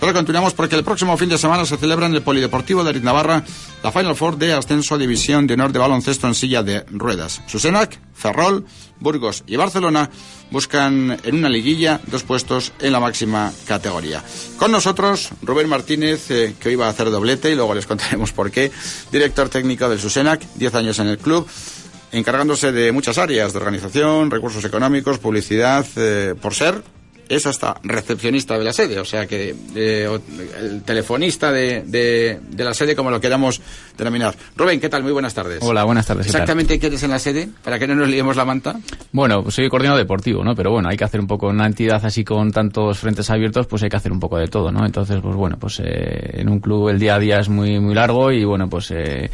Ahora 0.00 0.12
continuamos 0.12 0.54
porque 0.54 0.76
el 0.76 0.84
próximo 0.84 1.16
fin 1.16 1.28
de 1.28 1.38
semana 1.38 1.66
se 1.66 1.76
celebra 1.76 2.06
en 2.06 2.14
el 2.14 2.22
Polideportivo 2.22 2.84
de 2.84 3.00
Navarra 3.00 3.42
la 3.82 3.90
Final 3.90 4.14
Four 4.14 4.38
de 4.38 4.52
ascenso 4.52 4.94
a 4.94 4.98
División 4.98 5.48
de 5.48 5.54
Honor 5.54 5.72
de 5.72 5.80
Baloncesto 5.80 6.28
en 6.28 6.36
silla 6.36 6.62
de 6.62 6.84
ruedas. 6.88 7.42
Susenac, 7.48 7.98
Ferrol, 8.14 8.64
Burgos 9.00 9.42
y 9.48 9.56
Barcelona 9.56 10.08
buscan 10.52 11.18
en 11.24 11.34
una 11.34 11.48
liguilla 11.48 12.00
dos 12.06 12.22
puestos 12.22 12.72
en 12.78 12.92
la 12.92 13.00
máxima 13.00 13.52
categoría. 13.66 14.22
Con 14.56 14.70
nosotros 14.70 15.30
Rubén 15.42 15.68
Martínez, 15.68 16.30
eh, 16.30 16.54
que 16.60 16.68
hoy 16.68 16.76
va 16.76 16.86
a 16.86 16.90
hacer 16.90 17.10
doblete 17.10 17.50
y 17.50 17.56
luego 17.56 17.74
les 17.74 17.86
contaremos 17.86 18.30
por 18.30 18.52
qué, 18.52 18.70
director 19.10 19.48
técnico 19.48 19.88
del 19.88 19.98
Susenac, 19.98 20.40
10 20.54 20.74
años 20.76 20.98
en 21.00 21.08
el 21.08 21.18
club 21.18 21.48
encargándose 22.12 22.72
de 22.72 22.92
muchas 22.92 23.18
áreas 23.18 23.52
de 23.52 23.58
organización, 23.58 24.30
recursos 24.30 24.64
económicos, 24.64 25.18
publicidad, 25.18 25.84
eh, 25.96 26.34
por 26.40 26.54
ser 26.54 26.82
es 27.28 27.46
hasta 27.46 27.76
recepcionista 27.82 28.58
de 28.58 28.64
la 28.64 28.72
sede, 28.72 28.98
o 28.98 29.04
sea 29.04 29.26
que 29.26 29.54
eh, 29.74 30.18
el 30.60 30.82
telefonista 30.82 31.52
de, 31.52 31.82
de, 31.82 32.64
la 32.64 32.74
sede, 32.74 32.96
como 32.96 33.10
lo 33.10 33.20
queramos 33.20 33.60
denominar. 33.96 34.34
Rubén, 34.56 34.80
¿qué 34.80 34.88
tal? 34.88 35.02
Muy 35.02 35.12
buenas 35.12 35.34
tardes. 35.34 35.58
Hola, 35.62 35.84
buenas 35.84 36.06
tardes. 36.06 36.26
¿Exactamente 36.26 36.78
qué 36.78 36.86
eres 36.86 37.02
en 37.02 37.10
la 37.10 37.18
sede? 37.18 37.48
Para 37.62 37.78
que 37.78 37.86
no 37.86 37.94
nos 37.94 38.08
liemos 38.08 38.36
la 38.36 38.44
manta. 38.44 38.76
Bueno, 39.12 39.42
pues 39.42 39.54
soy 39.54 39.68
coordinador 39.68 39.98
deportivo, 39.98 40.42
¿no? 40.42 40.54
Pero 40.54 40.70
bueno, 40.70 40.88
hay 40.88 40.96
que 40.96 41.04
hacer 41.04 41.20
un 41.20 41.26
poco, 41.26 41.48
una 41.48 41.66
entidad 41.66 42.04
así 42.04 42.24
con 42.24 42.50
tantos 42.50 42.98
frentes 42.98 43.28
abiertos, 43.30 43.66
pues 43.66 43.82
hay 43.82 43.88
que 43.88 43.96
hacer 43.96 44.12
un 44.12 44.20
poco 44.20 44.38
de 44.38 44.48
todo, 44.48 44.72
¿no? 44.72 44.84
Entonces, 44.86 45.18
pues 45.22 45.36
bueno, 45.36 45.56
pues 45.58 45.80
eh, 45.80 46.40
en 46.40 46.48
un 46.48 46.60
club 46.60 46.88
el 46.88 46.98
día 46.98 47.16
a 47.16 47.18
día 47.18 47.38
es 47.40 47.48
muy, 47.48 47.78
muy 47.78 47.94
largo 47.94 48.32
y 48.32 48.44
bueno, 48.44 48.68
pues... 48.68 48.90
Eh, 48.90 49.30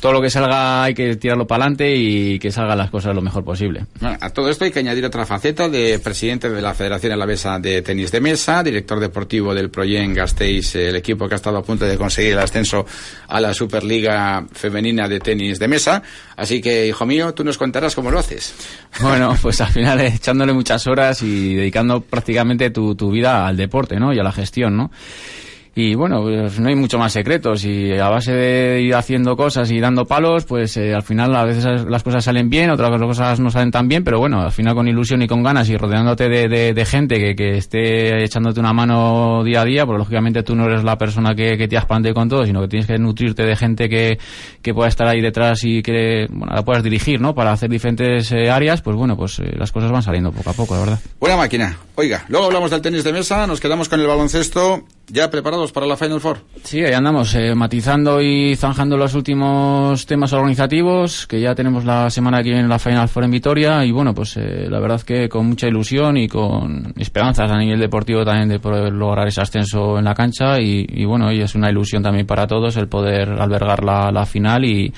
todo 0.00 0.12
lo 0.12 0.20
que 0.20 0.30
salga 0.30 0.84
hay 0.84 0.94
que 0.94 1.16
tirarlo 1.16 1.46
para 1.46 1.64
adelante 1.64 1.94
y 1.94 2.38
que 2.38 2.52
salgan 2.52 2.78
las 2.78 2.90
cosas 2.90 3.14
lo 3.14 3.22
mejor 3.22 3.44
posible. 3.44 3.86
a 4.00 4.30
todo 4.30 4.50
esto 4.50 4.64
hay 4.64 4.70
que 4.70 4.80
añadir 4.80 5.04
otra 5.04 5.24
faceta 5.24 5.68
de 5.68 5.98
presidente 5.98 6.48
de 6.50 6.62
la 6.62 6.74
Federación 6.74 7.12
Alavesa 7.12 7.58
de 7.58 7.82
Tenis 7.82 8.12
de 8.12 8.20
Mesa, 8.20 8.62
director 8.62 9.00
deportivo 9.00 9.54
del 9.54 9.70
Proyen 9.70 10.14
Gasteiz, 10.14 10.74
el 10.76 10.96
equipo 10.96 11.28
que 11.28 11.34
ha 11.34 11.36
estado 11.36 11.58
a 11.58 11.62
punto 11.62 11.84
de 11.84 11.96
conseguir 11.96 12.32
el 12.32 12.38
ascenso 12.38 12.84
a 13.28 13.40
la 13.40 13.54
Superliga 13.54 14.44
Femenina 14.52 15.08
de 15.08 15.20
Tenis 15.20 15.58
de 15.58 15.68
Mesa. 15.68 16.02
Así 16.36 16.60
que, 16.60 16.86
hijo 16.86 17.06
mío, 17.06 17.32
tú 17.34 17.44
nos 17.44 17.58
contarás 17.58 17.94
cómo 17.94 18.10
lo 18.10 18.18
haces. 18.18 18.54
Bueno, 19.00 19.36
pues 19.42 19.60
al 19.60 19.72
final 19.72 20.00
echándole 20.00 20.52
muchas 20.52 20.86
horas 20.86 21.22
y 21.22 21.54
dedicando 21.54 22.00
prácticamente 22.00 22.70
tu, 22.70 22.94
tu 22.94 23.10
vida 23.10 23.46
al 23.46 23.56
deporte, 23.56 23.98
¿no? 23.98 24.12
Y 24.12 24.18
a 24.18 24.22
la 24.22 24.32
gestión, 24.32 24.76
¿no? 24.76 24.90
Y 25.78 25.94
bueno, 25.94 26.22
pues 26.22 26.58
no 26.58 26.70
hay 26.70 26.74
mucho 26.74 26.98
más 26.98 27.12
secretos 27.12 27.62
y 27.66 27.92
a 27.92 28.08
base 28.08 28.32
de 28.32 28.80
ir 28.80 28.94
haciendo 28.94 29.36
cosas 29.36 29.70
y 29.70 29.78
dando 29.78 30.06
palos, 30.06 30.46
pues 30.46 30.74
eh, 30.78 30.94
al 30.94 31.02
final 31.02 31.36
a 31.36 31.44
veces 31.44 31.84
las 31.86 32.02
cosas 32.02 32.24
salen 32.24 32.48
bien, 32.48 32.70
otras 32.70 32.98
cosas 32.98 33.38
no 33.40 33.50
salen 33.50 33.70
tan 33.70 33.86
bien, 33.86 34.02
pero 34.02 34.18
bueno, 34.18 34.40
al 34.40 34.52
final 34.52 34.74
con 34.74 34.88
ilusión 34.88 35.20
y 35.20 35.28
con 35.28 35.42
ganas 35.42 35.68
y 35.68 35.76
rodeándote 35.76 36.30
de, 36.30 36.72
de, 36.72 36.84
gente 36.86 37.36
que, 37.36 37.58
esté 37.58 38.24
echándote 38.24 38.58
una 38.58 38.72
mano 38.72 39.44
día 39.44 39.60
a 39.60 39.64
día, 39.66 39.84
pues 39.84 39.98
lógicamente 39.98 40.42
tú 40.42 40.56
no 40.56 40.64
eres 40.64 40.82
la 40.82 40.96
persona 40.96 41.34
que, 41.34 41.58
que 41.58 41.68
te 41.68 41.76
aspante 41.76 42.14
con 42.14 42.26
todo, 42.30 42.46
sino 42.46 42.62
que 42.62 42.68
tienes 42.68 42.86
que 42.86 42.96
nutrirte 42.96 43.42
de 43.42 43.54
gente 43.54 43.90
que, 43.90 44.18
que 44.62 44.72
pueda 44.72 44.88
estar 44.88 45.06
ahí 45.06 45.20
detrás 45.20 45.62
y 45.62 45.82
que 45.82 46.26
bueno, 46.30 46.54
la 46.54 46.64
puedas 46.64 46.84
dirigir, 46.84 47.20
¿no? 47.20 47.34
Para 47.34 47.52
hacer 47.52 47.68
diferentes 47.68 48.32
eh, 48.32 48.48
áreas, 48.48 48.80
pues 48.80 48.96
bueno, 48.96 49.14
pues 49.14 49.40
eh, 49.40 49.52
las 49.58 49.72
cosas 49.72 49.92
van 49.92 50.02
saliendo 50.02 50.32
poco 50.32 50.48
a 50.48 50.54
poco, 50.54 50.72
la 50.72 50.80
verdad. 50.80 51.00
Buena 51.20 51.36
máquina. 51.36 51.76
Oiga, 51.96 52.24
luego 52.28 52.46
hablamos 52.46 52.70
del 52.70 52.80
tenis 52.80 53.04
de 53.04 53.12
mesa, 53.12 53.46
nos 53.46 53.60
quedamos 53.60 53.90
con 53.90 54.00
el 54.00 54.06
baloncesto 54.06 54.86
¿Ya 55.08 55.30
preparados 55.30 55.70
para 55.70 55.86
la 55.86 55.96
Final 55.96 56.20
Four? 56.20 56.38
Sí, 56.64 56.82
ahí 56.82 56.92
andamos, 56.92 57.32
eh, 57.36 57.54
matizando 57.54 58.20
y 58.20 58.56
zanjando 58.56 58.96
los 58.96 59.14
últimos 59.14 60.04
temas 60.04 60.32
organizativos, 60.32 61.28
que 61.28 61.40
ya 61.40 61.54
tenemos 61.54 61.84
la 61.84 62.10
semana 62.10 62.42
que 62.42 62.50
viene 62.50 62.66
la 62.66 62.80
Final 62.80 63.08
Four 63.08 63.24
en 63.24 63.30
Vitoria, 63.30 63.84
y 63.84 63.92
bueno, 63.92 64.12
pues 64.12 64.36
eh, 64.36 64.66
la 64.68 64.80
verdad 64.80 65.00
que 65.02 65.28
con 65.28 65.46
mucha 65.46 65.68
ilusión 65.68 66.16
y 66.16 66.26
con 66.26 66.92
esperanzas 66.96 67.48
a 67.50 67.56
nivel 67.56 67.78
deportivo 67.78 68.24
también 68.24 68.48
de 68.48 68.58
poder 68.58 68.92
lograr 68.92 69.28
ese 69.28 69.40
ascenso 69.40 69.96
en 69.96 70.04
la 70.04 70.14
cancha, 70.14 70.60
y, 70.60 71.04
bueno, 71.04 71.30
y 71.30 71.40
es 71.40 71.54
una 71.54 71.70
ilusión 71.70 72.02
también 72.02 72.26
para 72.26 72.48
todos 72.48 72.76
el 72.76 72.88
poder 72.88 73.28
albergar 73.30 73.84
la, 73.84 74.10
la 74.10 74.26
final 74.26 74.64
y 74.64 74.92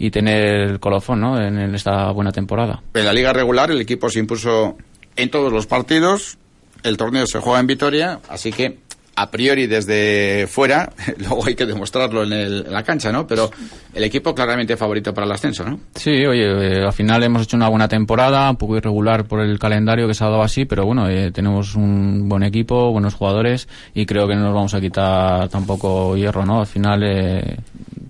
y 0.00 0.12
tener 0.12 0.70
el 0.70 0.78
colofón 0.78 1.20
¿no? 1.20 1.40
en, 1.40 1.58
en 1.58 1.74
esta 1.74 2.12
buena 2.12 2.30
temporada. 2.30 2.80
En 2.94 3.04
la 3.04 3.12
liga 3.12 3.32
regular 3.32 3.72
el 3.72 3.80
equipo 3.80 4.08
se 4.08 4.20
impuso 4.20 4.76
en 5.16 5.28
todos 5.28 5.52
los 5.52 5.66
partidos, 5.66 6.38
el 6.84 6.96
torneo 6.96 7.26
se 7.26 7.40
juega 7.40 7.58
en 7.58 7.66
Vitoria, 7.66 8.20
así 8.28 8.52
que 8.52 8.78
a 9.20 9.30
priori 9.30 9.66
desde 9.66 10.46
fuera, 10.46 10.92
luego 11.18 11.44
hay 11.46 11.56
que 11.56 11.66
demostrarlo 11.66 12.22
en, 12.22 12.70
la 12.70 12.84
cancha, 12.84 13.10
¿no? 13.10 13.26
Pero 13.26 13.50
el 13.92 14.04
equipo 14.04 14.32
claramente 14.32 14.76
favorito 14.76 15.12
para 15.12 15.26
el 15.26 15.32
ascenso, 15.32 15.64
¿no? 15.64 15.80
Sí, 15.94 16.24
oye, 16.24 16.44
eh, 16.44 16.84
al 16.84 16.92
final 16.92 17.24
hemos 17.24 17.42
hecho 17.42 17.56
una 17.56 17.68
buena 17.68 17.88
temporada, 17.88 18.48
un 18.48 18.56
poco 18.56 18.76
irregular 18.76 19.24
por 19.24 19.40
el 19.40 19.58
calendario 19.58 20.06
que 20.06 20.14
se 20.14 20.22
ha 20.22 20.28
dado 20.28 20.42
así, 20.42 20.66
pero 20.66 20.86
bueno, 20.86 21.08
eh, 21.08 21.32
tenemos 21.32 21.74
un 21.74 22.28
buen 22.28 22.44
equipo, 22.44 22.92
buenos 22.92 23.14
jugadores 23.14 23.68
y 23.92 24.06
creo 24.06 24.28
que 24.28 24.36
no 24.36 24.42
nos 24.42 24.54
vamos 24.54 24.74
a 24.74 24.80
quitar 24.80 25.48
tampoco 25.48 26.16
hierro, 26.16 26.46
¿no? 26.46 26.60
Al 26.60 26.66
final, 26.66 27.02
eh, 27.02 27.56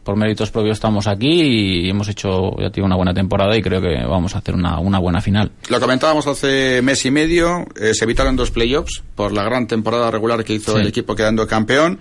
por 0.09 0.17
méritos 0.17 0.51
propios 0.51 0.79
estamos 0.79 1.07
aquí 1.07 1.43
y 1.43 1.91
hemos 1.91 2.09
hecho, 2.09 2.57
ya 2.59 2.71
tengo 2.71 2.87
una 2.87 2.97
buena 2.97 3.13
temporada 3.13 3.55
y 3.55 3.61
creo 3.61 3.79
que 3.83 3.95
vamos 4.09 4.35
a 4.35 4.39
hacer 4.39 4.55
una, 4.55 4.79
una 4.79 4.99
buena 4.99 5.21
final. 5.21 5.53
Lo 5.69 5.79
comentábamos 5.79 6.27
hace 6.27 6.81
mes 6.81 7.05
y 7.05 7.11
medio, 7.11 7.67
se 7.77 8.05
evitaron 8.05 8.35
dos 8.35 8.51
playoffs 8.51 9.03
por 9.15 9.33
la 9.33 9.43
gran 9.43 9.67
temporada 9.67 10.11
regular 10.11 10.43
que 10.45 10.55
hizo 10.55 10.79
el 10.79 10.87
equipo 10.87 10.89
equipo 10.89 11.15
quedando 11.15 11.47
campeón. 11.47 11.99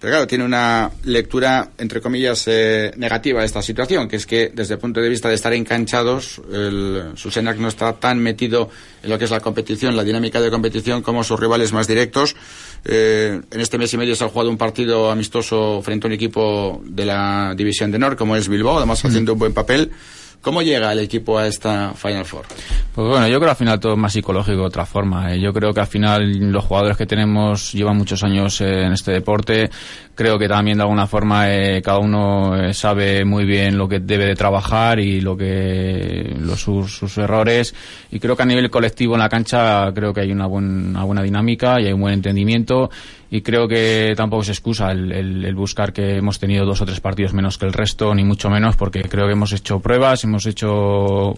Pero 0.00 0.12
claro, 0.12 0.26
tiene 0.26 0.44
una 0.44 0.90
lectura, 1.04 1.72
entre 1.78 2.00
comillas, 2.00 2.42
eh, 2.48 2.90
negativa 2.96 3.40
de 3.40 3.46
esta 3.46 3.62
situación, 3.62 4.08
que 4.08 4.16
es 4.16 4.26
que 4.26 4.50
desde 4.52 4.74
el 4.74 4.80
punto 4.80 5.00
de 5.00 5.08
vista 5.08 5.28
de 5.28 5.34
estar 5.34 5.52
enganchados, 5.52 6.40
el 6.50 7.12
Susenac 7.14 7.58
no 7.58 7.68
está 7.68 7.92
tan 7.92 8.18
metido 8.18 8.68
en 9.02 9.10
lo 9.10 9.18
que 9.18 9.26
es 9.26 9.30
la 9.30 9.38
competición, 9.38 9.94
la 9.94 10.02
dinámica 10.02 10.40
de 10.40 10.50
competición, 10.50 11.02
como 11.02 11.22
sus 11.22 11.38
rivales 11.38 11.72
más 11.72 11.86
directos. 11.86 12.34
Eh, 12.84 13.40
en 13.50 13.60
este 13.60 13.78
mes 13.78 13.92
y 13.94 13.96
medio 13.96 14.16
se 14.16 14.24
ha 14.24 14.28
jugado 14.28 14.50
un 14.50 14.56
partido 14.56 15.10
amistoso 15.10 15.80
frente 15.82 16.06
a 16.06 16.08
un 16.08 16.14
equipo 16.14 16.82
de 16.84 17.06
la 17.06 17.54
División 17.56 17.90
de 17.90 17.98
Nord, 17.98 18.16
como 18.16 18.36
es 18.36 18.48
Bilbao, 18.48 18.78
además 18.78 19.04
haciendo 19.04 19.34
un 19.34 19.38
buen 19.38 19.54
papel. 19.54 19.92
¿Cómo 20.42 20.60
llega 20.60 20.92
el 20.92 20.98
equipo 20.98 21.38
a 21.38 21.46
esta 21.46 21.94
Final 21.94 22.24
Four? 22.24 22.44
Pues 22.92 23.08
bueno, 23.08 23.28
yo 23.28 23.38
creo 23.38 23.46
que 23.46 23.50
al 23.50 23.56
final 23.56 23.78
todo 23.78 23.92
es 23.92 23.98
más 23.98 24.12
psicológico 24.12 24.58
de 24.58 24.66
otra 24.66 24.84
forma. 24.84 25.32
¿eh? 25.32 25.40
Yo 25.40 25.52
creo 25.52 25.72
que 25.72 25.78
al 25.78 25.86
final 25.86 26.50
los 26.50 26.64
jugadores 26.64 26.96
que 26.96 27.06
tenemos 27.06 27.72
llevan 27.72 27.96
muchos 27.96 28.24
años 28.24 28.60
eh, 28.60 28.82
en 28.82 28.92
este 28.92 29.12
deporte. 29.12 29.70
Creo 30.16 30.40
que 30.40 30.48
también 30.48 30.78
de 30.78 30.82
alguna 30.82 31.06
forma 31.06 31.48
eh, 31.48 31.80
cada 31.80 31.98
uno 31.98 32.72
sabe 32.74 33.24
muy 33.24 33.44
bien 33.44 33.78
lo 33.78 33.88
que 33.88 34.00
debe 34.00 34.26
de 34.26 34.34
trabajar 34.34 34.98
y 34.98 35.20
lo 35.20 35.36
que 35.36 36.34
los, 36.40 36.60
sus, 36.60 37.16
errores. 37.18 37.72
Y 38.10 38.18
creo 38.18 38.36
que 38.36 38.42
a 38.42 38.46
nivel 38.46 38.68
colectivo 38.68 39.14
en 39.14 39.20
la 39.20 39.28
cancha 39.28 39.92
creo 39.94 40.12
que 40.12 40.22
hay 40.22 40.32
una, 40.32 40.48
una 40.48 41.04
buena 41.04 41.22
dinámica 41.22 41.80
y 41.80 41.86
hay 41.86 41.92
un 41.92 42.00
buen 42.00 42.14
entendimiento 42.14 42.90
y 43.32 43.40
creo 43.40 43.66
que 43.66 44.12
tampoco 44.14 44.44
se 44.44 44.52
excusa 44.52 44.92
el, 44.92 45.54
buscar 45.54 45.94
que 45.94 46.18
hemos 46.18 46.38
tenido 46.38 46.66
dos 46.66 46.82
o 46.82 46.84
tres 46.84 47.00
partidos 47.00 47.32
menos 47.32 47.56
que 47.56 47.64
el 47.64 47.72
resto, 47.72 48.14
ni 48.14 48.24
mucho 48.24 48.50
menos, 48.50 48.76
porque 48.76 49.00
creo 49.04 49.24
que 49.26 49.32
hemos 49.32 49.54
hecho 49.54 49.80
pruebas, 49.80 50.22
hemos 50.24 50.44
hecho, 50.44 51.32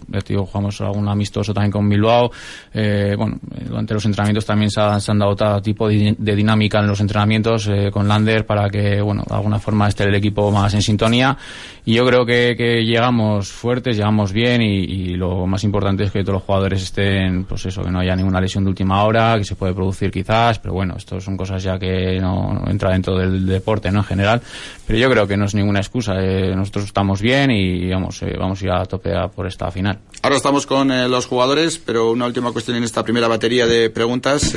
jugamos 0.45 0.81
algún 0.81 1.07
amistoso 1.07 1.53
también 1.53 1.71
con 1.71 1.87
Bilbao, 1.87 2.31
eh, 2.73 3.15
bueno, 3.17 3.39
durante 3.65 3.93
los 3.93 4.03
entrenamientos 4.03 4.45
también 4.45 4.69
se, 4.69 4.81
han 4.81 5.19
dado 5.19 5.37
todo 5.37 5.61
tipo 5.61 5.87
de, 5.87 6.17
dinámica 6.19 6.79
en 6.79 6.87
los 6.87 6.99
entrenamientos 6.99 7.69
eh, 7.71 7.89
con 7.93 8.09
Lander 8.09 8.45
para 8.45 8.69
que, 8.69 8.99
bueno, 8.99 9.23
de 9.25 9.33
alguna 9.33 9.59
forma 9.59 9.87
esté 9.87 10.03
el 10.03 10.15
equipo 10.15 10.51
más 10.51 10.73
en 10.73 10.81
sintonía. 10.81 11.37
Y 11.85 11.93
yo 11.93 12.05
creo 12.05 12.25
que, 12.25 12.55
que 12.57 12.83
llegamos 12.83 13.47
fuertes, 13.47 13.95
llegamos 13.95 14.33
bien 14.33 14.61
y, 14.61 14.79
y, 14.79 15.15
lo 15.15 15.45
más 15.45 15.63
importante 15.63 16.03
es 16.03 16.11
que 16.11 16.23
todos 16.23 16.33
los 16.33 16.43
jugadores 16.43 16.81
estén, 16.83 17.45
pues 17.45 17.65
eso, 17.67 17.83
que 17.83 17.91
no 17.91 17.99
haya 17.99 18.15
ninguna 18.15 18.41
lesión 18.41 18.65
de 18.65 18.71
última 18.71 19.03
hora, 19.03 19.37
que 19.37 19.45
se 19.45 19.55
puede 19.55 19.73
producir 19.73 20.11
quizás, 20.11 20.59
pero 20.59 20.73
bueno, 20.73 20.95
esto 20.97 21.21
son 21.21 21.37
cosas 21.37 21.61
ya 21.63 21.77
que 21.77 21.84
que 21.85 22.19
no, 22.19 22.63
entra 22.67 22.91
dentro 22.91 23.17
del 23.17 23.45
deporte 23.45 23.91
¿no? 23.91 23.99
en 23.99 24.05
general. 24.05 24.41
Pero 24.85 24.99
yo 24.99 25.09
creo 25.09 25.27
que 25.27 25.37
no 25.37 25.45
es 25.45 25.55
ninguna 25.55 25.79
excusa. 25.79 26.15
Eh, 26.19 26.55
nosotros 26.55 26.85
estamos 26.85 27.21
bien 27.21 27.51
y 27.51 27.89
vamos, 27.89 28.21
eh, 28.21 28.35
vamos 28.37 28.61
a 28.61 28.65
ir 28.65 28.71
a 28.71 28.85
tope 28.85 29.11
por 29.35 29.47
esta 29.47 29.71
final. 29.71 29.99
Ahora 30.21 30.35
estamos 30.35 30.65
con 30.65 30.91
eh, 30.91 31.07
los 31.07 31.25
jugadores, 31.25 31.77
pero 31.77 32.11
una 32.11 32.25
última 32.25 32.51
cuestión 32.51 32.77
en 32.77 32.83
esta 32.83 33.03
primera 33.03 33.27
batería 33.27 33.67
de 33.67 33.89
preguntas. 33.89 34.55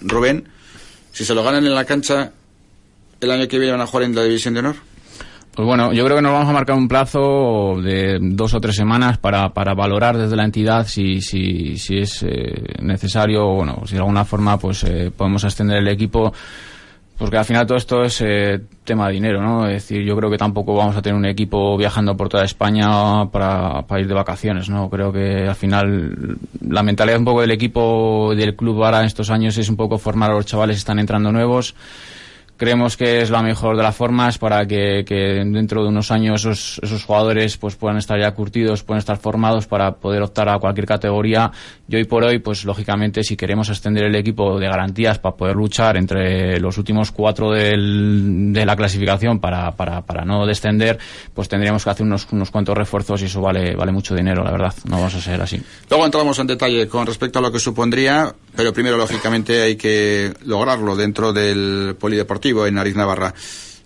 Rubén, 0.00 0.48
si 1.12 1.24
se 1.24 1.34
lo 1.34 1.42
ganan 1.42 1.66
en 1.66 1.74
la 1.74 1.84
cancha, 1.84 2.32
¿el 3.20 3.30
año 3.30 3.48
que 3.48 3.58
viene 3.58 3.72
van 3.72 3.80
a 3.80 3.86
jugar 3.86 4.04
en 4.04 4.14
la 4.14 4.24
División 4.24 4.54
de 4.54 4.60
Honor? 4.60 4.89
Pues 5.54 5.66
bueno, 5.66 5.92
yo 5.92 6.04
creo 6.04 6.16
que 6.16 6.22
nos 6.22 6.32
vamos 6.32 6.48
a 6.48 6.52
marcar 6.52 6.76
un 6.76 6.88
plazo 6.88 7.80
de 7.82 8.18
dos 8.20 8.54
o 8.54 8.60
tres 8.60 8.76
semanas 8.76 9.18
para, 9.18 9.50
para 9.50 9.74
valorar 9.74 10.16
desde 10.16 10.36
la 10.36 10.44
entidad 10.44 10.86
si, 10.86 11.20
si, 11.20 11.76
si 11.76 11.98
es 11.98 12.24
necesario, 12.80 13.46
bueno, 13.54 13.82
si 13.84 13.94
de 13.94 13.98
alguna 13.98 14.24
forma 14.24 14.58
pues 14.58 14.86
podemos 15.16 15.42
extender 15.44 15.78
el 15.78 15.88
equipo 15.88 16.32
Porque 17.20 17.36
al 17.36 17.44
final 17.44 17.66
todo 17.66 17.76
esto 17.76 18.02
es 18.02 18.22
eh, 18.22 18.60
tema 18.82 19.08
de 19.08 19.12
dinero, 19.12 19.42
¿no? 19.42 19.66
Es 19.66 19.86
decir, 19.86 20.02
yo 20.06 20.16
creo 20.16 20.30
que 20.30 20.38
tampoco 20.38 20.74
vamos 20.74 20.96
a 20.96 21.02
tener 21.02 21.18
un 21.18 21.26
equipo 21.26 21.76
viajando 21.76 22.16
por 22.16 22.30
toda 22.30 22.44
España 22.44 23.26
para, 23.30 23.82
para 23.82 24.00
ir 24.00 24.08
de 24.08 24.14
vacaciones, 24.14 24.70
¿no? 24.70 24.88
Creo 24.88 25.12
que 25.12 25.46
al 25.46 25.54
final 25.54 26.38
la 26.66 26.82
mentalidad 26.82 27.18
un 27.18 27.26
poco 27.26 27.42
del 27.42 27.50
equipo, 27.50 28.32
del 28.34 28.56
club 28.56 28.82
ahora 28.82 29.00
en 29.00 29.04
estos 29.04 29.28
años 29.28 29.58
es 29.58 29.68
un 29.68 29.76
poco 29.76 29.98
formar 29.98 30.30
a 30.30 30.34
los 30.34 30.46
chavales 30.46 30.76
que 30.76 30.78
están 30.78 30.98
entrando 30.98 31.30
nuevos 31.30 31.74
creemos 32.60 32.98
que 32.98 33.22
es 33.22 33.30
la 33.30 33.42
mejor 33.42 33.74
de 33.74 33.82
las 33.82 33.96
formas 33.96 34.36
para 34.36 34.66
que, 34.66 35.02
dentro 35.08 35.82
de 35.82 35.88
unos 35.88 36.10
años 36.10 36.44
esos, 36.44 37.04
jugadores 37.06 37.56
pues 37.56 37.74
puedan 37.74 37.96
estar 37.96 38.20
ya 38.20 38.32
curtidos, 38.32 38.82
puedan 38.82 38.98
estar 38.98 39.16
formados 39.16 39.66
para 39.66 39.92
poder 39.92 40.20
optar 40.20 40.50
a 40.50 40.58
cualquier 40.58 40.84
categoría. 40.84 41.50
Y 41.88 41.96
hoy 41.96 42.04
por 42.04 42.22
hoy, 42.22 42.38
pues 42.38 42.66
lógicamente, 42.66 43.24
si 43.24 43.34
queremos 43.34 43.70
extender 43.70 44.04
el 44.04 44.14
equipo 44.14 44.60
de 44.60 44.66
garantías 44.66 45.18
para 45.18 45.36
poder 45.36 45.56
luchar 45.56 45.96
entre 45.96 46.60
los 46.60 46.76
últimos 46.76 47.12
cuatro 47.12 47.50
de 47.50 48.62
la 48.66 48.76
clasificación 48.76 49.40
para, 49.40 49.72
no 50.26 50.44
descender, 50.44 50.98
pues 51.32 51.48
tendríamos 51.48 51.82
que 51.82 51.90
hacer 51.90 52.04
unos, 52.04 52.28
unos 52.30 52.50
cuantos 52.50 52.76
refuerzos 52.76 53.22
y 53.22 53.24
eso 53.24 53.40
vale, 53.40 53.74
vale 53.74 53.90
mucho 53.90 54.14
dinero, 54.14 54.44
la 54.44 54.52
verdad. 54.52 54.74
No 54.84 54.96
vamos 54.96 55.14
a 55.14 55.20
ser 55.22 55.40
así. 55.40 55.62
Luego 55.88 56.04
entramos 56.04 56.38
en 56.38 56.46
detalle 56.46 56.86
con 56.88 57.06
respecto 57.06 57.38
a 57.38 57.42
lo 57.42 57.50
que 57.50 57.58
supondría, 57.58 58.34
pero 58.54 58.74
primero, 58.74 58.98
lógicamente, 58.98 59.62
hay 59.62 59.76
que 59.76 60.34
lograrlo 60.44 60.94
dentro 60.94 61.32
del 61.32 61.96
polideportivo 61.98 62.49
en 62.66 62.74
Nariz 62.74 62.96
Navarra. 62.96 63.34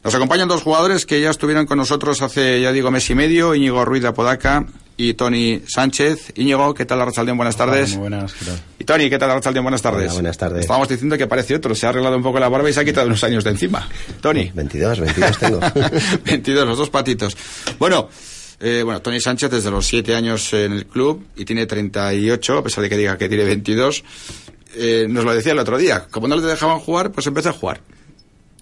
Nos 0.03 0.15
acompañan 0.15 0.49
dos 0.49 0.63
jugadores 0.63 1.07
que 1.07 1.21
ya 1.21 1.31
estuvieron 1.31 1.65
con 1.65 1.79
nosotros 1.79 2.21
hace, 2.21 2.61
ya 2.61 2.73
digo, 2.73 2.91
mes 2.91 3.09
y 3.09 3.15
medio, 3.15 3.55
Íñigo 3.55 3.85
Ruiz 3.87 4.03
de 4.03 4.09
Apodaca 4.09 4.67
y 4.99 5.15
Tony 5.15 5.63
Sánchez. 5.67 6.33
Íñigo, 6.37 6.75
¿qué 6.75 6.85
tal, 6.85 7.01
Arrachaldeón? 7.01 7.39
Buenas 7.39 7.57
tardes. 7.57 7.91
muy 7.93 8.01
buenas, 8.01 8.35
¿qué 8.35 8.45
tal? 8.45 8.61
Y 8.79 8.85
Tony, 8.85 9.09
¿qué 9.09 9.19
tal, 9.19 9.31
Arrachaldeón? 9.31 9.65
Buenas 9.65 9.81
tardes. 9.81 10.13
buenas 10.13 10.37
tardes. 10.37 10.61
Estábamos 10.61 10.89
diciendo 10.89 11.17
que 11.17 11.27
parece 11.27 11.55
otro, 11.55 11.75
se 11.75 11.87
ha 11.87 11.89
arreglado 11.89 12.17
un 12.19 12.23
poco 12.23 12.39
la 12.39 12.51
barba 12.51 12.69
y 12.69 12.75
se 12.75 12.81
ha 12.81 12.85
quitado 12.85 13.07
unos 13.07 13.25
años 13.25 13.45
de 13.45 13.51
encima. 13.51 13.89
Tony. 14.21 14.51
22, 14.55 15.01
22 15.01 15.39
tengo. 15.39 15.61
22, 16.27 16.67
los 16.67 16.77
dos 16.77 16.91
patitos. 16.91 17.35
Bueno, 17.79 18.11
eh, 18.61 18.83
bueno, 18.85 19.01
Tony 19.01 19.21
Sánchez 19.21 19.51
desde 19.51 19.71
los 19.71 19.87
7 19.87 20.15
años 20.15 20.53
en 20.53 20.73
el 20.73 20.87
club 20.87 21.27
y 21.35 21.47
tiene 21.47 21.65
38, 21.67 22.59
a 22.59 22.63
pesar 22.63 22.83
de 22.83 22.91
que 22.91 22.99
diga 22.99 23.17
que 23.17 23.29
tiene 23.29 23.45
22. 23.45 24.05
Eh, 24.77 25.07
nos 25.09 25.25
lo 25.25 25.35
decía 25.35 25.53
el 25.53 25.59
otro 25.59 25.79
día, 25.79 26.07
como 26.11 26.29
no 26.29 26.37
le 26.37 26.43
dejaban 26.43 26.79
jugar, 26.81 27.11
pues 27.11 27.27
empezó 27.27 27.49
a 27.49 27.53
jugar. 27.53 27.81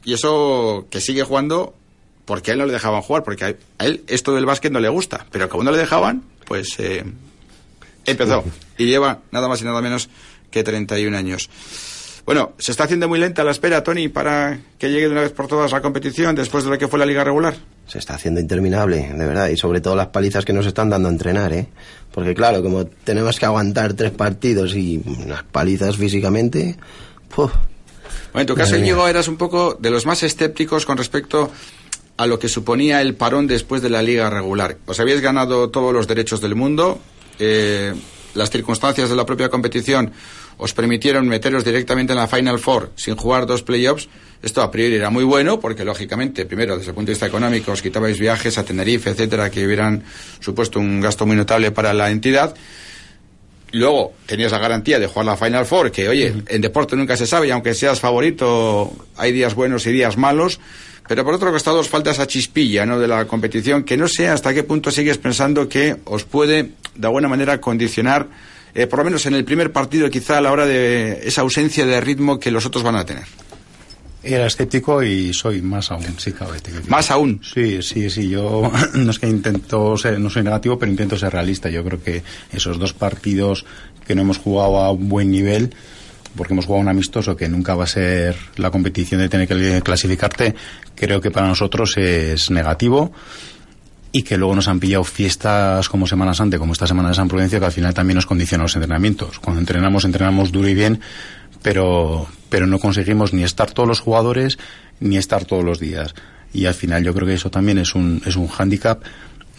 Y 0.04 0.14
eso 0.14 0.86
que 0.90 1.00
sigue 1.00 1.22
jugando 1.22 1.74
porque 2.24 2.50
a 2.50 2.54
él 2.54 2.60
no 2.60 2.66
le 2.66 2.72
dejaban 2.72 3.02
jugar, 3.02 3.24
porque 3.24 3.44
a 3.44 3.84
él 3.84 4.04
esto 4.06 4.34
del 4.34 4.46
básquet 4.46 4.72
no 4.72 4.80
le 4.80 4.88
gusta. 4.88 5.26
Pero 5.30 5.48
como 5.48 5.64
no 5.64 5.72
le 5.72 5.78
dejaban, 5.78 6.22
pues 6.46 6.78
eh, 6.78 7.04
empezó. 8.06 8.44
Y 8.78 8.86
lleva 8.86 9.20
nada 9.30 9.48
más 9.48 9.60
y 9.60 9.64
nada 9.64 9.80
menos 9.82 10.08
que 10.50 10.64
31 10.64 11.16
años. 11.16 11.50
Bueno, 12.24 12.52
se 12.58 12.70
está 12.70 12.84
haciendo 12.84 13.08
muy 13.08 13.18
lenta 13.18 13.44
la 13.44 13.50
espera, 13.50 13.82
Tony, 13.82 14.08
para 14.08 14.58
que 14.78 14.90
llegue 14.90 15.06
de 15.06 15.12
una 15.12 15.20
vez 15.22 15.32
por 15.32 15.46
todas 15.46 15.72
la 15.72 15.82
competición 15.82 16.34
después 16.34 16.64
de 16.64 16.70
lo 16.70 16.78
que 16.78 16.88
fue 16.88 16.98
la 16.98 17.06
liga 17.06 17.22
regular. 17.22 17.54
Se 17.86 17.98
está 17.98 18.14
haciendo 18.14 18.40
interminable, 18.40 19.12
de 19.12 19.26
verdad, 19.26 19.48
y 19.48 19.56
sobre 19.56 19.80
todo 19.80 19.96
las 19.96 20.08
palizas 20.08 20.44
que 20.44 20.52
nos 20.52 20.66
están 20.66 20.88
dando 20.88 21.08
a 21.08 21.12
entrenar, 21.12 21.52
¿eh? 21.52 21.66
Porque 22.12 22.34
claro, 22.34 22.62
como 22.62 22.86
tenemos 22.86 23.38
que 23.38 23.46
aguantar 23.46 23.94
tres 23.94 24.12
partidos 24.12 24.74
y 24.74 25.02
unas 25.04 25.42
palizas 25.42 25.96
físicamente, 25.96 26.76
¡puf! 27.34 27.52
Bueno, 28.32 28.42
en 28.42 28.46
tu 28.46 28.54
caso, 28.54 28.76
Íñigo, 28.76 29.06
eras 29.06 29.28
un 29.28 29.36
poco 29.36 29.76
de 29.78 29.90
los 29.90 30.06
más 30.06 30.22
escépticos 30.22 30.86
con 30.86 30.96
respecto 30.96 31.50
a 32.16 32.26
lo 32.26 32.38
que 32.38 32.48
suponía 32.48 33.00
el 33.00 33.14
parón 33.14 33.46
después 33.46 33.82
de 33.82 33.90
la 33.90 34.02
liga 34.02 34.30
regular. 34.30 34.78
Os 34.86 35.00
habíais 35.00 35.20
ganado 35.20 35.70
todos 35.70 35.92
los 35.92 36.06
derechos 36.06 36.40
del 36.40 36.54
mundo, 36.54 37.00
eh, 37.38 37.94
las 38.34 38.50
circunstancias 38.50 39.10
de 39.10 39.16
la 39.16 39.26
propia 39.26 39.48
competición 39.48 40.12
os 40.56 40.72
permitieron 40.72 41.26
meteros 41.28 41.64
directamente 41.64 42.12
en 42.12 42.18
la 42.18 42.28
Final 42.28 42.58
Four 42.58 42.92
sin 42.96 43.16
jugar 43.16 43.46
dos 43.46 43.62
playoffs. 43.62 44.08
Esto 44.42 44.62
a 44.62 44.70
priori 44.70 44.94
era 44.94 45.10
muy 45.10 45.24
bueno 45.24 45.60
porque, 45.60 45.84
lógicamente, 45.84 46.46
primero, 46.46 46.76
desde 46.76 46.90
el 46.90 46.94
punto 46.94 47.08
de 47.08 47.14
vista 47.14 47.26
económico, 47.26 47.72
os 47.72 47.82
quitabais 47.82 48.18
viajes 48.18 48.58
a 48.58 48.64
Tenerife, 48.64 49.10
etcétera, 49.10 49.50
que 49.50 49.66
hubieran 49.66 50.04
supuesto 50.40 50.78
un 50.80 51.00
gasto 51.00 51.26
muy 51.26 51.36
notable 51.36 51.70
para 51.70 51.92
la 51.92 52.10
entidad. 52.10 52.54
Luego 53.72 54.12
tenías 54.26 54.52
la 54.52 54.58
garantía 54.58 54.98
de 54.98 55.06
jugar 55.06 55.26
la 55.26 55.36
Final 55.36 55.64
Four, 55.64 55.90
que 55.90 56.08
oye, 56.08 56.34
en 56.46 56.60
deporte 56.60 56.94
nunca 56.94 57.16
se 57.16 57.26
sabe, 57.26 57.48
y 57.48 57.50
aunque 57.50 57.74
seas 57.74 58.00
favorito, 58.00 58.92
hay 59.16 59.32
días 59.32 59.54
buenos 59.54 59.86
y 59.86 59.92
días 59.92 60.16
malos. 60.16 60.60
Pero 61.08 61.24
por 61.24 61.34
otro 61.34 61.50
costado 61.50 61.80
os 61.80 61.88
falta 61.88 62.10
esa 62.10 62.26
chispilla 62.26 62.86
¿no? 62.86 62.98
de 62.98 63.08
la 63.08 63.24
competición, 63.26 63.82
que 63.82 63.96
no 63.96 64.06
sé 64.06 64.28
hasta 64.28 64.54
qué 64.54 64.62
punto 64.62 64.90
sigues 64.90 65.18
pensando 65.18 65.68
que 65.68 65.96
os 66.04 66.24
puede, 66.24 66.70
de 66.94 67.06
alguna 67.06 67.28
manera, 67.28 67.60
condicionar, 67.60 68.28
eh, 68.74 68.86
por 68.86 69.00
lo 69.00 69.06
menos 69.06 69.26
en 69.26 69.34
el 69.34 69.44
primer 69.44 69.72
partido, 69.72 70.08
quizá 70.10 70.38
a 70.38 70.40
la 70.40 70.52
hora 70.52 70.66
de 70.66 71.20
esa 71.24 71.40
ausencia 71.40 71.84
de 71.84 72.00
ritmo 72.00 72.38
que 72.38 72.50
los 72.50 72.66
otros 72.66 72.84
van 72.84 72.96
a 72.96 73.04
tener. 73.04 73.24
Era 74.24 74.46
escéptico 74.46 75.02
y 75.02 75.34
soy 75.34 75.62
más 75.62 75.90
aún, 75.90 76.14
sí, 76.18 76.32
cabe. 76.32 76.58
¿Más 76.86 77.10
aún? 77.10 77.40
Sí, 77.42 77.82
sí, 77.82 78.08
sí. 78.08 78.28
Yo 78.28 78.70
no 78.94 79.10
es 79.10 79.18
que 79.18 79.28
intento 79.28 79.96
ser, 79.96 80.20
no 80.20 80.30
soy 80.30 80.44
negativo, 80.44 80.78
pero 80.78 80.92
intento 80.92 81.18
ser 81.18 81.32
realista. 81.32 81.68
Yo 81.68 81.84
creo 81.84 82.02
que 82.02 82.22
esos 82.52 82.78
dos 82.78 82.92
partidos 82.92 83.64
que 84.06 84.14
no 84.14 84.22
hemos 84.22 84.38
jugado 84.38 84.78
a 84.78 84.92
un 84.92 85.08
buen 85.08 85.30
nivel, 85.30 85.74
porque 86.36 86.54
hemos 86.54 86.66
jugado 86.66 86.82
un 86.82 86.88
amistoso 86.88 87.36
que 87.36 87.48
nunca 87.48 87.74
va 87.74 87.84
a 87.84 87.88
ser 87.88 88.36
la 88.56 88.70
competición 88.70 89.20
de 89.20 89.28
tener 89.28 89.48
que 89.48 89.82
clasificarte, 89.82 90.54
creo 90.94 91.20
que 91.20 91.30
para 91.30 91.48
nosotros 91.48 91.96
es 91.96 92.50
negativo 92.50 93.12
y 94.12 94.22
que 94.22 94.36
luego 94.36 94.54
nos 94.54 94.68
han 94.68 94.78
pillado 94.78 95.04
fiestas 95.04 95.88
como 95.88 96.06
Semana 96.06 96.34
Santa, 96.34 96.58
como 96.58 96.74
esta 96.74 96.86
Semana 96.86 97.08
de 97.08 97.14
San 97.14 97.28
Prudencio, 97.28 97.58
que 97.58 97.66
al 97.66 97.72
final 97.72 97.94
también 97.94 98.16
nos 98.16 98.26
condicionan 98.26 98.64
los 98.64 98.76
entrenamientos. 98.76 99.38
Cuando 99.38 99.60
entrenamos, 99.60 100.04
entrenamos 100.04 100.52
duro 100.52 100.68
y 100.68 100.74
bien, 100.74 101.00
pero, 101.62 102.26
pero 102.50 102.66
no 102.66 102.78
conseguimos 102.78 103.32
ni 103.32 103.42
estar 103.42 103.70
todos 103.70 103.88
los 103.88 104.00
jugadores 104.00 104.58
ni 105.00 105.16
estar 105.16 105.46
todos 105.46 105.64
los 105.64 105.80
días. 105.80 106.14
Y 106.52 106.66
al 106.66 106.74
final 106.74 107.02
yo 107.02 107.14
creo 107.14 107.26
que 107.26 107.34
eso 107.34 107.50
también 107.50 107.78
es 107.78 107.94
un, 107.94 108.20
es 108.26 108.36
un 108.36 108.48
hándicap, 108.48 109.02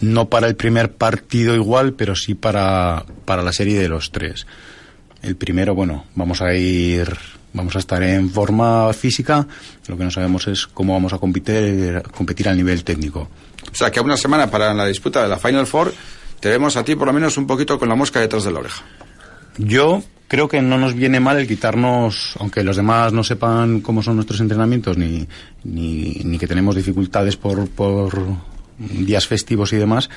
no 0.00 0.28
para 0.28 0.46
el 0.46 0.54
primer 0.54 0.92
partido 0.92 1.54
igual, 1.56 1.94
pero 1.94 2.14
sí 2.14 2.34
para, 2.34 3.04
para 3.24 3.42
la 3.42 3.52
serie 3.52 3.78
de 3.78 3.88
los 3.88 4.12
tres. 4.12 4.46
El 5.22 5.34
primero, 5.36 5.74
bueno, 5.74 6.04
vamos 6.14 6.40
a 6.42 6.54
ir, 6.54 7.16
vamos 7.54 7.74
a 7.76 7.78
estar 7.78 8.02
en 8.02 8.28
forma 8.30 8.92
física, 8.92 9.46
lo 9.86 9.96
que 9.96 10.04
no 10.04 10.10
sabemos 10.10 10.46
es 10.48 10.66
cómo 10.66 10.92
vamos 10.92 11.12
a 11.14 11.18
competir, 11.18 12.02
competir 12.14 12.48
al 12.48 12.56
nivel 12.56 12.84
técnico. 12.84 13.30
O 13.72 13.74
sea, 13.74 13.90
que 13.90 14.00
a 14.00 14.02
una 14.02 14.16
semana 14.16 14.50
para 14.50 14.74
la 14.74 14.86
disputa 14.86 15.22
de 15.22 15.28
la 15.28 15.38
Final 15.38 15.66
Four, 15.66 15.94
te 16.40 16.50
vemos 16.50 16.76
a 16.76 16.84
ti 16.84 16.94
por 16.94 17.06
lo 17.06 17.14
menos 17.14 17.38
un 17.38 17.46
poquito 17.46 17.78
con 17.78 17.88
la 17.88 17.94
mosca 17.94 18.20
detrás 18.20 18.44
de 18.44 18.52
la 18.52 18.58
oreja. 18.58 18.84
Yo 19.56 20.02
creo 20.28 20.48
que 20.48 20.60
no 20.60 20.78
nos 20.78 20.94
viene 20.94 21.20
mal 21.20 21.38
el 21.38 21.46
quitarnos, 21.46 22.34
aunque 22.40 22.64
los 22.64 22.76
demás 22.76 23.12
no 23.12 23.22
sepan 23.22 23.80
cómo 23.80 24.02
son 24.02 24.16
nuestros 24.16 24.40
entrenamientos, 24.40 24.98
ni, 24.98 25.26
ni, 25.62 26.38
que 26.38 26.46
tenemos 26.46 26.74
dificultades 26.74 27.36
por, 27.36 27.68
por 27.68 28.20
días 28.78 29.26
festivos 29.26 29.72
y 29.72 29.76
demás, 29.76 30.10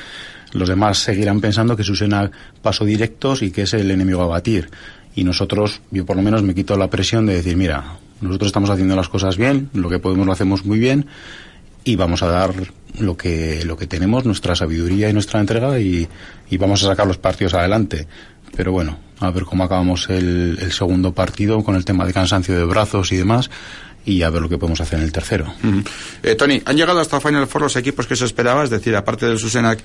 los 0.53 0.69
demás 0.69 0.97
seguirán 0.97 1.39
pensando 1.39 1.75
que 1.75 1.83
Susena 1.83 2.31
paso 2.61 2.83
directos 2.85 3.43
y 3.43 3.51
que 3.51 3.63
es 3.63 3.73
el 3.73 3.91
enemigo 3.91 4.23
a 4.23 4.27
batir. 4.27 4.69
Y 5.17 5.23
nosotros, 5.23 5.81
yo 5.89 6.05
por 6.05 6.15
lo 6.15 6.21
menos 6.21 6.43
me 6.43 6.53
quito 6.53 6.77
la 6.77 6.91
presión 6.91 7.25
de 7.25 7.33
decir, 7.33 7.57
mira, 7.57 7.97
nosotros 8.21 8.49
estamos 8.49 8.69
haciendo 8.69 8.95
las 8.95 9.09
cosas 9.09 9.35
bien, 9.35 9.67
lo 9.73 9.89
que 9.89 9.97
podemos 9.97 10.27
lo 10.27 10.31
hacemos 10.31 10.63
muy 10.63 10.77
bien 10.77 11.07
y 11.83 11.95
vamos 11.95 12.21
a 12.21 12.27
dar 12.27 12.53
lo 12.99 13.17
que, 13.17 13.65
lo 13.65 13.77
que 13.77 13.87
tenemos, 13.87 14.25
nuestra 14.25 14.55
sabiduría 14.55 15.09
y 15.09 15.13
nuestra 15.13 15.39
entrega 15.39 15.79
y, 15.79 16.07
vamos 16.59 16.83
a 16.83 16.89
sacar 16.89 17.07
los 17.07 17.17
partidos 17.17 17.55
adelante. 17.55 18.07
Pero 18.55 18.71
bueno, 18.71 18.99
a 19.19 19.31
ver 19.31 19.45
cómo 19.45 19.63
acabamos 19.63 20.07
el, 20.11 20.71
segundo 20.71 21.11
partido 21.13 21.63
con 21.63 21.75
el 21.75 21.83
tema 21.83 22.05
de 22.05 22.13
cansancio 22.13 22.55
de 22.55 22.65
brazos 22.65 23.11
y 23.11 23.17
demás 23.17 23.49
y 24.05 24.21
a 24.21 24.29
ver 24.29 24.43
lo 24.43 24.49
que 24.49 24.59
podemos 24.59 24.81
hacer 24.81 24.99
en 24.99 25.05
el 25.05 25.11
tercero. 25.11 25.51
Eh, 26.21 26.35
Tony, 26.35 26.61
¿han 26.63 26.77
llegado 26.77 26.99
hasta 26.99 27.19
Final 27.19 27.47
Four 27.47 27.63
los 27.63 27.75
equipos 27.75 28.05
que 28.05 28.15
se 28.15 28.25
esperaba? 28.25 28.63
Es 28.63 28.69
decir, 28.69 28.95
aparte 28.95 29.25
del 29.25 29.39
Susenac, 29.39 29.79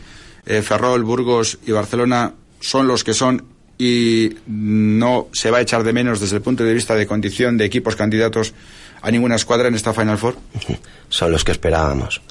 eh, 0.45 0.61
Ferrol, 0.61 1.03
Burgos 1.05 1.59
y 1.67 1.73
Barcelona 1.73 2.35
son 2.61 2.87
los 2.87 3.03
que 3.03 3.15
son 3.15 3.62
y 3.79 4.31
no 4.47 5.29
se 5.33 5.51
va 5.51 5.59
a 5.59 5.61
echar 5.63 5.83
de 5.83 5.93
menos 5.93 6.21
desde 6.21 6.37
el 6.37 6.43
punto 6.43 6.65
de 6.65 6.75
vista 6.75 6.95
de 6.95 7.07
condición 7.07 7.57
de 7.57 7.65
equipos 7.65 7.97
candidatos 7.97 8.55
a 9.01 9.11
ninguna 9.11 9.37
escuadra 9.37 9.69
en 9.69 9.75
esta 9.75 9.93
Final 9.93 10.19
Four? 10.19 10.37
Son 11.09 11.33
los 11.33 11.45
que 11.45 11.53
esperábamos. 11.53 12.23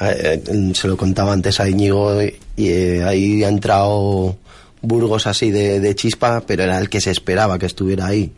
Eh, 0.00 0.42
se 0.74 0.88
lo 0.88 0.96
contaba 0.96 1.32
antes 1.32 1.60
a 1.60 1.68
Íñigo 1.68 2.20
y 2.56 2.70
ahí 2.70 3.44
ha 3.44 3.48
entrado 3.48 4.38
Burgos 4.82 5.26
así 5.26 5.50
de, 5.50 5.94
chispa, 5.94 6.42
pero 6.46 6.62
era 6.62 6.78
el 6.78 6.88
que 6.88 7.00
se 7.00 7.10
esperaba 7.10 7.58
que 7.58 7.66
estuviera 7.66 8.06
ahí, 8.06 8.32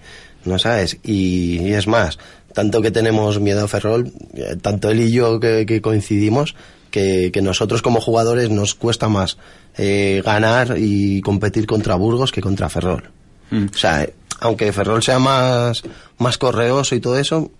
¿no 0.45 0.59
sabes? 0.59 0.99
Y, 1.05 1.73
es 1.73 1.87
más, 1.87 2.19
tanto 2.53 2.83
que 2.83 2.91
tenemos 2.91 3.39
miedo 3.39 3.65
a 3.65 3.69
Ferrol, 3.69 4.13
eh, 4.35 4.57
tanto 4.61 4.91
él 4.91 5.01
y 5.01 5.13
yo 5.13 5.39
que, 5.39 5.81
coincidimos, 5.81 6.57
que, 6.93 7.33
nosotros 7.43 7.83
como 7.83 8.01
jugadores 8.01 8.51
nos 8.51 8.77
cuesta 8.77 9.09
más 9.09 9.39
eh, 9.77 10.23
ganar 10.25 10.77
y 10.79 11.21
competir 11.23 11.67
contra 11.67 11.97
Burgos 11.97 12.31
que 12.31 12.41
contra 12.41 12.69
Ferrol. 12.69 13.11
Mm. 13.51 13.67
O 13.75 13.77
sea, 13.77 14.09
aunque 14.39 14.73
Ferrol 14.73 15.03
sea 15.03 15.19
más, 15.19 15.83
más 16.19 16.39
correoso 16.39 16.95
y 16.95 17.01
todo 17.01 17.19
eso, 17.19 17.51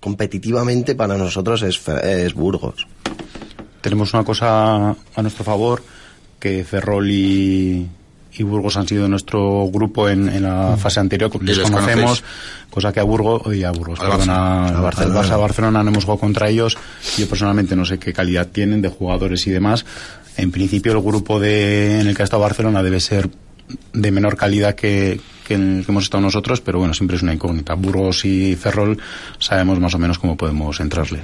competitivamente 0.00 0.96
para 0.96 1.16
nosotros 1.16 1.62
es, 1.62 1.80
es 1.88 2.34
Burgos. 2.34 2.88
Tenemos 3.80 4.12
una 4.14 4.24
cosa 4.24 4.90
a 4.90 5.22
nuestro 5.22 5.44
favor, 5.44 5.82
que 6.40 6.64
Ferrol 6.64 7.10
y, 7.10 7.88
y 8.36 8.42
Burgos 8.42 8.76
han 8.76 8.88
sido 8.88 9.08
nuestro 9.08 9.66
grupo 9.72 10.08
en, 10.08 10.28
en 10.28 10.42
la 10.42 10.76
fase 10.76 11.00
anterior, 11.00 11.30
les, 11.42 11.58
les 11.58 11.70
conocemos, 11.70 12.20
conocéis. 12.20 12.24
cosa 12.70 12.92
que 12.92 13.00
a 13.00 13.04
Burgos, 13.04 13.54
y 13.54 13.62
a 13.64 13.70
Burgos, 13.70 14.00
Al 14.00 14.10
Barça. 14.10 14.68
al 14.68 14.82
Barça, 14.82 15.02
al 15.02 15.12
Barça, 15.12 15.38
Barcelona 15.40 15.82
no 15.82 15.90
hemos 15.90 16.04
jugado 16.04 16.20
contra 16.20 16.48
ellos, 16.48 16.76
yo 17.16 17.28
personalmente 17.28 17.76
no 17.76 17.84
sé 17.84 17.98
qué 17.98 18.12
calidad 18.12 18.48
tienen 18.48 18.82
de 18.82 18.88
jugadores 18.88 19.46
y 19.46 19.50
demás, 19.50 19.84
en 20.36 20.50
principio 20.50 20.92
el 20.92 21.00
grupo 21.00 21.38
de, 21.38 22.00
en 22.00 22.08
el 22.08 22.16
que 22.16 22.22
ha 22.22 22.24
estado 22.24 22.42
Barcelona 22.42 22.82
debe 22.82 23.00
ser 23.00 23.30
de 23.92 24.10
menor 24.10 24.36
calidad 24.36 24.74
que, 24.74 25.20
que 25.46 25.54
en 25.54 25.78
el 25.78 25.86
que 25.86 25.92
hemos 25.92 26.04
estado 26.04 26.20
nosotros, 26.22 26.60
pero 26.60 26.78
bueno, 26.78 26.92
siempre 26.92 27.16
es 27.16 27.22
una 27.22 27.32
incógnita. 27.32 27.74
Burgos 27.74 28.24
y 28.24 28.56
Ferrol 28.56 28.98
sabemos 29.38 29.78
más 29.80 29.94
o 29.94 29.98
menos 29.98 30.18
cómo 30.18 30.36
podemos 30.36 30.80
entrarles. 30.80 31.22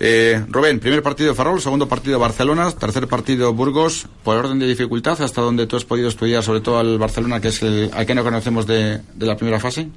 Eh, 0.00 0.44
Rubén, 0.48 0.80
primer 0.80 1.02
partido 1.02 1.30
de 1.30 1.36
Ferrol, 1.36 1.60
segundo 1.60 1.88
partido 1.88 2.18
Barcelona, 2.18 2.70
tercer 2.72 3.06
partido 3.06 3.52
Burgos. 3.54 4.06
Por 4.24 4.36
orden 4.36 4.58
de 4.58 4.66
dificultad, 4.66 5.20
¿hasta 5.22 5.40
donde 5.40 5.66
tú 5.66 5.76
has 5.76 5.84
podido 5.84 6.08
estudiar, 6.08 6.42
sobre 6.42 6.60
todo 6.60 6.78
al 6.78 6.98
Barcelona, 6.98 7.40
que 7.40 7.48
es 7.48 7.62
el 7.62 7.90
al 7.92 8.04
que 8.04 8.14
no 8.14 8.24
conocemos 8.24 8.66
de, 8.66 9.00
la 9.18 9.36
primera 9.36 9.60
fase? 9.60 9.88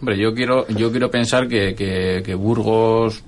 Hombre, 0.00 0.18
yo 0.18 0.34
quiero, 0.34 0.66
yo 0.68 0.90
quiero 0.90 1.10
pensar 1.10 1.48
que, 1.48 1.74
que, 1.74 2.34
Burgos, 2.34 3.22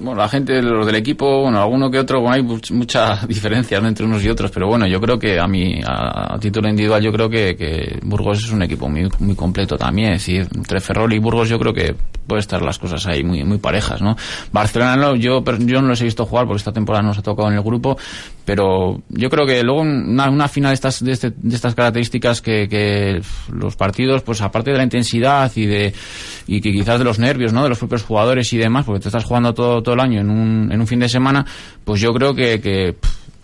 bueno, 0.00 0.20
la 0.20 0.28
gente, 0.28 0.62
los 0.62 0.86
del 0.86 0.96
equipo, 0.96 1.42
bueno, 1.42 1.60
alguno 1.60 1.90
que 1.90 1.98
otro, 1.98 2.20
bueno, 2.20 2.34
hay 2.36 2.42
much- 2.42 2.72
mucha 2.72 3.16
diferencia 3.28 3.80
¿no? 3.80 3.88
entre 3.88 4.04
unos 4.04 4.24
y 4.24 4.28
otros, 4.28 4.50
pero 4.50 4.66
bueno, 4.66 4.86
yo 4.86 5.00
creo 5.00 5.18
que 5.18 5.38
a 5.38 5.46
mí, 5.46 5.80
a, 5.86 6.38
título 6.38 6.68
individual, 6.68 7.02
yo 7.02 7.12
creo 7.12 7.28
que, 7.28 7.56
que 7.56 7.98
Burgos 8.02 8.38
es 8.44 8.50
un 8.52 8.62
equipo 8.62 8.88
muy, 8.88 9.08
muy 9.20 9.34
completo 9.34 9.76
también, 9.76 10.12
es 10.12 10.20
decir, 10.26 10.46
entre 10.54 10.80
Ferrol 10.80 11.12
y 11.12 11.18
Burgos 11.18 11.48
yo 11.48 11.58
creo 11.58 11.72
que 11.72 11.94
puede 12.26 12.40
estar 12.40 12.60
las 12.60 12.78
cosas 12.78 13.06
ahí 13.06 13.24
muy, 13.24 13.42
muy 13.44 13.56
parejas, 13.58 14.02
¿no? 14.02 14.14
Barcelona 14.52 14.96
no, 14.96 15.16
yo, 15.16 15.42
yo 15.60 15.80
no 15.80 15.88
los 15.88 16.00
he 16.02 16.04
visto 16.04 16.26
jugar 16.26 16.46
porque 16.46 16.58
esta 16.58 16.72
temporada 16.72 17.02
no 17.02 17.08
nos 17.08 17.18
ha 17.18 17.22
tocado 17.22 17.48
en 17.48 17.54
el 17.56 17.62
grupo, 17.62 17.96
pero 18.48 19.02
yo 19.10 19.28
creo 19.28 19.44
que 19.44 19.62
luego 19.62 19.82
una, 19.82 20.48
final 20.48 20.70
de 20.70 20.74
estas, 20.74 21.04
de, 21.04 21.12
este- 21.12 21.34
de 21.36 21.54
estas 21.54 21.74
características 21.74 22.40
que, 22.40 22.66
que 22.66 23.20
los 23.52 23.76
partidos, 23.76 24.22
pues 24.22 24.40
aparte 24.40 24.70
de 24.70 24.78
la 24.78 24.84
intensidad 24.84 25.52
y 25.54 25.66
de 25.66 25.92
y 26.46 26.62
que 26.62 26.72
quizás 26.72 26.98
de 26.98 27.04
los 27.04 27.18
nervios, 27.18 27.52
¿no? 27.52 27.62
De 27.62 27.68
los 27.68 27.78
propios 27.78 28.04
jugadores 28.04 28.50
y 28.54 28.56
demás, 28.56 28.86
porque 28.86 29.00
te 29.02 29.08
estás 29.08 29.26
jugando 29.26 29.52
todo, 29.52 29.82
todo 29.82 29.94
el 29.96 30.00
año 30.00 30.22
en 30.22 30.30
un, 30.30 30.72
en 30.72 30.80
un 30.80 30.86
fin 30.86 30.98
de 30.98 31.10
semana, 31.10 31.44
pues 31.84 32.00
yo 32.00 32.10
creo 32.14 32.34
que, 32.34 32.58
que 32.58 32.94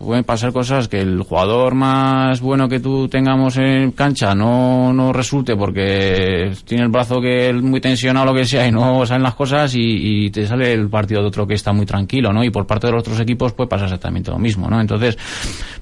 pueden 0.04 0.24
pasar 0.24 0.52
cosas 0.52 0.88
que 0.88 1.00
el 1.00 1.22
jugador 1.22 1.74
más 1.74 2.40
bueno 2.40 2.68
que 2.68 2.80
tú 2.80 3.08
tengamos 3.08 3.56
en 3.56 3.92
cancha 3.92 4.34
no, 4.34 4.92
no 4.92 5.12
resulte 5.12 5.56
porque 5.56 6.52
tiene 6.64 6.84
el 6.84 6.90
brazo 6.90 7.20
que 7.20 7.50
es 7.50 7.54
muy 7.62 7.80
tensionado 7.80 8.24
o 8.30 8.32
lo 8.32 8.38
que 8.38 8.44
sea 8.46 8.66
y 8.66 8.72
no 8.72 9.04
salen 9.06 9.22
las 9.22 9.34
cosas 9.34 9.74
y, 9.74 9.80
y 10.26 10.30
te 10.30 10.46
sale 10.46 10.72
el 10.72 10.88
partido 10.88 11.20
de 11.22 11.28
otro 11.28 11.46
que 11.46 11.54
está 11.54 11.72
muy 11.72 11.86
tranquilo, 11.86 12.32
¿no? 12.32 12.44
Y 12.44 12.50
por 12.50 12.66
parte 12.66 12.86
de 12.86 12.92
los 12.92 13.00
otros 13.00 13.18
equipos 13.20 13.52
puede 13.52 13.68
pasar 13.68 13.86
exactamente 13.86 14.30
lo 14.30 14.38
mismo, 14.38 14.68
¿no? 14.68 14.80
Entonces, 14.80 15.16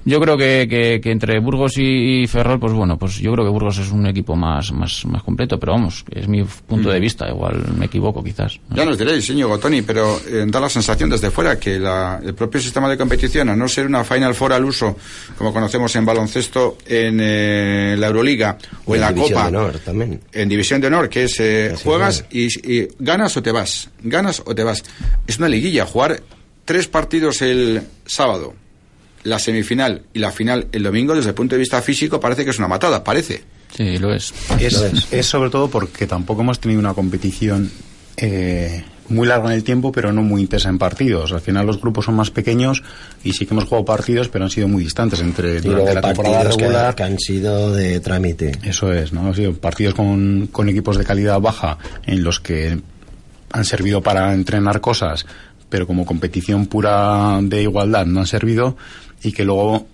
yo 0.05 0.19
creo 0.19 0.37
que, 0.37 0.67
que, 0.69 0.99
que 1.01 1.11
entre 1.11 1.39
Burgos 1.39 1.77
y, 1.77 2.23
y 2.23 2.27
Ferrol, 2.27 2.59
pues 2.59 2.73
bueno, 2.73 2.97
pues 2.97 3.17
yo 3.19 3.31
creo 3.33 3.45
que 3.45 3.51
Burgos 3.51 3.77
es 3.77 3.91
un 3.91 4.05
equipo 4.07 4.35
más, 4.35 4.71
más, 4.71 5.05
más 5.05 5.23
completo, 5.23 5.59
pero 5.59 5.73
vamos, 5.73 6.03
es 6.11 6.27
mi 6.27 6.43
punto 6.43 6.89
de 6.89 6.99
vista, 6.99 7.27
igual 7.29 7.63
me 7.77 7.85
equivoco 7.85 8.23
quizás. 8.23 8.59
¿no? 8.69 8.75
Ya 8.77 8.85
nos 8.85 8.97
diréis, 8.97 9.29
Íñigo, 9.29 9.57
Tony, 9.59 9.81
pero 9.81 10.17
eh, 10.27 10.45
da 10.47 10.59
la 10.59 10.69
sensación 10.69 11.09
desde 11.09 11.29
fuera 11.31 11.59
que 11.59 11.79
la- 11.79 12.19
el 12.23 12.33
propio 12.33 12.59
sistema 12.61 12.89
de 12.89 12.97
competición, 12.97 13.49
a 13.49 13.55
no 13.55 13.67
ser 13.67 13.85
una 13.87 14.03
Final 14.13 14.35
Four 14.35 14.53
al 14.53 14.65
uso, 14.65 14.95
como 15.37 15.51
conocemos 15.53 15.95
en 15.95 16.05
baloncesto, 16.05 16.77
en 16.85 17.19
eh, 17.21 17.95
la 17.97 18.07
Euroliga 18.07 18.57
o 18.85 18.95
en 18.95 19.01
la 19.01 19.11
División 19.11 19.39
Copa, 19.39 19.51
de 19.51 19.57
Honor 19.57 19.79
también. 19.79 20.21
en 20.31 20.49
División 20.49 20.81
de 20.81 20.87
Honor, 20.87 21.09
que 21.09 21.23
es 21.23 21.39
eh, 21.39 21.75
juegas 21.83 22.25
y, 22.31 22.47
y 22.71 22.87
ganas 22.99 23.35
o 23.37 23.41
te 23.43 23.51
vas, 23.51 23.89
ganas 24.01 24.41
o 24.45 24.53
te 24.53 24.63
vas. 24.63 24.83
Es 25.27 25.37
una 25.37 25.47
liguilla, 25.49 25.85
jugar 25.85 26.21
tres 26.65 26.87
partidos 26.87 27.41
el 27.41 27.81
sábado, 28.05 28.53
la 29.23 29.39
semifinal 29.39 30.03
y 30.13 30.19
la 30.19 30.31
final 30.31 30.67
el 30.71 30.83
domingo, 30.83 31.15
desde 31.15 31.29
el 31.29 31.35
punto 31.35 31.55
de 31.55 31.59
vista 31.59 31.81
físico, 31.81 32.19
parece 32.19 32.43
que 32.43 32.51
es 32.51 32.57
una 32.59 32.67
matada, 32.67 33.03
parece. 33.03 33.43
Sí, 33.75 33.97
lo 33.97 34.13
es. 34.13 34.31
Es, 34.59 34.73
Lo 34.73 34.85
es. 34.85 35.11
es 35.11 35.25
sobre 35.25 35.49
todo 35.49 35.67
porque 35.67 36.05
tampoco 36.05 36.41
hemos 36.41 36.59
tenido 36.59 36.79
una 36.79 36.93
competición 36.93 37.71
eh, 38.17 38.83
muy 39.09 39.27
larga 39.27 39.47
en 39.49 39.55
el 39.55 39.63
tiempo, 39.63 39.91
pero 39.91 40.13
no 40.13 40.21
muy 40.21 40.41
intensa 40.41 40.69
en 40.69 40.77
partidos. 40.77 41.31
Al 41.31 41.41
final 41.41 41.65
los 41.65 41.79
grupos 41.79 42.05
son 42.05 42.15
más 42.15 42.31
pequeños 42.31 42.83
y 43.23 43.33
sí 43.33 43.45
que 43.45 43.53
hemos 43.53 43.65
jugado 43.65 43.85
partidos, 43.85 44.29
pero 44.29 44.45
han 44.45 44.51
sido 44.51 44.67
muy 44.67 44.83
distantes 44.83 45.21
entre 45.21 45.57
Y 45.57 45.61
luego 45.61 45.93
la 45.93 46.01
temporada 46.01 46.43
regular. 46.43 46.95
que 46.95 47.03
han 47.03 47.19
sido 47.19 47.73
de 47.73 47.99
trámite. 47.99 48.59
Eso 48.63 48.91
es, 48.93 49.13
¿no? 49.13 49.27
Han 49.27 49.35
sido 49.35 49.53
partidos 49.53 49.93
con, 49.93 50.47
con 50.51 50.69
equipos 50.69 50.97
de 50.97 51.03
calidad 51.03 51.39
baja 51.39 51.77
en 52.05 52.23
los 52.23 52.39
que 52.39 52.79
han 53.51 53.65
servido 53.65 54.01
para 54.01 54.33
entrenar 54.33 54.81
cosas, 54.81 55.25
pero 55.69 55.85
como 55.87 56.05
competición 56.05 56.65
pura 56.65 57.39
de 57.41 57.61
igualdad 57.63 58.05
no 58.05 58.21
han 58.21 58.27
servido 58.27 58.77
y 59.23 59.31
que 59.31 59.45
luego, 59.45 59.87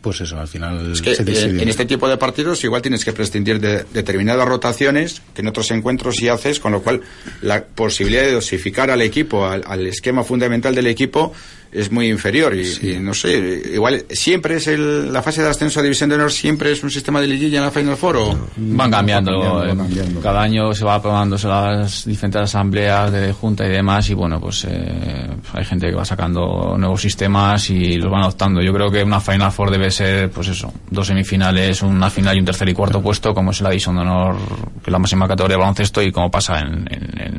pues 0.00 0.20
eso, 0.20 0.38
al 0.38 0.48
final 0.48 0.92
Es 0.92 1.00
que 1.02 1.14
se 1.14 1.22
eh, 1.22 1.24
decide. 1.24 1.62
en 1.62 1.68
este 1.68 1.84
tipo 1.86 2.08
de 2.08 2.16
partidos 2.16 2.62
igual 2.64 2.82
tienes 2.82 3.04
que 3.04 3.12
prescindir 3.12 3.58
de 3.60 3.84
determinadas 3.92 4.46
rotaciones 4.46 5.22
que 5.34 5.40
en 5.42 5.48
otros 5.48 5.70
encuentros 5.70 6.16
sí 6.16 6.28
haces, 6.28 6.60
con 6.60 6.72
lo 6.72 6.82
cual 6.82 7.00
la 7.42 7.64
posibilidad 7.64 8.22
de 8.22 8.32
dosificar 8.32 8.90
al 8.90 9.02
equipo, 9.02 9.46
al, 9.46 9.62
al 9.66 9.86
esquema 9.86 10.24
fundamental 10.24 10.74
del 10.74 10.86
equipo, 10.86 11.32
es 11.72 11.90
muy 11.90 12.08
inferior. 12.08 12.54
Y, 12.54 12.94
y 12.94 12.98
no 13.00 13.14
sé, 13.14 13.62
igual 13.72 14.04
siempre 14.10 14.56
es 14.56 14.66
el, 14.66 15.12
la 15.12 15.22
fase 15.22 15.42
de 15.42 15.48
ascenso 15.48 15.80
a 15.80 15.82
División 15.82 16.08
de 16.08 16.16
Honor, 16.16 16.32
siempre 16.32 16.72
es 16.72 16.82
un 16.82 16.90
sistema 16.90 17.20
de 17.20 17.26
liguilla 17.26 17.58
en 17.58 17.64
la 17.64 17.70
Final 17.70 17.96
Four. 17.96 18.16
¿o? 18.16 18.38
Van 18.56 18.90
cambiando, 18.90 19.38
Va 19.38 19.44
cambiando, 19.44 19.54
va 19.54 19.66
eh, 19.66 19.76
cambiando. 19.76 20.20
cada 20.20 20.42
año 20.42 20.74
se 20.74 20.84
va 20.84 20.94
aprobándose 20.94 21.48
las 21.48 22.04
diferentes 22.04 22.42
asambleas 22.42 23.12
de 23.12 23.32
junta 23.32 23.66
y 23.66 23.70
demás 23.70 24.08
y 24.10 24.14
bueno, 24.14 24.40
pues 24.40 24.66
eh, 24.68 25.28
hay 25.52 25.64
gente 25.64 25.88
que 25.88 25.94
va 25.94 26.04
sacando 26.04 26.76
nuevos 26.78 27.00
sistemas 27.00 27.70
y 27.70 27.96
los 27.96 28.10
van 28.10 28.22
adoptando. 28.22 28.60
Yo 28.62 28.72
creo 28.72 28.90
que 28.90 29.02
una 29.02 29.20
Final 29.20 29.52
Four 29.52 29.70
debe 29.70 29.90
ser, 29.90 30.30
pues 30.30 30.48
eso, 30.48 30.72
dos 30.90 31.06
semifinales, 31.06 31.82
una 31.82 32.10
final 32.10 32.36
y 32.36 32.40
un 32.40 32.46
tercer 32.46 32.68
y 32.68 32.74
cuarto 32.74 33.02
puesto, 33.02 33.34
como 33.34 33.50
es 33.50 33.60
la 33.60 33.70
División 33.70 33.96
de 33.96 34.02
Honor, 34.02 34.36
que 34.82 34.90
es 34.90 34.92
la 34.92 34.98
máxima 34.98 35.28
categoría 35.28 35.56
de 35.56 35.60
baloncesto 35.60 36.02
y 36.02 36.12
como 36.12 36.30
pasa 36.30 36.60
en, 36.60 36.86
en, 36.90 37.20
en, 37.20 37.37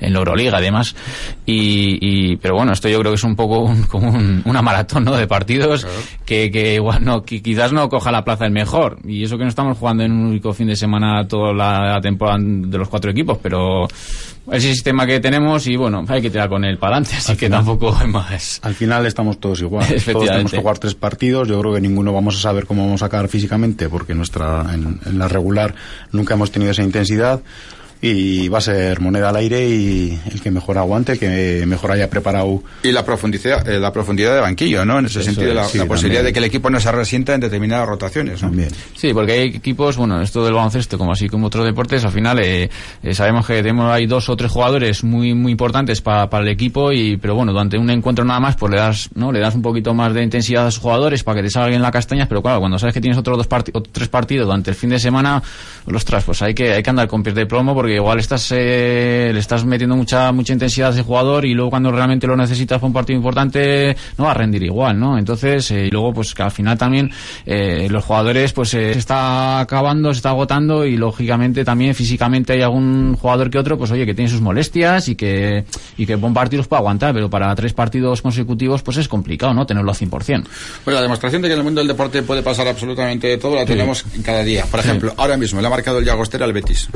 en 0.00 0.12
la 0.12 0.18
Euroliga 0.18 0.58
además. 0.58 0.94
Y, 1.46 1.98
y, 2.00 2.36
pero 2.36 2.56
bueno, 2.56 2.72
esto 2.72 2.88
yo 2.88 2.98
creo 3.00 3.12
que 3.12 3.16
es 3.16 3.24
un 3.24 3.36
poco 3.36 3.60
un- 3.60 3.82
como 3.84 4.10
un- 4.10 4.42
una 4.44 4.62
maratón 4.62 5.04
¿no? 5.04 5.16
de 5.16 5.26
partidos 5.26 5.86
que, 6.24 6.50
que 6.50 6.74
igual 6.74 7.04
no, 7.04 7.22
que 7.22 7.42
quizás 7.42 7.72
no 7.72 7.88
coja 7.88 8.10
la 8.12 8.24
plaza 8.24 8.46
el 8.46 8.52
mejor. 8.52 8.98
Y 9.04 9.24
eso 9.24 9.36
que 9.36 9.44
no 9.44 9.48
estamos 9.48 9.78
jugando 9.78 10.02
en 10.04 10.12
un 10.12 10.26
único 10.26 10.52
fin 10.52 10.68
de 10.68 10.76
semana 10.76 11.26
toda 11.28 11.52
la, 11.52 12.00
temporada 12.00 12.38
de 12.40 12.78
los 12.78 12.88
cuatro 12.88 13.10
equipos, 13.10 13.38
pero 13.42 13.86
ese 14.50 14.68
sistema 14.72 15.06
que 15.06 15.20
tenemos 15.20 15.66
y 15.66 15.76
bueno, 15.76 16.04
hay 16.06 16.20
que 16.20 16.30
tirar 16.30 16.48
con 16.50 16.64
él 16.64 16.76
para 16.76 16.96
adelante, 16.96 17.16
así 17.16 17.34
que 17.36 17.48
tampoco 17.48 17.96
hay 17.98 18.08
más. 18.08 18.60
Al 18.62 18.74
final 18.74 19.06
estamos 19.06 19.38
todos 19.40 19.60
igual. 19.62 19.86
Todos 20.12 20.26
tenemos 20.26 20.50
que 20.50 20.58
jugar 20.58 20.78
tres 20.78 20.94
partidos. 20.94 21.48
Yo 21.48 21.58
creo 21.60 21.74
que 21.74 21.80
ninguno 21.80 22.12
vamos 22.12 22.36
a 22.36 22.40
saber 22.40 22.66
cómo 22.66 22.84
vamos 22.84 23.02
a 23.02 23.06
acabar 23.06 23.28
físicamente, 23.28 23.88
porque 23.88 24.14
nuestra 24.14 24.66
en, 24.74 25.00
en 25.06 25.18
la 25.18 25.28
regular 25.28 25.74
nunca 26.12 26.34
hemos 26.34 26.50
tenido 26.50 26.72
esa 26.72 26.82
intensidad. 26.82 27.40
Y 28.06 28.48
va 28.48 28.58
a 28.58 28.60
ser 28.60 29.00
moneda 29.00 29.30
al 29.30 29.36
aire 29.36 29.66
y 29.66 30.18
el 30.30 30.42
que 30.42 30.50
mejor 30.50 30.76
aguante, 30.76 31.12
el 31.12 31.18
que 31.18 31.64
mejor 31.66 31.90
haya 31.92 32.10
preparado. 32.10 32.62
Y 32.82 32.92
la 32.92 33.02
profundidad, 33.02 33.66
eh, 33.66 33.80
la 33.80 33.92
profundidad 33.92 34.34
de 34.34 34.40
banquillo, 34.42 34.84
¿no? 34.84 34.98
En 34.98 35.06
ese 35.06 35.20
Eso 35.20 35.26
sentido, 35.30 35.48
es, 35.50 35.54
la, 35.56 35.64
sí, 35.64 35.78
la 35.78 35.86
posibilidad 35.86 36.18
también. 36.20 36.26
de 36.26 36.32
que 36.34 36.38
el 36.40 36.44
equipo 36.44 36.68
no 36.68 36.78
se 36.80 36.92
resienta 36.92 37.32
en 37.32 37.40
determinadas 37.40 37.88
rotaciones. 37.88 38.42
¿no? 38.42 38.48
También. 38.48 38.68
Sí, 38.94 39.14
porque 39.14 39.32
hay 39.32 39.40
equipos, 39.48 39.96
bueno, 39.96 40.20
esto 40.20 40.44
del 40.44 40.52
baloncesto, 40.52 40.98
como 40.98 41.12
así 41.12 41.28
como 41.30 41.46
otros 41.46 41.64
deportes, 41.64 42.04
al 42.04 42.12
final 42.12 42.40
eh, 42.40 42.68
eh, 43.02 43.14
sabemos 43.14 43.46
que 43.46 43.54
tenemos 43.62 43.90
ahí 43.90 44.04
dos 44.06 44.28
o 44.28 44.36
tres 44.36 44.50
jugadores 44.52 45.02
muy 45.02 45.32
muy 45.32 45.52
importantes 45.52 46.02
para, 46.02 46.28
para 46.28 46.44
el 46.44 46.50
equipo, 46.50 46.92
y 46.92 47.16
pero 47.16 47.34
bueno, 47.34 47.52
durante 47.52 47.78
un 47.78 47.88
encuentro 47.88 48.22
nada 48.24 48.38
más, 48.38 48.56
pues 48.56 48.70
le 48.70 48.76
das, 48.78 49.08
¿no? 49.14 49.32
Le 49.32 49.40
das 49.40 49.54
un 49.54 49.62
poquito 49.62 49.94
más 49.94 50.12
de 50.12 50.22
intensidad 50.22 50.66
a 50.66 50.68
esos 50.68 50.82
jugadores 50.82 51.24
para 51.24 51.36
que 51.36 51.44
te 51.44 51.50
salgan 51.50 51.80
las 51.80 51.90
castañas, 51.90 52.28
pero 52.28 52.42
claro, 52.42 52.60
cuando 52.60 52.78
sabes 52.78 52.92
que 52.92 53.00
tienes 53.00 53.16
otros 53.18 53.38
dos 53.38 53.48
parti- 53.48 53.70
o 53.72 53.80
tres 53.82 54.08
partidos 54.08 54.44
durante 54.46 54.68
el 54.70 54.76
fin 54.76 54.90
de 54.90 54.98
semana, 54.98 55.42
ostras, 55.86 56.24
pues 56.24 56.42
hay 56.42 56.52
que, 56.54 56.74
hay 56.74 56.82
que 56.82 56.90
andar 56.90 57.08
con 57.08 57.22
pies 57.22 57.34
de 57.34 57.46
plomo 57.46 57.74
porque 57.74 57.93
igual 57.94 58.18
estás, 58.18 58.52
eh, 58.52 59.30
le 59.32 59.40
estás 59.40 59.64
metiendo 59.64 59.96
mucha, 59.96 60.32
mucha 60.32 60.52
intensidad 60.52 60.88
a 60.88 60.92
ese 60.92 61.02
jugador 61.02 61.44
y 61.44 61.54
luego 61.54 61.70
cuando 61.70 61.90
realmente 61.90 62.26
lo 62.26 62.36
necesitas 62.36 62.78
para 62.78 62.86
un 62.86 62.92
partido 62.92 63.16
importante 63.16 63.96
no 64.18 64.24
va 64.24 64.30
a 64.32 64.34
rendir 64.34 64.62
igual, 64.62 64.98
¿no? 64.98 65.18
Entonces, 65.18 65.70
eh, 65.70 65.86
y 65.86 65.90
luego 65.90 66.12
pues 66.12 66.34
que 66.34 66.42
al 66.42 66.50
final 66.50 66.78
también 66.78 67.10
eh, 67.46 67.88
los 67.90 68.04
jugadores 68.04 68.52
pues 68.52 68.74
eh, 68.74 68.92
se 68.92 68.98
está 68.98 69.60
acabando, 69.60 70.12
se 70.12 70.18
está 70.18 70.30
agotando 70.30 70.84
y 70.84 70.96
lógicamente 70.96 71.64
también 71.64 71.94
físicamente 71.94 72.54
hay 72.54 72.62
algún 72.62 73.16
jugador 73.16 73.50
que 73.50 73.58
otro, 73.58 73.78
pues 73.78 73.90
oye, 73.90 74.06
que 74.06 74.14
tiene 74.14 74.30
sus 74.30 74.40
molestias 74.40 75.08
y 75.08 75.14
que, 75.14 75.64
y 75.96 76.06
que 76.06 76.16
buen 76.16 76.34
partidos 76.34 76.66
puede 76.66 76.80
aguantar, 76.80 77.14
pero 77.14 77.30
para 77.30 77.54
tres 77.54 77.72
partidos 77.72 78.22
consecutivos 78.22 78.82
pues 78.82 78.96
es 78.96 79.08
complicado, 79.08 79.54
¿no? 79.54 79.66
Tenerlo 79.66 79.90
al 79.90 79.96
100%. 79.96 80.10
Bueno, 80.84 80.98
la 80.98 81.02
demostración 81.02 81.42
de 81.42 81.48
que 81.48 81.54
en 81.54 81.58
el 81.58 81.64
mundo 81.64 81.80
del 81.80 81.88
deporte 81.88 82.22
puede 82.22 82.42
pasar 82.42 82.68
absolutamente 82.68 83.26
de 83.28 83.38
todo 83.38 83.56
la 83.56 83.64
tenemos 83.64 84.04
cada 84.24 84.42
día. 84.42 84.64
Por 84.70 84.80
ejemplo, 84.80 85.12
ahora 85.16 85.36
mismo 85.36 85.60
le 85.60 85.66
ha 85.66 85.70
marcado 85.70 85.98
el 85.98 86.04
Llagostera 86.04 86.44
al 86.44 86.52
Betis. 86.52 86.88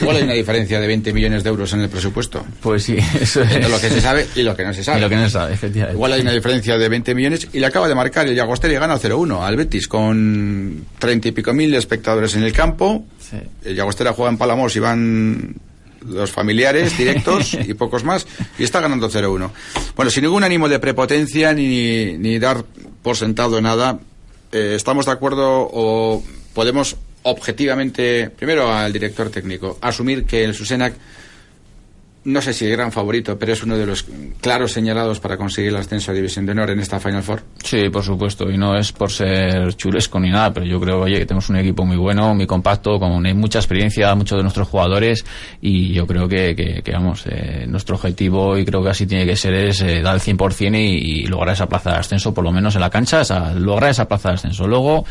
Igual 0.00 0.16
hay 0.16 0.22
una 0.22 0.33
diferencia 0.34 0.80
de 0.80 0.86
20 0.86 1.12
millones 1.12 1.42
de 1.44 1.50
euros 1.50 1.72
en 1.72 1.80
el 1.80 1.88
presupuesto. 1.88 2.44
Pues 2.60 2.84
sí, 2.84 2.96
eso 3.20 3.42
es. 3.42 3.52
Entre 3.52 3.68
lo 3.68 3.80
que 3.80 3.88
se 3.88 4.00
sabe 4.00 4.26
y 4.34 4.42
lo 4.42 4.56
que 4.56 4.64
no 4.64 4.72
se 4.72 4.84
sabe. 4.84 4.98
Y 4.98 5.00
lo 5.02 5.08
que 5.08 5.16
no 5.16 5.24
se 5.24 5.30
sabe, 5.30 5.54
efectivamente. 5.54 5.96
Igual 5.96 6.12
hay 6.12 6.20
una 6.20 6.32
diferencia 6.32 6.76
de 6.76 6.88
20 6.88 7.14
millones 7.14 7.48
y 7.52 7.60
le 7.60 7.66
acaba 7.66 7.88
de 7.88 7.94
marcar 7.94 8.26
el 8.26 8.34
Llagostera 8.34 8.74
y 8.74 8.76
gana 8.76 8.98
0-1 8.98 9.42
al 9.42 9.56
Betis 9.56 9.88
con 9.88 10.84
30 10.98 11.28
y 11.28 11.32
pico 11.32 11.52
mil 11.52 11.74
espectadores 11.74 12.34
en 12.36 12.44
el 12.44 12.52
campo. 12.52 13.04
Sí. 13.18 13.36
El 13.64 13.76
Llagostera 13.76 14.12
juega 14.12 14.30
en 14.30 14.38
Palamos 14.38 14.74
y 14.76 14.80
van 14.80 15.54
los 16.06 16.30
familiares 16.30 16.96
directos 16.96 17.54
y 17.66 17.74
pocos 17.74 18.04
más 18.04 18.26
y 18.58 18.64
está 18.64 18.80
ganando 18.80 19.10
0-1. 19.10 19.50
Bueno, 19.96 20.10
sin 20.10 20.24
ningún 20.24 20.44
ánimo 20.44 20.68
de 20.68 20.78
prepotencia 20.78 21.52
ni, 21.52 22.16
ni 22.18 22.38
dar 22.38 22.64
por 23.02 23.16
sentado 23.16 23.60
nada, 23.60 23.98
eh, 24.52 24.74
¿estamos 24.76 25.06
de 25.06 25.12
acuerdo 25.12 25.68
o 25.72 26.22
podemos 26.54 26.96
objetivamente, 27.24 28.30
primero 28.30 28.72
al 28.72 28.92
director 28.92 29.30
técnico, 29.30 29.78
asumir 29.80 30.24
que 30.24 30.44
el 30.44 30.54
Susenac 30.54 30.94
no 32.24 32.40
sé 32.40 32.54
si 32.54 32.64
el 32.64 32.72
gran 32.72 32.90
favorito, 32.90 33.38
pero 33.38 33.52
es 33.52 33.62
uno 33.62 33.76
de 33.76 33.84
los 33.84 34.06
claros 34.40 34.72
señalados 34.72 35.20
para 35.20 35.36
conseguir 35.36 35.70
el 35.70 35.76
ascenso 35.76 36.10
a 36.10 36.14
División 36.14 36.46
de 36.46 36.52
Honor 36.52 36.70
en 36.70 36.80
esta 36.80 36.98
Final 36.98 37.22
Four. 37.22 37.42
Sí, 37.62 37.90
por 37.90 38.02
supuesto, 38.02 38.50
y 38.50 38.56
no 38.56 38.76
es 38.76 38.92
por 38.92 39.10
ser 39.10 39.74
chulesco 39.74 40.18
ni 40.18 40.30
nada, 40.30 40.52
pero 40.52 40.64
yo 40.64 40.80
creo 40.80 41.02
oye, 41.02 41.18
que 41.18 41.26
tenemos 41.26 41.50
un 41.50 41.56
equipo 41.56 41.84
muy 41.84 41.96
bueno, 41.96 42.34
muy 42.34 42.46
compacto, 42.46 42.98
con 42.98 43.22
mucha 43.36 43.58
experiencia, 43.58 44.14
muchos 44.14 44.38
de 44.38 44.42
nuestros 44.42 44.68
jugadores, 44.68 45.24
y 45.60 45.92
yo 45.92 46.06
creo 46.06 46.26
que, 46.26 46.82
que, 46.82 46.92
vamos, 46.92 47.24
eh, 47.26 47.66
nuestro 47.68 47.96
objetivo, 47.96 48.56
y 48.56 48.64
creo 48.64 48.82
que 48.82 48.90
así 48.90 49.06
tiene 49.06 49.26
que 49.26 49.36
ser, 49.36 49.54
es 49.54 49.82
eh, 49.82 50.00
dar 50.00 50.14
el 50.14 50.22
100% 50.22 50.74
y, 50.76 51.24
y 51.24 51.26
lograr 51.26 51.54
esa 51.54 51.66
plaza 51.66 51.90
de 51.90 51.98
ascenso, 51.98 52.32
por 52.32 52.44
lo 52.44 52.52
menos 52.52 52.74
en 52.74 52.80
la 52.80 52.90
cancha, 52.90 53.22
lograr 53.54 53.90
esa 53.90 54.08
plaza 54.08 54.30
de 54.30 54.34
ascenso. 54.36 54.66
Luego, 54.66 55.04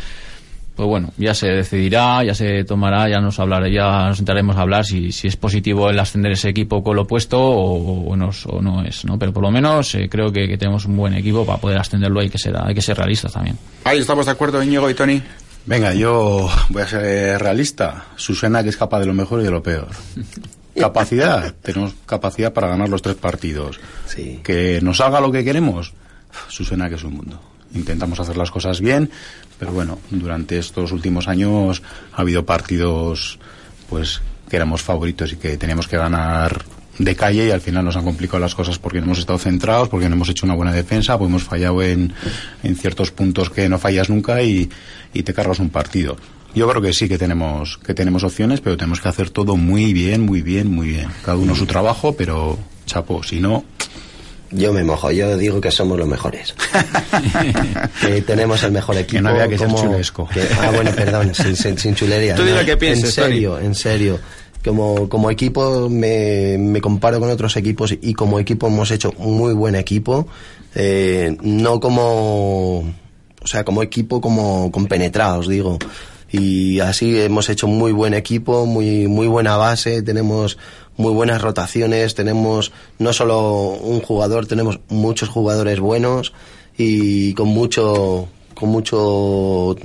pues 0.75 0.87
bueno, 0.87 1.11
ya 1.17 1.33
se 1.33 1.47
decidirá, 1.47 2.23
ya 2.23 2.33
se 2.33 2.63
tomará, 2.63 3.07
ya 3.07 3.19
nos 3.19 3.39
hablará, 3.39 3.69
ya 3.69 4.07
nos 4.07 4.17
sentaremos 4.17 4.55
a 4.57 4.61
hablar 4.61 4.85
si, 4.85 5.11
si 5.11 5.27
es 5.27 5.35
positivo 5.35 5.89
el 5.89 5.99
ascender 5.99 6.31
ese 6.31 6.49
equipo 6.49 6.83
con 6.83 6.95
lo 6.95 7.03
opuesto 7.03 7.39
o, 7.39 8.09
o, 8.09 8.15
no, 8.15 8.31
o 8.47 8.61
no 8.61 8.83
es, 8.83 9.05
¿no? 9.05 9.19
Pero 9.19 9.31
por 9.31 9.43
lo 9.43 9.51
menos 9.51 9.93
eh, 9.95 10.07
creo 10.09 10.31
que, 10.31 10.47
que, 10.47 10.57
tenemos 10.57 10.85
un 10.85 10.97
buen 10.97 11.13
equipo 11.13 11.45
para 11.45 11.59
poder 11.59 11.77
ascenderlo, 11.77 12.19
hay 12.21 12.29
que 12.29 12.39
ser, 12.39 12.55
hay 12.57 12.73
que 12.73 12.81
ser 12.81 12.97
realistas 12.97 13.33
también. 13.33 13.57
Ahí 13.83 13.99
estamos 13.99 14.25
de 14.25 14.31
acuerdo, 14.31 14.63
Íñigo 14.63 14.89
y 14.89 14.93
Tony. 14.93 15.21
Venga, 15.65 15.93
yo 15.93 16.49
voy 16.69 16.81
a 16.81 16.87
ser 16.87 17.41
realista. 17.41 18.07
Susana 18.15 18.63
que 18.63 18.69
es 18.69 18.77
capaz 18.77 18.99
de 18.99 19.05
lo 19.05 19.13
mejor 19.13 19.41
y 19.41 19.43
de 19.43 19.51
lo 19.51 19.63
peor. 19.63 19.87
Capacidad, 20.75 21.53
tenemos 21.61 21.93
capacidad 22.07 22.51
para 22.51 22.67
ganar 22.67 22.89
los 22.89 23.01
tres 23.01 23.15
partidos. 23.15 23.79
Sí. 24.07 24.39
Que 24.43 24.79
nos 24.81 25.01
haga 25.01 25.21
lo 25.21 25.31
que 25.31 25.43
queremos, 25.43 25.93
Susana 26.47 26.89
que 26.89 26.95
es 26.95 27.03
un 27.03 27.13
mundo. 27.13 27.39
Intentamos 27.75 28.19
hacer 28.19 28.37
las 28.37 28.49
cosas 28.51 28.81
bien, 28.81 29.09
pero 29.63 29.75
bueno, 29.75 29.99
durante 30.09 30.57
estos 30.57 30.91
últimos 30.91 31.29
años 31.29 31.81
ha 32.11 32.19
habido 32.19 32.45
partidos 32.45 33.39
pues 33.89 34.19
que 34.49 34.57
éramos 34.57 34.81
favoritos 34.81 35.31
y 35.31 35.37
que 35.37 35.55
teníamos 35.55 35.87
que 35.87 35.95
ganar 35.95 36.65
de 36.99 37.15
calle 37.15 37.47
y 37.47 37.51
al 37.51 37.61
final 37.61 37.85
nos 37.85 37.95
han 37.95 38.03
complicado 38.03 38.39
las 38.39 38.55
cosas 38.55 38.77
porque 38.77 38.99
no 38.99 39.05
hemos 39.05 39.19
estado 39.19 39.39
centrados, 39.39 39.87
porque 39.87 40.09
no 40.09 40.15
hemos 40.15 40.27
hecho 40.27 40.45
una 40.45 40.53
buena 40.53 40.73
defensa, 40.73 41.17
pues 41.17 41.29
hemos 41.29 41.43
fallado 41.43 41.81
en, 41.81 42.11
en 42.61 42.75
ciertos 42.75 43.11
puntos 43.11 43.49
que 43.49 43.69
no 43.69 43.79
fallas 43.79 44.09
nunca 44.09 44.43
y, 44.43 44.69
y 45.13 45.23
te 45.23 45.33
cargas 45.33 45.59
un 45.59 45.69
partido. 45.69 46.17
Yo 46.53 46.67
creo 46.67 46.81
que 46.81 46.91
sí 46.91 47.07
que 47.07 47.17
tenemos 47.17 47.77
que 47.77 47.93
tenemos 47.93 48.25
opciones, 48.25 48.59
pero 48.59 48.75
tenemos 48.75 48.99
que 48.99 49.07
hacer 49.07 49.29
todo 49.29 49.55
muy 49.55 49.93
bien, 49.93 50.25
muy 50.25 50.41
bien, 50.41 50.69
muy 50.69 50.89
bien. 50.89 51.07
Cada 51.23 51.37
uno 51.37 51.55
su 51.55 51.65
trabajo, 51.65 52.17
pero 52.17 52.59
chapo, 52.85 53.23
si 53.23 53.39
no, 53.39 53.63
yo 54.53 54.73
me 54.73 54.83
mojo, 54.83 55.11
yo 55.11 55.37
digo 55.37 55.59
que 55.59 55.71
somos 55.71 55.97
los 55.97 56.07
mejores. 56.07 56.53
que 58.01 58.21
tenemos 58.21 58.63
el 58.63 58.71
mejor 58.71 58.97
equipo. 58.97 59.17
Que 59.17 59.21
no 59.21 59.29
había 59.29 59.47
que 59.47 59.57
como, 59.57 59.77
ser 59.77 59.89
chulesco. 59.89 60.27
Que, 60.29 60.41
ah, 60.61 60.71
bueno, 60.73 60.91
perdón, 60.95 61.33
sin, 61.33 61.55
sin, 61.55 61.77
sin 61.77 61.95
chulería. 61.95 62.35
Tú 62.35 62.43
no, 62.43 62.65
que 62.65 62.77
pienses, 62.77 63.17
En 63.17 63.23
serio, 63.25 63.55
Tony. 63.55 63.65
en 63.65 63.75
serio. 63.75 64.19
Como, 64.63 65.09
como 65.09 65.29
equipo 65.29 65.89
me, 65.89 66.57
me, 66.57 66.79
comparo 66.79 67.19
con 67.19 67.29
otros 67.29 67.57
equipos 67.57 67.93
y 68.01 68.13
como 68.13 68.39
equipo 68.39 68.67
hemos 68.67 68.91
hecho 68.91 69.11
muy 69.17 69.53
buen 69.53 69.75
equipo. 69.75 70.27
Eh, 70.73 71.35
no 71.41 71.81
como, 71.81 72.79
o 72.79 73.47
sea, 73.47 73.65
como 73.65 73.83
equipo 73.83 74.21
como 74.21 74.71
compenetrados, 74.71 75.49
digo 75.49 75.77
y 76.33 76.79
así 76.79 77.19
hemos 77.21 77.47
hecho 77.49 77.67
muy 77.67 77.91
buen 77.91 78.15
equipo, 78.15 78.65
muy 78.65 79.07
muy 79.07 79.27
buena 79.27 79.55
base, 79.55 80.01
tenemos 80.01 80.57
muy 80.97 81.13
buenas 81.13 81.41
rotaciones, 81.41 82.15
tenemos 82.15 82.71
no 82.99 83.13
solo 83.13 83.69
un 83.81 84.01
jugador, 84.01 84.45
tenemos 84.45 84.79
muchos 84.89 85.29
jugadores 85.29 85.79
buenos 85.79 86.33
y 86.77 87.33
con 87.33 87.47
mucho 87.49 88.27
con 88.53 88.69
mucho 88.69 89.75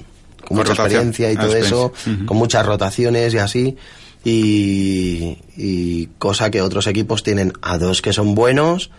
con, 0.47 0.57
mucha 0.57 0.73
experiencia 0.73 1.31
y 1.33 1.37
todo 1.37 1.55
eso, 1.55 1.93
uh 2.07 2.11
-huh. 2.11 2.27
con 2.27 2.37
muchas 2.37 2.65
rotaciones 2.65 3.35
y 3.35 3.39
así. 3.39 3.77
Y, 4.25 5.39
y 5.57 6.07
cosa 6.19 6.51
que 6.51 6.61
otros 6.61 6.87
equipos 6.87 7.23
tienen 7.23 7.53
a 7.63 7.79
dos 7.79 8.03
que 8.03 8.13
son 8.13 8.35
buenos, 8.35 8.91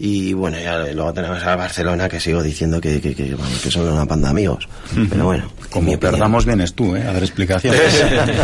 y 0.00 0.32
bueno, 0.32 0.58
ya 0.60 0.78
luego 0.92 1.12
tenemos 1.12 1.42
a 1.42 1.56
Barcelona 1.56 2.08
que 2.08 2.20
sigo 2.20 2.40
diciendo 2.40 2.80
que, 2.80 3.00
que, 3.00 3.16
que, 3.16 3.34
bueno, 3.34 3.50
que 3.60 3.68
son 3.68 3.88
una 3.88 4.06
panda 4.06 4.28
de 4.28 4.30
amigos. 4.30 4.68
Uh 4.92 5.00
-huh. 5.00 5.08
Pero 5.10 5.24
bueno. 5.24 5.52
Como 5.70 5.98
perdamos 5.98 6.46
vienes 6.46 6.72
tú, 6.74 6.94
¿eh? 6.94 7.02
A 7.02 7.12
dar 7.12 7.22
explicaciones. 7.22 7.80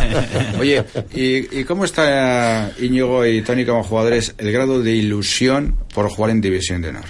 Oye, 0.59 0.85
¿y, 1.15 1.61
¿y, 1.61 1.65
cómo 1.65 1.85
está 1.85 2.73
Íñigo 2.81 3.25
y 3.25 3.41
Tony 3.43 3.65
como 3.65 3.85
jugadores 3.85 4.35
el 4.37 4.51
grado 4.51 4.83
de 4.83 4.93
ilusión 4.93 5.77
por 5.95 6.11
jugar 6.11 6.33
en 6.33 6.41
División 6.41 6.83
de 6.83 6.89
Honor? 6.89 7.05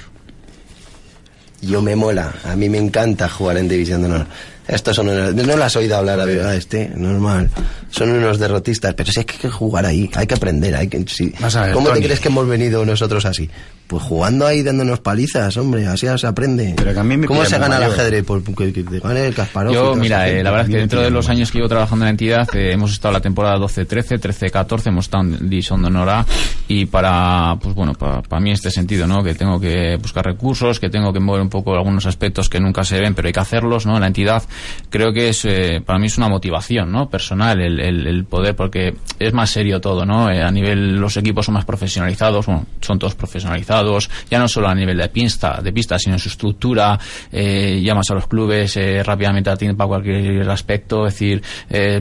Yo 1.62 1.80
me 1.80 1.96
mola, 1.96 2.34
a 2.44 2.54
mí 2.54 2.68
me 2.68 2.76
encanta 2.78 3.28
jugar 3.30 3.56
en 3.56 3.68
División 3.68 4.02
de 4.02 4.08
Honor. 4.08 4.26
Estos 4.66 4.96
son 4.96 5.08
unos, 5.08 5.34
no 5.34 5.56
lo 5.56 5.64
has 5.64 5.76
oído 5.76 5.96
hablar 5.96 6.20
a, 6.20 6.24
a 6.24 6.56
este, 6.56 6.90
normal. 6.96 7.50
Son 7.90 8.10
unos 8.10 8.38
derrotistas, 8.38 8.94
pero 8.94 9.12
si 9.12 9.20
hay 9.20 9.26
que 9.26 9.50
jugar 9.50 9.84
ahí, 9.86 10.10
hay 10.14 10.26
que 10.26 10.34
aprender, 10.34 10.74
hay 10.74 10.88
que, 10.88 11.04
si, 11.06 11.26
ver, 11.30 11.72
¿cómo 11.72 11.88
Tony. 11.88 12.00
te 12.00 12.06
crees 12.06 12.20
que 12.20 12.28
hemos 12.28 12.48
venido 12.48 12.84
nosotros 12.84 13.24
así? 13.26 13.48
Pues 13.86 14.02
jugando 14.02 14.46
ahí, 14.46 14.62
dándonos 14.62 15.00
palizas, 15.00 15.54
hombre, 15.58 15.86
así 15.86 16.06
se 16.16 16.26
aprende. 16.26 16.72
Pero 16.76 16.94
que 16.94 16.98
a 16.98 17.04
mí 17.04 17.16
me 17.18 17.26
¿Cómo 17.26 17.44
se 17.44 17.58
gana 17.58 17.76
el 17.76 17.82
mayor. 17.82 18.00
ajedrez? 18.00 18.24
Pues 18.24 18.42
que, 18.56 18.72
que 18.72 18.82
te 18.82 18.98
gane 18.98 19.26
el 19.26 19.34
Kasparov. 19.34 19.74
Yo, 19.74 19.94
mira, 19.94 20.26
eh, 20.28 20.42
la 20.42 20.50
verdad 20.50 20.66
es 20.66 20.72
que 20.74 20.80
dentro 20.80 21.02
de 21.02 21.10
los 21.10 21.28
años 21.28 21.52
que 21.52 21.58
llevo 21.58 21.68
trabajando 21.68 22.04
en 22.04 22.06
la 22.06 22.10
entidad, 22.10 22.48
eh, 22.56 22.72
hemos 22.72 22.92
estado 22.92 23.12
la 23.12 23.20
temporada 23.20 23.56
12-13, 23.58 24.18
13-14, 24.18 24.86
hemos 24.86 25.04
estado 25.04 25.24
en 25.24 25.50
División 25.50 25.82
de 25.82 25.88
Honor 25.88 26.08
A, 26.08 26.26
y 26.66 26.86
para, 26.86 27.56
pues 27.60 27.74
bueno, 27.74 27.92
para, 27.92 28.22
para 28.22 28.40
mí 28.40 28.50
este 28.52 28.70
sentido, 28.70 29.06
¿no? 29.06 29.22
Que 29.22 29.34
tengo 29.34 29.60
que 29.60 29.96
buscar 30.00 30.24
recursos, 30.24 30.80
que 30.80 30.88
tengo 30.88 31.12
que 31.12 31.20
mover 31.20 31.42
un 31.42 31.50
poco 31.50 31.74
algunos 31.74 32.06
aspectos 32.06 32.48
que 32.48 32.60
nunca 32.60 32.84
se 32.84 32.98
ven, 32.98 33.14
pero 33.14 33.26
hay 33.28 33.34
que 33.34 33.40
hacerlos, 33.40 33.84
¿no? 33.84 33.96
En 33.96 34.00
la 34.00 34.06
entidad, 34.06 34.42
creo 34.90 35.12
que 35.12 35.28
es, 35.28 35.44
eh, 35.44 35.82
para 35.84 35.98
mí 35.98 36.06
es 36.06 36.18
una 36.18 36.28
motivación, 36.28 36.90
¿no? 36.90 37.08
Personal, 37.08 37.60
el, 37.60 38.24
poder, 38.24 38.56
porque 38.56 38.94
es 39.18 39.32
más 39.32 39.50
serio 39.50 39.80
todo, 39.80 40.04
¿no? 40.04 40.30
Eh, 40.30 40.42
a 40.42 40.50
nivel, 40.50 40.96
los 40.96 41.16
equipos 41.16 41.46
son 41.46 41.54
más 41.54 41.64
profesionalizados, 41.64 42.46
bueno, 42.46 42.66
son 42.80 42.98
todos 42.98 43.14
profesionalizados, 43.14 44.10
ya 44.30 44.38
no 44.38 44.48
solo 44.48 44.68
a 44.68 44.74
nivel 44.74 44.96
de 44.96 45.08
pista, 45.08 45.60
de 45.62 45.72
pista 45.72 45.98
sino 45.98 46.14
en 46.14 46.18
su 46.18 46.28
estructura, 46.28 46.98
eh, 47.32 47.80
llamas 47.82 48.10
a 48.10 48.14
los 48.14 48.26
clubes 48.26 48.76
eh, 48.76 49.02
rápidamente 49.02 49.50
a 49.50 49.56
tiempo 49.56 49.78
para 49.78 49.88
cualquier 49.88 50.48
aspecto, 50.48 51.06
es 51.06 51.14
decir, 51.14 51.42
eh, 51.70 52.00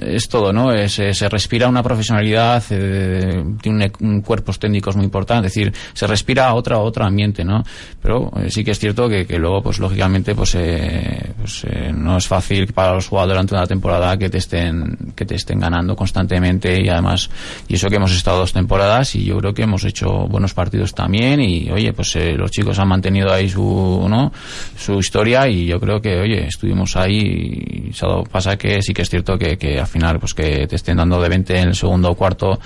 es 0.00 0.28
todo, 0.28 0.52
¿no? 0.52 0.72
Es, 0.72 0.98
eh, 0.98 1.14
se 1.14 1.28
respira 1.28 1.68
una 1.68 1.82
profesionalidad, 1.82 2.62
tiene 2.68 3.92
un, 4.00 4.08
un, 4.08 4.20
cuerpos 4.22 4.58
técnicos 4.58 4.96
muy 4.96 5.04
importante, 5.04 5.46
es 5.46 5.54
decir, 5.54 5.72
se 5.92 6.06
respira 6.06 6.54
otra 6.54 6.78
otro 6.78 7.04
ambiente, 7.04 7.44
¿no? 7.44 7.62
Pero 8.00 8.30
sí 8.48 8.64
que 8.64 8.72
es 8.72 8.78
cierto 8.78 9.08
que, 9.08 9.26
que 9.26 9.38
luego, 9.38 9.62
pues 9.62 9.78
lógicamente, 9.78 10.34
pues, 10.34 10.52
pues 10.52 11.64
eh, 11.82 11.92
no 11.92 12.16
es 12.16 12.26
fácil 12.26 12.72
para 12.72 12.94
los 12.94 13.08
jugadores 13.08 13.32
durante 13.32 13.54
una 13.54 13.66
temporada 13.66 14.16
que 14.16 14.28
te 14.28 14.38
estén 14.38 15.12
que 15.16 15.24
te 15.24 15.34
estén 15.34 15.60
ganando 15.60 15.96
constantemente 15.96 16.80
y 16.80 16.88
además 16.88 17.30
y 17.68 17.74
eso 17.74 17.88
que 17.88 17.96
hemos 17.96 18.12
estado 18.12 18.38
dos 18.38 18.52
temporadas 18.52 19.14
y 19.14 19.24
yo 19.24 19.38
creo 19.38 19.54
que 19.54 19.62
hemos 19.62 19.84
hecho 19.84 20.26
buenos 20.28 20.54
partidos 20.54 20.94
también 20.94 21.40
y 21.40 21.70
oye 21.70 21.92
pues 21.92 22.14
eh, 22.16 22.34
los 22.36 22.50
chicos 22.50 22.78
han 22.78 22.88
mantenido 22.88 23.32
ahí 23.32 23.48
su 23.48 24.06
no 24.08 24.32
su 24.76 24.98
historia 24.98 25.48
y 25.48 25.66
yo 25.66 25.80
creo 25.80 26.00
que 26.00 26.20
oye 26.20 26.46
estuvimos 26.46 26.96
ahí 26.96 27.88
y 27.88 27.92
solo 27.92 28.24
pasa 28.24 28.56
que 28.56 28.80
sí 28.82 28.92
que 28.92 29.02
es 29.02 29.10
cierto 29.10 29.38
que, 29.38 29.56
que 29.56 29.80
al 29.80 29.86
final 29.86 30.18
pues 30.18 30.34
que 30.34 30.66
te 30.66 30.76
estén 30.76 30.96
dando 30.96 31.20
de 31.20 31.28
20 31.28 31.58
en 31.58 31.68
el 31.68 31.74
segundo 31.74 32.10
o 32.10 32.14
cuarto 32.14 32.58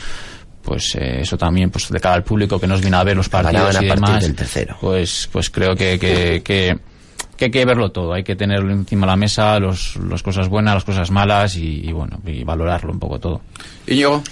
pues 0.62 0.96
eh, 0.96 1.20
eso 1.20 1.38
también 1.38 1.70
pues 1.70 1.88
de 1.88 2.00
cara 2.00 2.16
al 2.16 2.24
público 2.24 2.58
que 2.58 2.66
nos 2.66 2.80
viene 2.80 2.96
a 2.96 3.04
ver 3.04 3.16
los 3.16 3.28
partidos 3.28 3.80
y 3.80 3.86
demás 3.86 4.22
del 4.22 4.34
tercero. 4.34 4.76
pues 4.80 5.28
pues 5.30 5.48
creo 5.50 5.74
que 5.76 5.98
que, 5.98 6.42
que 6.44 6.76
que 7.36 7.46
hay 7.46 7.50
que 7.50 7.64
verlo 7.64 7.90
todo, 7.90 8.12
hay 8.14 8.24
que 8.24 8.34
tenerlo 8.36 8.72
encima 8.72 9.02
de 9.06 9.12
la 9.12 9.16
mesa, 9.16 9.58
los, 9.60 9.96
las 10.08 10.22
cosas 10.22 10.48
buenas, 10.48 10.74
las 10.74 10.84
cosas 10.84 11.10
malas 11.10 11.56
y, 11.56 11.86
y 11.88 11.92
bueno, 11.92 12.18
y 12.26 12.44
valorarlo 12.44 12.92
un 12.92 12.98
poco 12.98 13.18
todo. 13.18 13.40
Íñigo, 13.86 14.22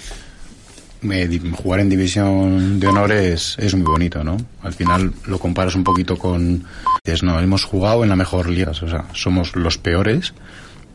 Eh, 1.03 1.27
di- 1.27 1.39
jugar 1.51 1.81
en 1.81 1.89
división 1.89 2.79
de 2.79 2.87
honor 2.87 3.11
es, 3.11 3.55
es 3.59 3.75
muy 3.75 3.83
bonito, 3.85 4.23
¿no? 4.23 4.37
Al 4.63 4.73
final 4.73 5.13
lo 5.27 5.37
comparas 5.37 5.75
un 5.75 5.83
poquito 5.83 6.17
con... 6.17 6.63
Es, 7.03 7.21
no, 7.21 7.39
hemos 7.39 7.63
jugado 7.63 8.01
en 8.03 8.09
la 8.09 8.15
mejor 8.15 8.49
liga, 8.49 8.71
o 8.71 8.73
sea, 8.73 9.05
somos 9.13 9.55
los 9.55 9.77
peores, 9.77 10.33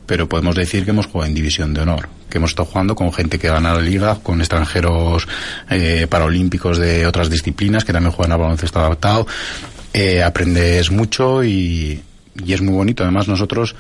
pero 0.07 0.29
podemos 0.29 0.57
decir 0.57 0.85
que 0.85 0.91
hemos 0.91 1.07
jugado 1.07 1.29
en 1.29 1.35
división 1.35 1.73
de 1.75 1.83
honor, 1.83 2.09
que 2.29 2.39
hemos 2.39 2.51
estado 2.51 2.67
jugando 2.69 2.97
con 2.97 3.13
gente 3.13 3.39
que 3.39 3.47
gana 3.49 3.73
la 3.73 3.81
liga, 3.81 4.17
con 4.21 4.41
extranjeros 4.41 5.29
eh, 5.71 6.09
paralímpicos 6.11 6.79
de 6.79 7.07
otras 7.07 7.31
disciplinas 7.31 7.85
que 7.85 7.93
también 7.93 8.11
juegan 8.11 8.33
al 8.33 8.41
baloncesto 8.41 8.81
adaptado. 8.81 9.29
Eh, 9.93 10.23
aprendes 10.23 10.91
mucho 10.91 11.43
y, 11.43 12.03
y 12.45 12.53
es 12.53 12.63
muy 12.63 12.75
bonito. 12.75 13.03
Además 13.03 13.29
nosotros 13.29 13.75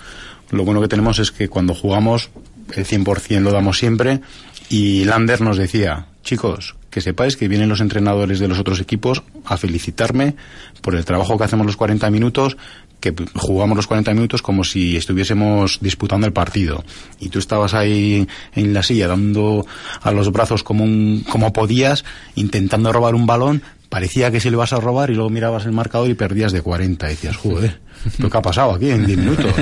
lo 0.50 0.64
bueno 0.64 0.80
que 0.80 0.88
tenemos 0.88 1.18
es 1.18 1.30
que 1.30 1.48
cuando 1.48 1.74
jugamos 1.74 2.30
el 2.74 2.86
100% 2.86 3.40
lo 3.40 3.52
damos 3.52 3.78
siempre 3.78 4.20
y 4.68 5.04
Lander 5.04 5.40
nos 5.40 5.56
decía, 5.56 6.06
chicos, 6.22 6.76
que 6.90 7.00
sepáis 7.00 7.36
que 7.36 7.48
vienen 7.48 7.68
los 7.68 7.80
entrenadores 7.80 8.38
de 8.38 8.48
los 8.48 8.58
otros 8.58 8.80
equipos 8.80 9.22
a 9.44 9.56
felicitarme 9.56 10.34
por 10.80 10.94
el 10.94 11.04
trabajo 11.04 11.38
que 11.38 11.44
hacemos 11.44 11.66
los 11.66 11.76
40 11.76 12.10
minutos, 12.10 12.56
que 13.00 13.14
jugamos 13.34 13.76
los 13.76 13.86
40 13.86 14.12
minutos 14.14 14.42
como 14.42 14.64
si 14.64 14.96
estuviésemos 14.96 15.78
disputando 15.80 16.26
el 16.26 16.32
partido. 16.32 16.84
Y 17.18 17.28
tú 17.28 17.38
estabas 17.38 17.74
ahí 17.74 18.26
en 18.54 18.74
la 18.74 18.82
silla 18.82 19.08
dando 19.08 19.66
a 20.02 20.10
los 20.10 20.30
brazos 20.30 20.62
como, 20.62 20.84
un, 20.84 21.24
como 21.28 21.52
podías, 21.52 22.04
intentando 22.34 22.92
robar 22.92 23.14
un 23.14 23.26
balón, 23.26 23.62
parecía 23.90 24.30
que 24.30 24.40
se 24.40 24.50
le 24.50 24.54
ibas 24.54 24.72
a 24.72 24.80
robar 24.80 25.10
y 25.10 25.14
luego 25.14 25.28
mirabas 25.28 25.66
el 25.66 25.72
marcador 25.72 26.08
y 26.08 26.14
perdías 26.14 26.52
de 26.52 26.62
40. 26.62 27.06
Y 27.06 27.10
decías, 27.10 27.36
joder, 27.36 27.80
¿qué 28.18 28.38
ha 28.38 28.40
pasado 28.40 28.72
aquí 28.72 28.88
en 28.90 29.04
10 29.04 29.18
minutos? 29.18 29.52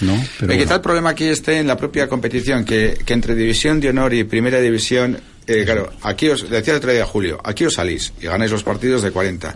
¿No? 0.00 0.24
Pero 0.40 0.56
quizá 0.56 0.76
el 0.76 0.80
problema 0.80 1.10
aquí 1.10 1.24
esté 1.24 1.58
en 1.58 1.66
la 1.66 1.76
propia 1.76 2.08
competición, 2.08 2.64
que, 2.64 2.96
que 3.04 3.12
entre 3.12 3.34
División 3.34 3.80
de 3.80 3.90
Honor 3.90 4.14
y 4.14 4.24
Primera 4.24 4.60
División 4.60 5.18
eh, 5.48 5.62
claro, 5.64 5.92
aquí 6.02 6.28
os, 6.28 6.50
decía 6.50 6.72
el 6.72 6.78
otro 6.78 6.92
día 6.92 7.06
Julio, 7.06 7.40
aquí 7.44 7.64
os 7.64 7.74
salís 7.74 8.12
y 8.20 8.26
ganáis 8.26 8.50
los 8.50 8.64
partidos 8.64 9.02
de 9.02 9.12
40. 9.12 9.54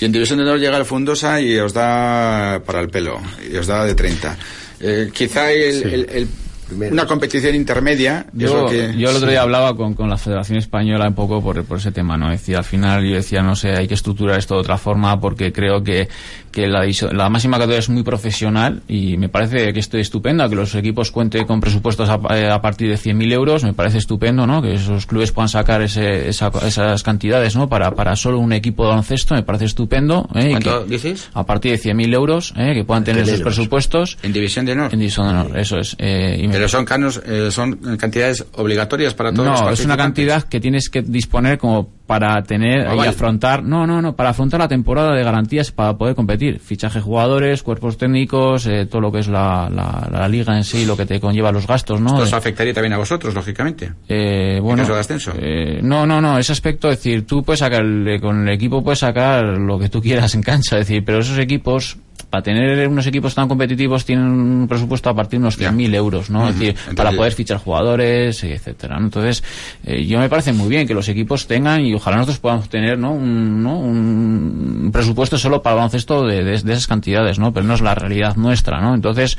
Y 0.00 0.04
en 0.06 0.12
División 0.12 0.38
de 0.38 0.44
Honor 0.44 0.58
llega 0.58 0.78
el 0.78 0.86
Fundosa 0.86 1.40
y 1.40 1.58
os 1.58 1.74
da 1.74 2.62
para 2.64 2.80
el 2.80 2.88
pelo, 2.88 3.20
y 3.50 3.54
os 3.56 3.66
da 3.66 3.84
de 3.84 3.94
30. 3.94 4.38
Eh, 4.80 5.10
quizá 5.12 5.52
el, 5.52 6.08
el 6.10 6.28
una 6.70 7.06
competición 7.06 7.54
intermedia. 7.54 8.26
Yo, 8.32 8.70
yo 8.72 9.10
el 9.10 9.16
otro 9.16 9.30
día 9.30 9.42
hablaba 9.42 9.76
con, 9.76 9.94
con, 9.94 10.08
la 10.08 10.16
Federación 10.16 10.58
Española 10.58 11.08
un 11.08 11.14
poco 11.14 11.40
por, 11.40 11.62
por 11.64 11.78
ese 11.78 11.92
tema, 11.92 12.16
¿no? 12.16 12.30
Decía, 12.30 12.58
al 12.58 12.64
final 12.64 13.04
yo 13.04 13.14
decía, 13.14 13.42
no 13.42 13.54
sé, 13.54 13.70
hay 13.70 13.86
que 13.86 13.94
estructurar 13.94 14.38
esto 14.38 14.54
de 14.54 14.60
otra 14.60 14.78
forma 14.78 15.20
porque 15.20 15.52
creo 15.52 15.82
que, 15.82 16.08
que 16.50 16.66
la, 16.66 16.84
la 17.12 17.28
máxima 17.28 17.58
categoría 17.58 17.78
es 17.78 17.88
muy 17.88 18.02
profesional 18.02 18.82
y 18.88 19.16
me 19.16 19.28
parece 19.28 19.72
que 19.72 19.80
esto 19.80 19.96
es 19.96 20.06
estupendo, 20.06 20.48
que 20.48 20.56
los 20.56 20.74
equipos 20.74 21.10
cuenten 21.10 21.46
con 21.46 21.60
presupuestos 21.60 22.08
a, 22.08 22.18
eh, 22.36 22.50
a 22.50 22.60
partir 22.60 22.88
de 22.88 22.96
100.000 22.96 23.32
euros, 23.32 23.64
me 23.64 23.72
parece 23.72 23.98
estupendo, 23.98 24.46
¿no? 24.46 24.60
Que 24.60 24.74
esos 24.74 25.06
clubes 25.06 25.32
puedan 25.32 25.48
sacar 25.48 25.82
ese, 25.82 26.28
esa, 26.28 26.50
esas 26.66 27.02
cantidades, 27.02 27.54
¿no? 27.56 27.68
Para, 27.68 27.94
para 27.94 28.16
solo 28.16 28.38
un 28.38 28.52
equipo 28.52 28.84
de 28.84 28.90
baloncesto, 28.90 29.34
me 29.34 29.42
parece 29.42 29.66
estupendo. 29.66 30.28
¿eh? 30.34 30.50
¿Cuánto 30.50 30.84
dices? 30.84 31.30
A 31.34 31.44
partir 31.44 31.72
de 31.72 31.78
100.000 31.78 32.14
euros, 32.14 32.54
¿eh? 32.56 32.72
Que 32.74 32.84
puedan 32.84 33.04
tener 33.04 33.22
esos 33.22 33.40
presupuestos. 33.40 34.18
¿En 34.22 34.32
División 34.32 34.66
de 34.66 34.72
Honor? 34.72 34.92
En 34.92 34.98
División 34.98 35.26
de 35.26 35.32
Honor, 35.32 35.58
eso 35.58 35.78
es. 35.78 35.94
Eh, 35.98 36.40
y 36.42 36.55
pero 36.56 36.68
son 36.70 36.86
canos, 36.86 37.20
eh, 37.26 37.50
son 37.50 37.76
cantidades 37.98 38.46
obligatorias 38.54 39.12
para 39.12 39.30
todos 39.30 39.60
no, 39.60 39.70
es 39.70 39.84
una 39.84 39.96
cantidad 39.98 40.42
que 40.42 40.58
tienes 40.58 40.88
que 40.88 41.02
disponer 41.02 41.58
como 41.58 41.86
para 42.06 42.42
tener 42.44 42.86
y 42.96 43.06
afrontar, 43.06 43.62
no, 43.62 43.86
no, 43.86 44.00
no, 44.00 44.16
para 44.16 44.30
afrontar 44.30 44.60
la 44.60 44.68
temporada 44.68 45.14
de 45.14 45.22
garantías 45.22 45.72
para 45.72 45.98
poder 45.98 46.14
competir. 46.14 46.60
Fichaje 46.60 47.00
jugadores, 47.00 47.62
cuerpos 47.62 47.98
técnicos, 47.98 48.66
eh, 48.66 48.86
todo 48.86 49.02
lo 49.02 49.12
que 49.12 49.18
es 49.18 49.28
la, 49.28 49.68
la, 49.68 50.08
la, 50.10 50.28
liga 50.28 50.56
en 50.56 50.64
sí, 50.64 50.86
lo 50.86 50.96
que 50.96 51.04
te 51.04 51.20
conlleva 51.20 51.52
los 51.52 51.66
gastos, 51.66 52.00
¿no? 52.00 52.10
Esto 52.12 52.22
os 52.22 52.32
afectaría 52.32 52.72
también 52.72 52.94
a 52.94 52.98
vosotros, 52.98 53.34
lógicamente. 53.34 53.92
Eh, 54.08 54.60
bueno, 54.62 54.82
¿En 54.82 54.86
caso 54.86 54.94
de 54.94 55.00
ascenso? 55.00 55.32
Eh, 55.38 55.80
no, 55.82 56.06
no, 56.06 56.22
no, 56.22 56.38
ese 56.38 56.52
aspecto, 56.52 56.88
es 56.88 56.98
decir, 56.98 57.26
tú 57.26 57.42
puedes 57.42 57.60
sacar, 57.60 57.82
con 58.20 58.48
el 58.48 58.54
equipo 58.54 58.82
puedes 58.82 59.00
sacar 59.00 59.44
lo 59.44 59.78
que 59.78 59.88
tú 59.88 60.00
quieras 60.00 60.34
en 60.34 60.42
cancha, 60.42 60.78
es 60.78 60.86
decir, 60.86 61.04
pero 61.04 61.18
esos 61.18 61.38
equipos 61.38 61.98
para 62.30 62.42
tener 62.42 62.88
unos 62.88 63.06
equipos 63.06 63.34
tan 63.34 63.48
competitivos 63.48 64.04
tienen 64.04 64.26
un 64.26 64.66
presupuesto 64.68 65.10
a 65.10 65.14
partir 65.14 65.38
de 65.38 65.44
unos 65.44 65.58
100.000 65.58 65.94
euros, 65.94 66.30
¿no? 66.30 66.48
Es 66.48 66.58
decir, 66.58 66.76
para 66.94 67.12
poder 67.12 67.32
fichar 67.32 67.58
jugadores, 67.58 68.42
etcétera. 68.42 68.96
Entonces, 68.98 69.42
eh, 69.84 70.04
yo 70.04 70.18
me 70.18 70.28
parece 70.28 70.52
muy 70.52 70.68
bien 70.68 70.86
que 70.86 70.94
los 70.94 71.08
equipos 71.08 71.46
tengan 71.46 71.82
y 71.82 71.94
ojalá 71.94 72.16
nosotros 72.16 72.38
podamos 72.38 72.68
tener, 72.68 72.98
¿no? 72.98 73.12
Un, 73.12 73.62
¿no? 73.62 73.78
un 73.78 74.90
presupuesto 74.92 75.38
solo 75.38 75.62
para 75.62 75.76
baloncesto 75.76 76.26
de, 76.26 76.42
de, 76.42 76.62
de 76.62 76.72
esas 76.72 76.86
cantidades, 76.86 77.38
¿no? 77.38 77.52
Pero 77.52 77.66
no 77.66 77.74
es 77.74 77.80
la 77.80 77.94
realidad 77.94 78.36
nuestra, 78.36 78.80
¿no? 78.80 78.94
Entonces, 78.94 79.38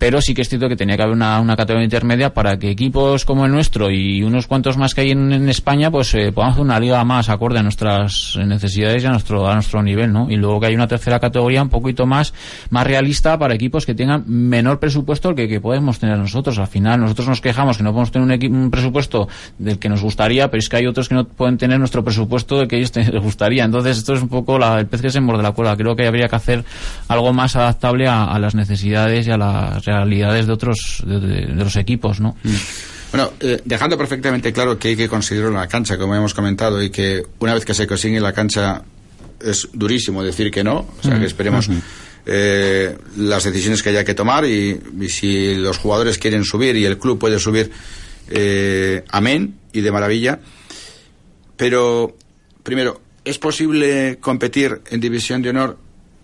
pero 0.00 0.22
sí 0.22 0.32
que 0.32 0.40
es 0.40 0.48
cierto 0.48 0.66
que 0.66 0.76
tenía 0.76 0.96
que 0.96 1.02
haber 1.02 1.14
una, 1.14 1.38
una 1.40 1.56
categoría 1.56 1.84
intermedia 1.84 2.32
para 2.32 2.58
que 2.58 2.70
equipos 2.70 3.26
como 3.26 3.44
el 3.44 3.52
nuestro 3.52 3.90
y 3.90 4.22
unos 4.22 4.46
cuantos 4.46 4.78
más 4.78 4.94
que 4.94 5.02
hay 5.02 5.10
en, 5.10 5.30
en 5.30 5.46
España 5.50 5.90
pues 5.90 6.14
eh, 6.14 6.32
podamos 6.32 6.54
hacer 6.54 6.64
una 6.64 6.80
liga 6.80 7.04
más 7.04 7.28
acorde 7.28 7.58
a 7.58 7.62
nuestras 7.62 8.38
necesidades 8.42 9.04
y 9.04 9.06
a 9.06 9.10
nuestro 9.10 9.46
a 9.46 9.52
nuestro 9.52 9.82
nivel 9.82 10.10
no 10.10 10.26
y 10.30 10.36
luego 10.36 10.58
que 10.58 10.68
hay 10.68 10.74
una 10.74 10.88
tercera 10.88 11.20
categoría 11.20 11.62
un 11.62 11.68
poquito 11.68 12.06
más 12.06 12.32
más 12.70 12.86
realista 12.86 13.38
para 13.38 13.54
equipos 13.54 13.84
que 13.84 13.94
tengan 13.94 14.24
menor 14.26 14.80
presupuesto 14.80 15.34
que, 15.34 15.46
que 15.46 15.60
podemos 15.60 15.98
tener 15.98 16.16
nosotros. 16.16 16.58
Al 16.58 16.68
final 16.68 16.98
nosotros 17.00 17.28
nos 17.28 17.42
quejamos 17.42 17.76
que 17.76 17.82
no 17.82 17.90
podemos 17.90 18.10
tener 18.10 18.26
un, 18.26 18.56
un 18.56 18.70
presupuesto 18.70 19.28
del 19.58 19.78
que 19.78 19.90
nos 19.90 20.02
gustaría 20.02 20.50
pero 20.50 20.60
es 20.60 20.70
que 20.70 20.76
hay 20.78 20.86
otros 20.86 21.10
que 21.10 21.14
no 21.14 21.24
pueden 21.24 21.58
tener 21.58 21.78
nuestro 21.78 22.02
presupuesto 22.02 22.58
del 22.58 22.68
que 22.68 22.78
ellos 22.78 22.96
les 22.96 23.22
gustaría. 23.22 23.64
Entonces 23.64 23.98
esto 23.98 24.14
es 24.14 24.22
un 24.22 24.30
poco 24.30 24.58
la, 24.58 24.80
el 24.80 24.86
pez 24.86 25.02
que 25.02 25.10
se 25.10 25.20
morde 25.20 25.42
la 25.42 25.52
cola. 25.52 25.76
Creo 25.76 25.94
que 25.94 26.06
habría 26.06 26.26
que 26.26 26.36
hacer 26.36 26.64
algo 27.08 27.34
más 27.34 27.54
adaptable 27.54 28.08
a, 28.08 28.24
a 28.24 28.38
las 28.38 28.54
necesidades 28.54 29.26
y 29.26 29.30
a 29.30 29.36
las 29.36 29.89
realidades 29.98 30.46
de 30.46 30.52
otros 30.52 31.02
de, 31.06 31.20
de, 31.20 31.46
de 31.46 31.64
los 31.64 31.76
equipos, 31.76 32.20
¿no? 32.20 32.36
Mm. 32.42 32.54
Bueno, 33.12 33.32
eh, 33.40 33.60
dejando 33.64 33.98
perfectamente 33.98 34.52
claro 34.52 34.78
que 34.78 34.88
hay 34.88 34.96
que 34.96 35.04
en 35.04 35.54
la 35.54 35.66
cancha, 35.66 35.98
como 35.98 36.14
hemos 36.14 36.32
comentado, 36.32 36.82
y 36.82 36.90
que 36.90 37.24
una 37.40 37.54
vez 37.54 37.64
que 37.64 37.74
se 37.74 37.86
consigue 37.86 38.20
la 38.20 38.32
cancha 38.32 38.82
es 39.40 39.68
durísimo 39.72 40.22
decir 40.22 40.50
que 40.50 40.62
no, 40.62 40.86
o 40.98 41.02
sea, 41.02 41.18
que 41.18 41.24
esperemos 41.24 41.68
uh 41.68 41.72
-huh. 41.72 41.82
eh, 42.26 42.98
las 43.16 43.44
decisiones 43.44 43.82
que 43.82 43.88
haya 43.88 44.04
que 44.04 44.14
tomar 44.14 44.44
y, 44.44 44.78
y, 45.00 45.08
si 45.08 45.54
los 45.56 45.78
jugadores 45.78 46.18
quieren 46.18 46.44
subir 46.44 46.76
y 46.76 46.84
el 46.84 46.98
club 46.98 47.18
puede 47.18 47.38
subir, 47.38 47.70
eh, 48.28 49.02
amén 49.08 49.56
y 49.72 49.80
de 49.80 49.90
maravilla. 49.90 50.38
Pero, 51.56 52.16
primero, 52.62 53.00
¿es 53.24 53.38
posible 53.38 54.18
competir 54.20 54.82
en 54.90 55.00
División 55.00 55.42
de 55.42 55.50
Honor 55.50 55.78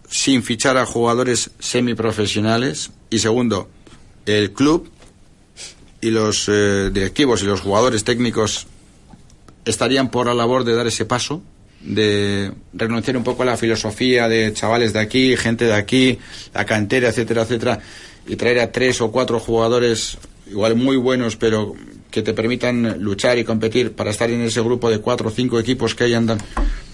sin 0.08 0.42
fichar 0.42 0.76
a 0.76 0.86
jugadores 0.86 1.50
semiprofesionales? 1.58 2.90
Y 3.10 3.18
segundo, 3.18 3.68
el 4.26 4.52
club 4.52 4.90
y 6.00 6.10
los 6.10 6.48
eh, 6.48 6.90
directivos 6.92 7.42
y 7.42 7.46
los 7.46 7.60
jugadores 7.60 8.04
técnicos 8.04 8.66
estarían 9.64 10.10
por 10.10 10.26
la 10.26 10.34
labor 10.34 10.64
de 10.64 10.74
dar 10.74 10.86
ese 10.86 11.04
paso, 11.04 11.42
de 11.80 12.52
renunciar 12.72 13.16
un 13.16 13.24
poco 13.24 13.42
a 13.42 13.46
la 13.46 13.56
filosofía 13.56 14.28
de 14.28 14.52
chavales 14.52 14.92
de 14.92 15.00
aquí, 15.00 15.36
gente 15.36 15.64
de 15.64 15.74
aquí, 15.74 16.18
la 16.54 16.64
cantera, 16.64 17.08
etcétera, 17.08 17.42
etcétera, 17.42 17.80
y 18.26 18.36
traer 18.36 18.60
a 18.60 18.72
tres 18.72 19.00
o 19.00 19.10
cuatro 19.10 19.38
jugadores 19.40 20.18
igual 20.48 20.76
muy 20.76 20.96
buenos, 20.96 21.36
pero 21.36 21.74
que 22.10 22.22
te 22.22 22.32
permitan 22.32 23.02
luchar 23.02 23.38
y 23.38 23.44
competir 23.44 23.92
para 23.92 24.10
estar 24.10 24.30
en 24.30 24.40
ese 24.42 24.60
grupo 24.60 24.90
de 24.90 25.00
cuatro 25.00 25.28
o 25.28 25.30
cinco 25.30 25.58
equipos 25.58 25.94
que 25.94 26.04
ahí 26.04 26.14
andan 26.14 26.38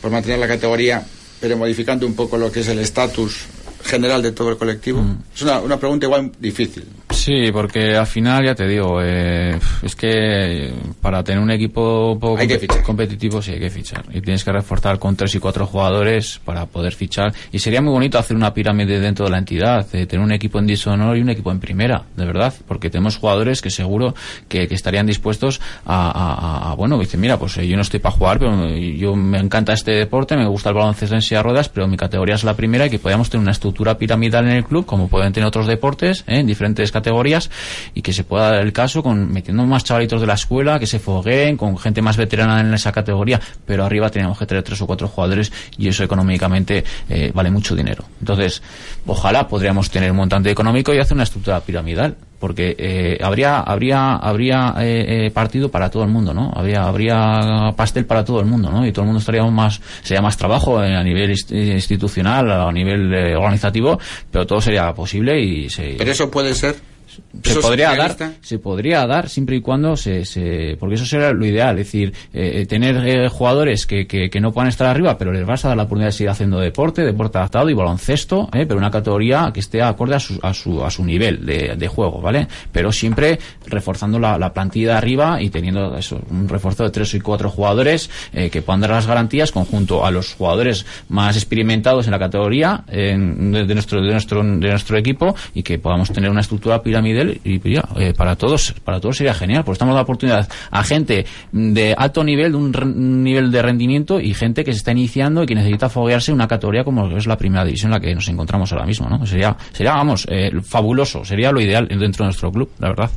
por 0.00 0.10
mantener 0.10 0.38
la 0.38 0.48
categoría, 0.48 1.06
pero 1.42 1.56
modificando 1.56 2.06
un 2.06 2.14
poco 2.14 2.38
lo 2.38 2.52
que 2.52 2.60
es 2.60 2.68
el 2.68 2.78
estatus 2.78 3.46
general 3.84 4.22
de 4.22 4.32
todo 4.32 4.50
el 4.50 4.56
colectivo? 4.56 5.02
Mm. 5.02 5.18
Es 5.34 5.42
una, 5.42 5.60
una, 5.60 5.76
pregunta 5.78 6.06
igual 6.06 6.32
difícil. 6.38 6.84
Sí, 7.10 7.50
porque 7.52 7.96
al 7.96 8.06
final, 8.06 8.44
ya 8.44 8.54
te 8.54 8.66
digo, 8.66 9.00
eh, 9.02 9.58
es 9.82 9.94
que 9.94 10.72
para 11.00 11.22
tener 11.22 11.42
un 11.42 11.50
equipo 11.50 12.18
poco 12.18 12.38
hay 12.38 12.48
que 12.48 12.66
competitivo 12.82 13.42
sí 13.42 13.52
hay 13.52 13.60
que 13.60 13.70
fichar. 13.70 14.04
Y 14.12 14.20
tienes 14.20 14.44
que 14.44 14.52
reforzar 14.52 14.98
con 14.98 15.16
tres 15.16 15.34
y 15.34 15.38
cuatro 15.38 15.66
jugadores 15.66 16.40
para 16.44 16.66
poder 16.66 16.94
fichar. 16.94 17.34
Y 17.52 17.58
sería 17.58 17.82
muy 17.82 17.92
bonito 17.92 18.18
hacer 18.18 18.36
una 18.36 18.54
pirámide 18.54 19.00
dentro 19.00 19.26
de 19.26 19.30
la 19.30 19.38
entidad, 19.38 19.86
de 19.90 20.06
tener 20.06 20.24
un 20.24 20.32
equipo 20.32 20.58
en 20.58 20.66
dishonor 20.66 21.16
y 21.16 21.20
un 21.20 21.30
equipo 21.30 21.50
en 21.50 21.60
primera, 21.60 22.04
de 22.16 22.24
verdad. 22.24 22.54
Porque 22.66 22.88
tenemos 22.88 23.16
jugadores 23.16 23.60
que 23.60 23.70
seguro 23.70 24.14
que, 24.48 24.66
que 24.66 24.74
estarían 24.74 25.06
dispuestos 25.06 25.60
a, 25.84 26.10
a, 26.10 26.70
a, 26.70 26.74
bueno, 26.74 26.98
dicen, 26.98 27.20
mira, 27.20 27.38
pues 27.38 27.56
eh, 27.58 27.66
yo 27.66 27.76
no 27.76 27.82
estoy 27.82 28.00
para 28.00 28.14
jugar, 28.14 28.38
pero 28.38 28.68
yo 28.68 29.14
me 29.16 29.38
encanta 29.38 29.72
este 29.72 29.92
deporte, 29.92 30.36
me 30.36 30.46
gusta 30.46 30.70
el 30.70 30.76
baloncesto 30.76 31.14
en 31.14 31.22
silla 31.22 31.38
de 31.38 31.42
ruedas, 31.44 31.68
pero 31.68 31.86
mi 31.86 31.96
categoría 31.96 32.36
es 32.36 32.44
la 32.44 32.54
primera 32.54 32.86
y 32.86 32.90
que 32.90 32.98
podamos 32.98 33.28
tener 33.28 33.42
una 33.42 33.52
estructura 33.52 33.71
piramidal 33.72 34.44
en 34.46 34.52
el 34.52 34.64
club, 34.64 34.86
como 34.86 35.08
pueden 35.08 35.32
tener 35.32 35.46
otros 35.46 35.66
deportes, 35.66 36.24
¿eh? 36.26 36.40
en 36.40 36.46
diferentes 36.46 36.90
categorías, 36.92 37.50
y 37.94 38.02
que 38.02 38.12
se 38.12 38.24
pueda 38.24 38.50
dar 38.50 38.62
el 38.62 38.72
caso 38.72 39.02
con 39.02 39.32
metiendo 39.32 39.64
más 39.66 39.84
chavalitos 39.84 40.20
de 40.20 40.26
la 40.26 40.34
escuela, 40.34 40.78
que 40.78 40.86
se 40.86 40.98
fogueen, 40.98 41.56
con 41.56 41.76
gente 41.78 42.02
más 42.02 42.16
veterana 42.16 42.60
en 42.60 42.72
esa 42.74 42.92
categoría, 42.92 43.40
pero 43.66 43.84
arriba 43.84 44.10
tenemos 44.10 44.38
que 44.38 44.46
tener 44.46 44.62
tres 44.62 44.80
o 44.82 44.86
cuatro 44.86 45.08
jugadores 45.08 45.52
y 45.76 45.88
eso 45.88 46.04
económicamente 46.04 46.84
eh, 47.08 47.30
vale 47.34 47.50
mucho 47.50 47.74
dinero. 47.74 48.04
Entonces, 48.20 48.62
ojalá 49.06 49.48
podríamos 49.48 49.90
tener 49.90 50.10
un 50.10 50.16
montante 50.16 50.50
económico 50.50 50.92
y 50.94 50.98
hacer 50.98 51.14
una 51.14 51.24
estructura 51.24 51.60
piramidal 51.60 52.16
porque 52.42 52.74
eh, 52.76 53.18
habría 53.22 53.60
habría 53.60 54.16
habría 54.16 54.74
eh, 54.80 55.26
eh, 55.26 55.30
partido 55.30 55.70
para 55.70 55.88
todo 55.88 56.02
el 56.02 56.08
mundo 56.08 56.34
no 56.34 56.50
habría 56.52 56.82
habría 56.82 57.72
pastel 57.76 58.04
para 58.04 58.24
todo 58.24 58.40
el 58.40 58.46
mundo 58.46 58.68
no 58.68 58.84
y 58.84 58.90
todo 58.90 59.02
el 59.02 59.06
mundo 59.06 59.20
estaría 59.20 59.44
más 59.44 59.80
sería 60.02 60.20
más 60.20 60.36
trabajo 60.36 60.80
a 60.80 61.04
nivel 61.04 61.30
institucional 61.30 62.50
a 62.50 62.72
nivel 62.72 63.14
organizativo 63.36 63.96
pero 64.28 64.44
todo 64.44 64.60
sería 64.60 64.92
posible 64.92 65.40
y 65.40 65.70
se, 65.70 65.94
pero 65.96 66.10
eso 66.10 66.28
puede 66.32 66.52
ser 66.56 66.74
se 67.42 67.60
podría 67.60 67.94
dar 67.94 68.16
se 68.40 68.58
podría 68.58 69.06
dar 69.06 69.28
siempre 69.28 69.56
y 69.56 69.60
cuando 69.60 69.96
se, 69.96 70.24
se 70.24 70.76
porque 70.78 70.96
eso 70.96 71.06
sería 71.06 71.32
lo 71.32 71.46
ideal 71.46 71.78
es 71.78 71.86
decir 71.86 72.12
eh, 72.32 72.66
tener 72.66 72.96
eh, 73.06 73.28
jugadores 73.28 73.86
que, 73.86 74.06
que, 74.06 74.28
que, 74.28 74.40
no 74.40 74.52
puedan 74.52 74.68
estar 74.68 74.86
arriba 74.86 75.16
pero 75.16 75.32
les 75.32 75.46
vas 75.46 75.64
a 75.64 75.68
dar 75.68 75.76
la 75.76 75.84
oportunidad 75.84 76.08
de 76.08 76.12
seguir 76.12 76.30
haciendo 76.30 76.60
deporte 76.60 77.02
deporte 77.02 77.38
adaptado 77.38 77.70
y 77.70 77.74
baloncesto 77.74 78.48
eh, 78.52 78.66
pero 78.66 78.76
una 78.76 78.90
categoría 78.90 79.50
que 79.52 79.60
esté 79.60 79.82
acorde 79.82 80.16
a 80.16 80.20
su, 80.20 80.38
a 80.42 80.52
su, 80.52 80.84
a 80.84 80.90
su 80.90 81.04
nivel 81.04 81.46
de, 81.46 81.74
de 81.76 81.88
juego 81.88 82.20
vale 82.20 82.46
pero 82.70 82.92
siempre 82.92 83.38
reforzando 83.66 84.18
la, 84.18 84.36
la, 84.36 84.52
plantilla 84.52 84.92
de 84.92 84.98
arriba 84.98 85.40
y 85.40 85.48
teniendo 85.48 85.96
eso 85.96 86.20
un 86.30 86.48
refuerzo 86.48 86.84
de 86.84 86.90
tres 86.90 87.14
y 87.14 87.20
cuatro 87.20 87.48
jugadores 87.48 88.10
eh, 88.32 88.50
que 88.50 88.60
puedan 88.60 88.82
dar 88.82 88.90
las 88.90 89.06
garantías 89.06 89.52
conjunto 89.52 90.04
a 90.04 90.10
los 90.10 90.34
jugadores 90.34 90.84
más 91.08 91.36
experimentados 91.36 92.06
en 92.06 92.10
la 92.10 92.18
categoría 92.18 92.84
de, 92.86 93.16
nuestro 93.16 94.02
de 94.02 94.12
nuestro 94.12 94.42
de 94.42 94.68
nuestro 94.68 94.98
equipo 94.98 95.34
y 95.54 95.62
que 95.62 95.78
podamos 95.78 96.12
tener 96.12 96.30
una 96.30 96.42
estructura 96.42 96.82
piramidal 96.82 97.21
y 97.44 97.72
ya, 97.72 97.88
eh, 97.96 98.12
para 98.16 98.36
todos 98.36 98.74
para 98.84 99.00
todos 99.00 99.16
sería 99.16 99.34
genial 99.34 99.64
porque 99.64 99.74
estamos 99.74 99.92
dando 99.92 99.98
la 99.98 100.02
oportunidad 100.02 100.48
a 100.70 100.84
gente 100.84 101.26
de 101.52 101.94
alto 101.96 102.24
nivel 102.24 102.52
de 102.52 102.58
un 102.58 103.24
nivel 103.24 103.50
de 103.50 103.62
rendimiento 103.62 104.20
y 104.20 104.34
gente 104.34 104.64
que 104.64 104.72
se 104.72 104.78
está 104.78 104.92
iniciando 104.92 105.42
y 105.42 105.46
que 105.46 105.54
necesita 105.54 105.88
foguearse 105.88 106.30
en 106.30 106.36
una 106.36 106.48
categoría 106.48 106.84
como 106.84 107.16
es 107.16 107.26
la 107.26 107.36
primera 107.36 107.64
división 107.64 107.90
en 107.92 107.94
la 107.94 108.00
que 108.00 108.14
nos 108.14 108.28
encontramos 108.28 108.72
ahora 108.72 108.86
mismo 108.86 109.08
¿no? 109.08 109.24
sería 109.26 109.56
sería 109.72 109.92
vamos 109.92 110.26
eh, 110.28 110.50
fabuloso 110.62 111.24
sería 111.24 111.52
lo 111.52 111.60
ideal 111.60 111.88
dentro 111.88 112.24
de 112.24 112.28
nuestro 112.28 112.50
club 112.50 112.70
la 112.78 112.88
verdad 112.88 113.10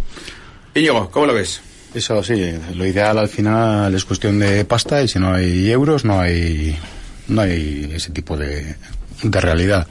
Íñigo 0.73 1.09
¿cómo 1.09 1.27
lo 1.27 1.33
ves? 1.33 1.61
Eso 1.93 2.21
sí, 2.21 2.51
lo 2.75 2.85
ideal 2.85 3.17
al 3.17 3.29
final 3.29 3.95
es 3.95 4.03
cuestión 4.03 4.37
de 4.37 4.65
pasta 4.65 5.01
y 5.01 5.07
si 5.07 5.17
no 5.17 5.33
hay 5.33 5.71
euros 5.71 6.03
no 6.03 6.19
hay 6.19 6.77
no 7.29 7.41
hay 7.41 7.89
ese 7.93 8.11
tipo 8.11 8.35
de, 8.37 8.75
de 9.23 9.41
realidad. 9.41 9.87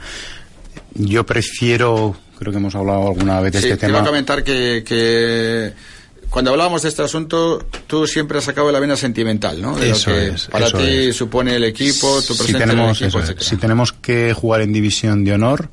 Yo 0.93 1.25
prefiero, 1.25 2.15
creo 2.37 2.51
que 2.51 2.57
hemos 2.57 2.75
hablado 2.75 3.07
alguna 3.09 3.39
vez 3.41 3.53
de 3.53 3.61
Sí, 3.61 3.67
este 3.69 3.77
te 3.77 3.85
iba 3.87 3.97
tema. 3.99 4.05
a 4.05 4.09
comentar 4.09 4.43
que, 4.43 4.83
que 4.85 5.73
cuando 6.29 6.51
hablábamos 6.51 6.81
de 6.81 6.89
este 6.89 7.01
asunto, 7.03 7.65
tú 7.87 8.05
siempre 8.07 8.37
has 8.39 8.43
sacado 8.43 8.71
la 8.71 8.79
vena 8.79 8.95
sentimental, 8.97 9.61
¿no? 9.61 9.75
De 9.77 9.91
Eso 9.91 10.09
lo 10.09 10.15
que 10.17 10.27
es, 10.29 10.45
para 10.47 10.67
eso 10.67 10.77
ti 10.77 10.83
es. 11.07 11.15
supone 11.15 11.55
el 11.55 11.63
equipo, 11.63 12.21
tu 12.21 12.33
si 12.33 12.39
presencia 12.43 12.59
tenemos, 12.59 13.01
en 13.01 13.07
el 13.07 13.13
equipo, 13.15 13.33
es, 13.39 13.45
si 13.47 13.57
tenemos 13.57 13.93
que 13.93 14.33
jugar 14.33 14.61
en 14.61 14.73
división 14.73 15.23
de 15.23 15.33
honor, 15.33 15.69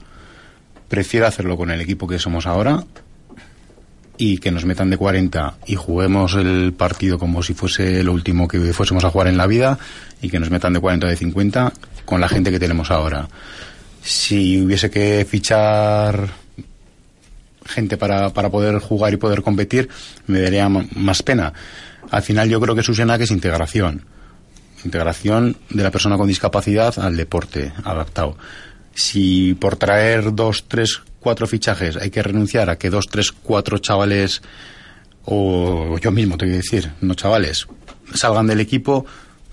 prefiero 0.89 1.27
hacerlo 1.27 1.57
con 1.57 1.71
el 1.71 1.81
equipo 1.81 2.07
que 2.07 2.19
somos 2.19 2.47
ahora 2.47 2.85
y 4.19 4.39
que 4.39 4.51
nos 4.53 4.65
metan 4.65 4.91
de 4.91 4.97
40 4.99 5.57
y 5.67 5.75
juguemos 5.75 6.35
el 6.35 6.75
partido 6.77 7.19
como 7.19 7.43
si 7.43 7.55
fuese 7.55 8.05
lo 8.05 8.13
último 8.13 8.47
que 8.47 8.61
fuésemos 8.73 9.03
a 9.05 9.11
jugar 9.11 9.27
en 9.29 9.37
la 9.39 9.47
vida 9.47 9.79
y 10.21 10.29
que 10.29 10.39
nos 10.39 10.51
metan 10.51 10.75
de 10.75 10.81
40 10.81 11.07
o 11.07 11.11
de 11.11 11.17
50 11.17 11.73
con 12.05 12.21
la 12.21 12.29
gente 12.29 12.51
que 12.53 12.61
tenemos 12.61 12.91
ahora. 12.91 13.27
Si 14.03 14.61
hubiese 14.61 14.91
que 14.91 15.27
fichar 15.29 16.29
gente 17.67 17.97
para, 17.97 18.31
para 18.31 18.51
poder 18.51 18.79
jugar 18.79 19.13
y 19.13 19.17
poder 19.17 19.43
competir, 19.43 19.89
me 20.27 20.41
daría 20.41 20.69
más 20.69 21.23
pena. 21.23 21.53
Al 22.11 22.23
final 22.23 22.49
yo 22.49 22.61
creo 22.61 22.75
que 22.75 22.83
Susena 22.83 23.19
que 23.19 23.25
es 23.25 23.31
integración. 23.31 24.05
Integración 24.85 25.57
de 25.71 25.83
la 25.83 25.91
persona 25.91 26.17
con 26.17 26.29
discapacidad 26.29 26.99
al 26.99 27.17
deporte 27.17 27.73
adaptado. 27.85 28.37
Si 28.95 29.55
por 29.55 29.77
traer 29.77 30.35
dos, 30.35 30.65
tres, 30.69 31.01
cuatro 31.21 31.47
fichajes 31.47 31.97
hay 31.97 32.11
que 32.11 32.23
renunciar 32.23 32.69
a 32.69 32.77
que 32.77 32.91
dos, 32.91 33.07
tres, 33.09 33.33
cuatro 33.33 33.79
chavales, 33.79 34.43
o 35.25 35.97
yo 35.99 36.11
mismo 36.11 36.37
te 36.37 36.47
voy 36.47 36.55
a 36.55 36.59
decir, 36.59 36.93
no 37.01 37.15
chavales, 37.15 37.67
salgan 38.13 38.49
del 38.49 38.61
equipo, 38.61 39.07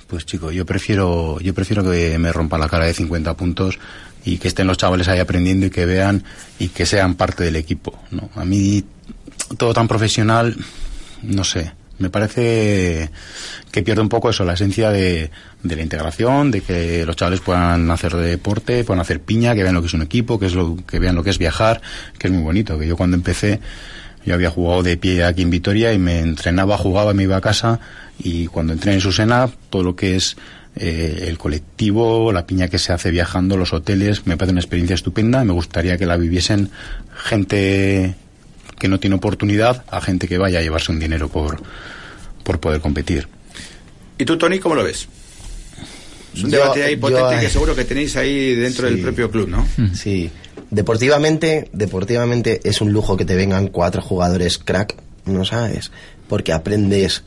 pues 0.09 0.25
chico, 0.25 0.51
yo 0.51 0.65
prefiero, 0.65 1.39
yo 1.39 1.53
prefiero 1.53 1.83
que 1.83 2.17
me 2.17 2.33
rompan 2.33 2.59
la 2.59 2.67
cara 2.67 2.85
de 2.85 2.95
50 2.95 3.35
puntos 3.35 3.77
y 4.25 4.39
que 4.39 4.47
estén 4.47 4.65
los 4.65 4.77
chavales 4.77 5.07
ahí 5.07 5.19
aprendiendo 5.19 5.67
y 5.67 5.69
que 5.69 5.85
vean 5.85 6.23
y 6.57 6.69
que 6.69 6.87
sean 6.87 7.13
parte 7.13 7.43
del 7.43 7.55
equipo, 7.55 7.97
¿no? 8.09 8.29
A 8.35 8.43
mí 8.43 8.83
todo 9.57 9.71
tan 9.71 9.87
profesional, 9.87 10.57
no 11.21 11.43
sé, 11.43 11.73
me 11.99 12.09
parece 12.09 13.11
que 13.71 13.83
pierde 13.83 14.01
un 14.01 14.09
poco 14.09 14.31
eso, 14.31 14.43
la 14.43 14.53
esencia 14.53 14.89
de, 14.89 15.29
de 15.61 15.75
la 15.75 15.83
integración, 15.83 16.49
de 16.49 16.61
que 16.61 17.05
los 17.05 17.15
chavales 17.15 17.41
puedan 17.41 17.91
hacer 17.91 18.15
deporte, 18.15 18.83
puedan 18.83 19.01
hacer 19.01 19.21
piña, 19.21 19.53
que 19.53 19.61
vean 19.61 19.75
lo 19.75 19.81
que 19.81 19.87
es 19.87 19.93
un 19.93 20.01
equipo, 20.01 20.39
que 20.39 20.47
es 20.47 20.55
lo 20.55 20.75
que 20.87 20.97
vean 20.97 21.13
lo 21.13 21.23
que 21.23 21.29
es 21.29 21.37
viajar, 21.37 21.81
que 22.17 22.27
es 22.27 22.33
muy 22.33 22.41
bonito, 22.41 22.79
que 22.79 22.87
yo 22.87 22.97
cuando 22.97 23.15
empecé 23.15 23.59
yo 24.25 24.33
había 24.33 24.49
jugado 24.49 24.83
de 24.83 24.97
pie 24.97 25.23
aquí 25.23 25.43
en 25.43 25.49
Vitoria 25.49 25.93
y 25.93 25.99
me 25.99 26.19
entrenaba, 26.19 26.77
jugaba, 26.77 27.13
me 27.13 27.23
iba 27.23 27.37
a 27.37 27.41
casa 27.41 27.79
y 28.19 28.47
cuando 28.47 28.73
entré 28.73 28.93
en 28.93 29.01
Susena, 29.01 29.49
todo 29.69 29.83
lo 29.83 29.95
que 29.95 30.15
es 30.15 30.35
eh, 30.75 31.25
el 31.27 31.37
colectivo, 31.37 32.31
la 32.31 32.45
piña 32.45 32.67
que 32.67 32.77
se 32.77 32.93
hace 32.93 33.11
viajando, 33.11 33.57
los 33.57 33.73
hoteles, 33.73 34.25
me 34.27 34.37
parece 34.37 34.51
una 34.51 34.61
experiencia 34.61 34.93
estupenda. 34.93 35.43
Me 35.43 35.53
gustaría 35.53 35.97
que 35.97 36.05
la 36.05 36.17
viviesen 36.17 36.69
gente 37.15 38.15
que 38.77 38.87
no 38.87 38.99
tiene 38.99 39.15
oportunidad 39.17 39.83
a 39.89 39.99
gente 40.01 40.27
que 40.27 40.37
vaya 40.37 40.59
a 40.59 40.61
llevarse 40.61 40.91
un 40.91 40.99
dinero 40.99 41.27
por, 41.29 41.61
por 42.43 42.59
poder 42.59 42.81
competir. 42.81 43.27
¿Y 44.17 44.25
tú, 44.25 44.37
Tony, 44.37 44.59
cómo 44.59 44.75
lo 44.75 44.83
ves? 44.83 45.07
Es 46.33 46.43
un 46.43 46.51
Yo- 46.51 46.59
debate 46.59 46.83
ahí 46.83 46.95
potente 46.95 47.37
eh, 47.37 47.39
que 47.41 47.49
seguro 47.49 47.75
que 47.75 47.85
tenéis 47.85 48.15
ahí 48.15 48.53
dentro 48.55 48.87
sí. 48.87 48.93
del 48.93 49.03
propio 49.03 49.31
club, 49.31 49.49
¿no? 49.49 49.65
Sí. 49.93 50.29
Deportivamente, 50.71 51.69
deportivamente 51.73 52.61
es 52.63 52.79
un 52.81 52.91
lujo 52.93 53.17
que 53.17 53.25
te 53.25 53.35
vengan 53.35 53.67
cuatro 53.67 54.01
jugadores 54.01 54.57
crack, 54.59 54.95
¿no 55.25 55.43
sabes? 55.43 55.91
Porque 56.27 56.53
aprendes 56.53 57.23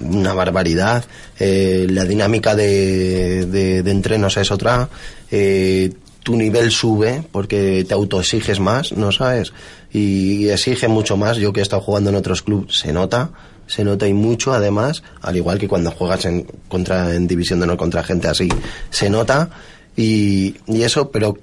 una 0.00 0.34
barbaridad, 0.34 1.04
eh, 1.38 1.86
la 1.90 2.04
dinámica 2.04 2.54
de, 2.54 3.46
de, 3.46 3.90
entrenos 3.90 4.36
es 4.36 4.50
otra, 4.50 4.88
eh, 5.30 5.92
tu 6.22 6.36
nivel 6.36 6.70
sube 6.70 7.22
porque 7.30 7.84
te 7.86 7.94
autoexiges 7.94 8.60
más, 8.60 8.92
¿no 8.92 9.12
sabes? 9.12 9.52
Y 9.92 10.48
exige 10.48 10.88
mucho 10.88 11.16
más, 11.16 11.36
yo 11.36 11.52
que 11.52 11.60
he 11.60 11.62
estado 11.62 11.82
jugando 11.82 12.10
en 12.10 12.16
otros 12.16 12.42
clubes, 12.42 12.78
se 12.78 12.92
nota, 12.92 13.30
se 13.66 13.84
nota 13.84 14.08
y 14.08 14.12
mucho 14.12 14.52
además, 14.52 15.02
al 15.20 15.36
igual 15.36 15.58
que 15.58 15.68
cuando 15.68 15.90
juegas 15.90 16.24
en, 16.24 16.46
contra, 16.68 17.14
en 17.14 17.26
división 17.26 17.60
de 17.60 17.64
honor 17.64 17.76
contra 17.76 18.02
gente 18.02 18.28
así, 18.28 18.48
se 18.90 19.10
nota 19.10 19.50
y, 19.96 20.56
y 20.66 20.82
eso, 20.82 21.10
pero 21.10 21.36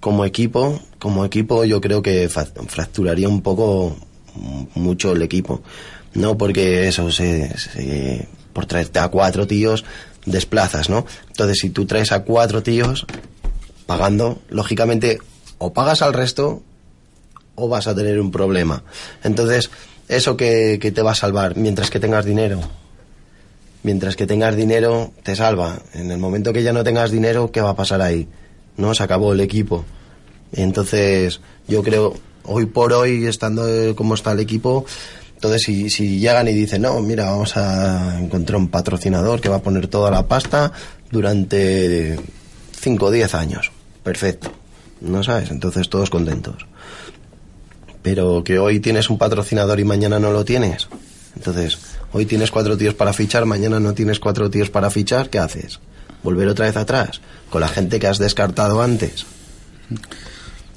como 0.00 0.24
equipo, 0.24 0.80
como 0.98 1.24
equipo 1.24 1.64
yo 1.64 1.80
creo 1.80 2.02
que 2.02 2.28
fracturaría 2.28 3.28
un 3.28 3.42
poco 3.42 3.96
mucho 4.74 5.12
el 5.12 5.22
equipo. 5.22 5.62
No 6.14 6.36
porque 6.36 6.88
eso 6.88 7.10
se, 7.10 8.28
por 8.52 8.66
traerte 8.66 8.98
a 8.98 9.08
cuatro 9.08 9.46
tíos 9.46 9.84
desplazas, 10.26 10.90
¿no? 10.90 11.06
Entonces 11.28 11.58
si 11.58 11.70
tú 11.70 11.86
traes 11.86 12.12
a 12.12 12.24
cuatro 12.24 12.62
tíos 12.62 13.06
pagando, 13.86 14.40
lógicamente 14.48 15.18
o 15.58 15.72
pagas 15.72 16.02
al 16.02 16.12
resto 16.12 16.62
o 17.54 17.68
vas 17.68 17.86
a 17.86 17.94
tener 17.94 18.20
un 18.20 18.30
problema. 18.30 18.82
Entonces, 19.22 19.70
eso 20.08 20.36
que, 20.36 20.78
que 20.80 20.92
te 20.92 21.02
va 21.02 21.12
a 21.12 21.14
salvar 21.14 21.56
mientras 21.56 21.90
que 21.90 22.00
tengas 22.00 22.24
dinero. 22.24 22.60
Mientras 23.82 24.16
que 24.16 24.26
tengas 24.26 24.56
dinero, 24.56 25.12
te 25.22 25.36
salva. 25.36 25.80
En 25.94 26.10
el 26.10 26.18
momento 26.18 26.52
que 26.52 26.62
ya 26.62 26.72
no 26.72 26.84
tengas 26.84 27.10
dinero, 27.10 27.50
¿qué 27.50 27.60
va 27.60 27.70
a 27.70 27.76
pasar 27.76 28.02
ahí? 28.02 28.28
¿No? 28.76 28.94
Se 28.94 29.02
acabó 29.02 29.32
el 29.32 29.40
equipo. 29.40 29.84
Entonces, 30.52 31.40
yo 31.68 31.82
creo, 31.82 32.14
hoy 32.44 32.66
por 32.66 32.92
hoy, 32.92 33.26
estando 33.26 33.94
como 33.94 34.14
está 34.14 34.32
el 34.32 34.40
equipo, 34.40 34.84
entonces 35.40 35.62
si, 35.62 36.18
llegan 36.18 36.48
y 36.48 36.52
dicen, 36.52 36.82
no, 36.82 37.00
mira, 37.00 37.24
vamos 37.24 37.56
a 37.56 38.20
encontrar 38.20 38.58
un 38.58 38.68
patrocinador 38.68 39.40
que 39.40 39.48
va 39.48 39.56
a 39.56 39.62
poner 39.62 39.88
toda 39.88 40.10
la 40.10 40.28
pasta 40.28 40.70
durante 41.10 42.20
5 42.78 43.06
o 43.06 43.10
10 43.10 43.34
años. 43.34 43.72
Perfecto. 44.02 44.52
¿No 45.00 45.24
sabes? 45.24 45.50
Entonces 45.50 45.88
todos 45.88 46.10
contentos. 46.10 46.66
Pero 48.02 48.44
que 48.44 48.58
hoy 48.58 48.80
tienes 48.80 49.08
un 49.08 49.16
patrocinador 49.16 49.80
y 49.80 49.84
mañana 49.84 50.18
no 50.18 50.30
lo 50.30 50.44
tienes. 50.44 50.88
Entonces, 51.34 51.78
hoy 52.12 52.26
tienes 52.26 52.50
cuatro 52.50 52.76
tíos 52.76 52.92
para 52.92 53.14
fichar, 53.14 53.46
mañana 53.46 53.80
no 53.80 53.94
tienes 53.94 54.20
cuatro 54.20 54.50
tíos 54.50 54.68
para 54.68 54.90
fichar, 54.90 55.30
¿qué 55.30 55.38
haces? 55.38 55.80
¿Volver 56.22 56.48
otra 56.48 56.66
vez 56.66 56.76
atrás? 56.76 57.22
Con 57.48 57.62
la 57.62 57.68
gente 57.68 57.98
que 57.98 58.08
has 58.08 58.18
descartado 58.18 58.82
antes. 58.82 59.24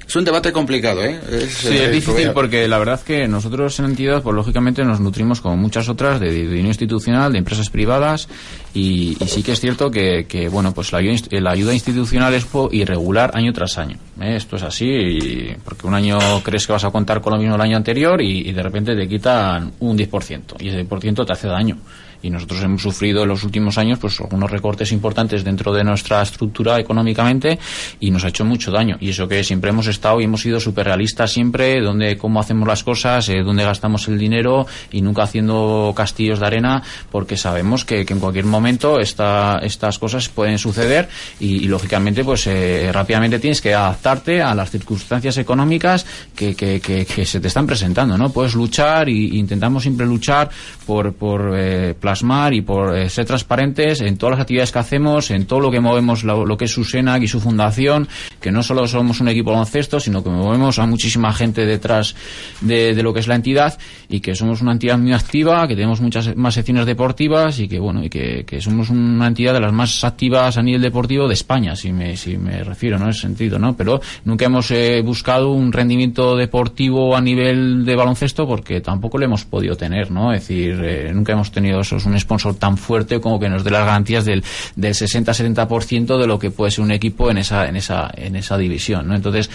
Es 0.06 0.14
un 0.16 0.24
debate 0.24 0.52
complicado, 0.52 1.02
¿eh? 1.04 1.18
Es, 1.30 1.54
Sí, 1.54 1.68
eh, 1.68 1.84
es 1.86 1.92
difícil 1.92 2.14
Rubén. 2.24 2.34
porque 2.34 2.68
la 2.68 2.78
verdad 2.78 3.00
que 3.00 3.26
nosotros 3.26 3.78
en 3.78 3.86
entidad, 3.86 4.22
pues 4.22 4.36
lógicamente 4.36 4.84
nos 4.84 5.00
nutrimos 5.00 5.40
como 5.40 5.56
muchas 5.56 5.88
otras 5.88 6.20
de, 6.20 6.30
de 6.30 6.46
dinero 6.46 6.68
institucional, 6.68 7.32
de 7.32 7.38
empresas 7.38 7.70
privadas 7.70 8.28
y, 8.74 9.16
y 9.18 9.26
sí 9.28 9.42
que 9.42 9.52
es 9.52 9.60
cierto 9.60 9.90
que, 9.90 10.26
que, 10.28 10.48
bueno, 10.48 10.72
pues 10.74 10.92
la 10.92 10.98
ayuda, 10.98 11.16
la 11.40 11.50
ayuda 11.52 11.72
institucional 11.72 12.34
es 12.34 12.46
irregular 12.72 13.30
año 13.34 13.52
tras 13.52 13.78
año. 13.78 13.96
¿eh? 14.20 14.36
Esto 14.36 14.56
es 14.56 14.62
así 14.62 14.86
y- 14.86 15.56
porque 15.64 15.86
un 15.86 15.94
año 15.94 16.18
crees 16.42 16.66
que 16.66 16.72
vas 16.74 16.84
a 16.84 16.90
contar 16.90 17.20
con 17.20 17.32
lo 17.32 17.38
mismo 17.38 17.54
el 17.54 17.60
año 17.62 17.76
anterior 17.76 18.20
y, 18.20 18.48
y 18.48 18.52
de 18.52 18.62
repente 18.62 18.94
te 18.94 19.08
quitan 19.08 19.72
un 19.80 19.96
10% 19.96 20.56
y 20.60 20.68
ese 20.68 20.86
10% 20.86 21.26
te 21.26 21.32
hace 21.32 21.48
daño. 21.48 21.78
Y 22.24 22.30
nosotros 22.30 22.62
hemos 22.62 22.80
sufrido 22.80 23.22
en 23.22 23.28
los 23.28 23.44
últimos 23.44 23.76
años 23.76 23.98
pues 23.98 24.18
algunos 24.18 24.50
recortes 24.50 24.92
importantes 24.92 25.44
dentro 25.44 25.74
de 25.74 25.84
nuestra 25.84 26.22
estructura 26.22 26.80
económicamente 26.80 27.58
y 28.00 28.10
nos 28.10 28.24
ha 28.24 28.28
hecho 28.28 28.46
mucho 28.46 28.70
daño. 28.70 28.96
Y 28.98 29.10
eso 29.10 29.28
que 29.28 29.44
siempre 29.44 29.70
hemos 29.70 29.86
estado 29.88 30.20
y 30.20 30.24
hemos 30.24 30.40
sido 30.40 30.58
súper 30.58 30.86
realistas 30.86 31.32
siempre, 31.32 31.82
donde 31.82 32.16
cómo 32.16 32.40
hacemos 32.40 32.66
las 32.66 32.82
cosas, 32.82 33.28
eh, 33.28 33.42
dónde 33.44 33.62
gastamos 33.62 34.08
el 34.08 34.18
dinero 34.18 34.66
y 34.90 35.02
nunca 35.02 35.24
haciendo 35.24 35.92
castillos 35.94 36.40
de 36.40 36.46
arena 36.46 36.82
porque 37.10 37.36
sabemos 37.36 37.84
que, 37.84 38.06
en 38.08 38.20
cualquier 38.20 38.46
momento 38.46 39.00
esta, 39.00 39.58
estas 39.62 39.98
cosas 39.98 40.28
pueden 40.30 40.58
suceder 40.58 41.08
y, 41.40 41.68
lógicamente 41.68 42.24
pues 42.24 42.46
eh, 42.46 42.90
rápidamente 42.92 43.38
tienes 43.38 43.60
que 43.60 43.74
adaptarte 43.74 44.40
a 44.40 44.54
las 44.54 44.70
circunstancias 44.70 45.36
económicas 45.36 46.06
que, 46.34 46.54
que, 46.54 46.80
que, 46.80 47.26
se 47.26 47.40
te 47.40 47.48
están 47.48 47.66
presentando, 47.66 48.16
¿no? 48.16 48.30
Puedes 48.30 48.54
luchar 48.54 49.08
y 49.08 49.38
intentamos 49.38 49.82
siempre 49.82 50.06
luchar 50.06 50.48
por, 50.86 51.12
por 51.14 51.52
eh, 51.56 51.94
plasmar 52.14 52.54
y 52.54 52.60
por 52.60 52.96
eh, 52.96 53.08
ser 53.08 53.24
transparentes 53.24 54.00
en 54.00 54.16
todas 54.16 54.32
las 54.36 54.42
actividades 54.42 54.70
que 54.70 54.78
hacemos, 54.78 55.30
en 55.32 55.46
todo 55.46 55.58
lo 55.58 55.70
que 55.70 55.80
movemos, 55.80 56.22
lo, 56.22 56.56
que 56.56 56.66
es 56.66 56.70
Susenac 56.70 57.22
y 57.22 57.26
su 57.26 57.40
fundación, 57.40 58.06
que 58.40 58.52
no 58.52 58.62
solo 58.62 58.86
somos 58.86 59.20
un 59.20 59.28
equipo 59.28 59.50
baloncesto, 59.50 59.98
sino 59.98 60.22
que 60.22 60.30
movemos 60.30 60.78
a 60.78 60.86
muchísima 60.86 61.32
gente 61.32 61.66
detrás 61.66 62.14
de, 62.60 62.94
lo 63.02 63.12
que 63.12 63.20
es 63.20 63.26
la 63.26 63.34
entidad 63.34 63.76
y 64.08 64.20
que 64.20 64.36
somos 64.36 64.62
una 64.62 64.72
entidad 64.72 64.96
muy 64.96 65.12
activa, 65.12 65.66
que 65.66 65.74
tenemos 65.74 66.00
muchas 66.00 66.36
más 66.36 66.54
secciones 66.54 66.86
deportivas 66.86 67.58
y 67.58 67.66
que 67.66 67.80
bueno 67.80 68.04
y 68.04 68.08
que, 68.08 68.44
que 68.46 68.60
somos 68.60 68.90
una 68.90 69.26
entidad 69.26 69.52
de 69.54 69.60
las 69.60 69.72
más 69.72 70.04
activas 70.04 70.56
a 70.56 70.62
nivel 70.62 70.82
deportivo 70.82 71.26
de 71.26 71.34
España, 71.34 71.74
si 71.74 71.92
me, 71.92 72.16
si 72.16 72.36
me 72.36 72.62
refiero, 72.62 72.96
¿no? 72.98 73.06
En 73.06 73.10
ese 73.10 73.22
sentido, 73.22 73.58
¿no? 73.58 73.76
Pero 73.76 74.00
nunca 74.24 74.44
hemos 74.44 74.70
eh, 74.70 75.02
buscado 75.02 75.50
un 75.50 75.72
rendimiento 75.72 76.36
deportivo 76.36 77.16
a 77.16 77.20
nivel 77.20 77.84
de 77.84 77.96
baloncesto 77.96 78.46
porque 78.46 78.80
tampoco 78.80 79.18
lo 79.18 79.24
hemos 79.24 79.44
podido 79.44 79.76
tener, 79.76 80.12
¿no? 80.12 80.32
Es 80.32 80.42
decir, 80.42 80.80
eh, 80.84 81.12
nunca 81.12 81.32
hemos 81.32 81.50
tenido 81.50 81.82
un 82.06 82.18
sponsor 82.18 82.54
tan 82.54 82.76
fuerte 82.76 83.20
como 83.20 83.38
que 83.40 83.48
nos 83.48 83.64
dé 83.64 83.70
las 83.70 83.84
garantías 83.86 84.24
del, 84.24 84.42
del 84.76 84.94
60-70% 84.94 86.18
de 86.18 86.26
lo 86.26 86.38
que 86.38 86.50
puede 86.50 86.70
ser 86.70 86.84
un 86.84 86.90
equipo 86.92 87.30
en 87.30 87.38
esa, 87.38 87.68
en 87.68 87.76
esa, 87.76 88.10
en 88.16 88.36
esa 88.36 88.56
división, 88.58 89.08
¿no? 89.08 89.14
Entonces, 89.14 89.50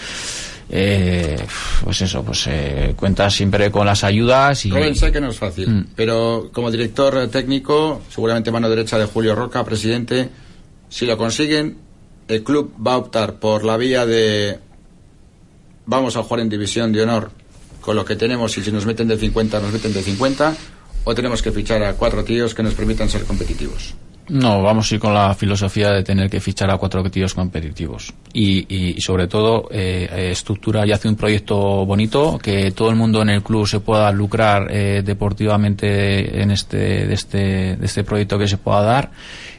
eh, 0.71 1.35
pues 1.83 2.01
eso, 2.01 2.23
pues 2.23 2.45
eh, 2.47 2.93
cuentas 2.95 3.33
siempre 3.33 3.71
con 3.71 3.85
las 3.87 4.03
ayudas 4.03 4.65
y... 4.65 4.69
Rubén, 4.71 4.95
sé 4.95 5.11
que 5.11 5.19
no 5.19 5.29
es 5.29 5.37
fácil, 5.37 5.67
Mm. 5.69 5.85
pero 5.95 6.49
como 6.53 6.69
director 6.69 7.27
técnico, 7.29 8.01
seguramente 8.09 8.51
mano 8.51 8.69
derecha 8.69 8.97
de 8.99 9.05
Julio 9.05 9.35
Roca, 9.35 9.63
presidente, 9.63 10.29
Si 10.91 11.05
lo 11.05 11.17
consiguen, 11.17 11.77
el 12.27 12.43
club 12.43 12.73
va 12.85 12.93
a 12.93 12.97
optar 12.97 13.35
por 13.39 13.63
la 13.63 13.77
vía 13.77 14.05
de 14.07 14.57
vamos 15.85 16.15
a 16.15 16.23
jugar 16.23 16.41
en 16.41 16.49
división 16.49 16.91
de 16.91 17.01
honor 17.03 17.31
con 17.81 17.95
lo 17.95 18.03
que 18.05 18.15
tenemos 18.15 18.57
y 18.57 18.63
si 18.63 18.71
nos 18.71 18.85
meten 18.85 19.07
de 19.07 19.17
50 19.17 19.59
nos 19.59 19.71
meten 19.71 19.93
de 19.93 20.01
50 20.03 20.55
o 21.09 21.15
tenemos 21.15 21.41
que 21.41 21.51
fichar 21.51 21.81
a 21.81 21.93
cuatro 21.93 22.23
tíos 22.23 22.53
que 22.53 22.61
nos 22.61 22.75
permitan 22.75 23.09
ser 23.09 23.23
competitivos. 23.23 23.95
No, 24.29 24.61
vamos 24.61 24.91
a 24.91 24.93
ir 24.93 25.01
con 25.01 25.11
la 25.11 25.33
filosofía 25.33 25.89
de 25.89 26.03
tener 26.03 26.29
que 26.29 26.39
fichar 26.39 26.69
a 26.69 26.77
cuatro 26.77 27.01
tíos 27.09 27.33
competitivos. 27.33 28.13
Y, 28.31 28.93
y, 28.93 29.01
sobre 29.01 29.27
todo, 29.27 29.67
eh, 29.71 30.29
estructura 30.31 30.85
y 30.85 30.91
hace 30.91 31.07
un 31.07 31.15
proyecto 31.15 31.83
bonito, 31.83 32.37
que 32.37 32.69
todo 32.69 32.91
el 32.91 32.95
mundo 32.95 33.23
en 33.23 33.29
el 33.29 33.41
club 33.41 33.65
se 33.65 33.79
pueda 33.79 34.11
lucrar 34.11 34.67
eh, 34.69 35.01
deportivamente 35.03 36.43
en 36.43 36.51
este, 36.51 37.07
de 37.07 37.13
este, 37.15 37.37
de 37.75 37.85
este 37.87 38.03
proyecto 38.03 38.37
que 38.37 38.47
se 38.47 38.57
pueda 38.57 38.83
dar. 38.83 39.11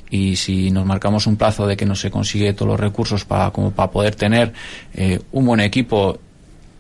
Y 0.09 0.37
si 0.37 0.71
nos 0.71 0.87
marcamos 0.87 1.27
un 1.27 1.37
plazo 1.37 1.67
de 1.67 1.77
que 1.77 1.85
no 1.85 1.97
se 1.97 2.13
consigue 2.13 2.53
todos 2.53 2.69
los 2.71 2.81
recursos 2.81 3.25
para, 3.25 3.51
como 3.51 3.73
para 3.73 3.91
poder 3.91 4.15
tener 4.15 4.53
eh, 4.95 5.19
un 5.33 5.47
buen 5.47 5.59
equipo 5.59 6.21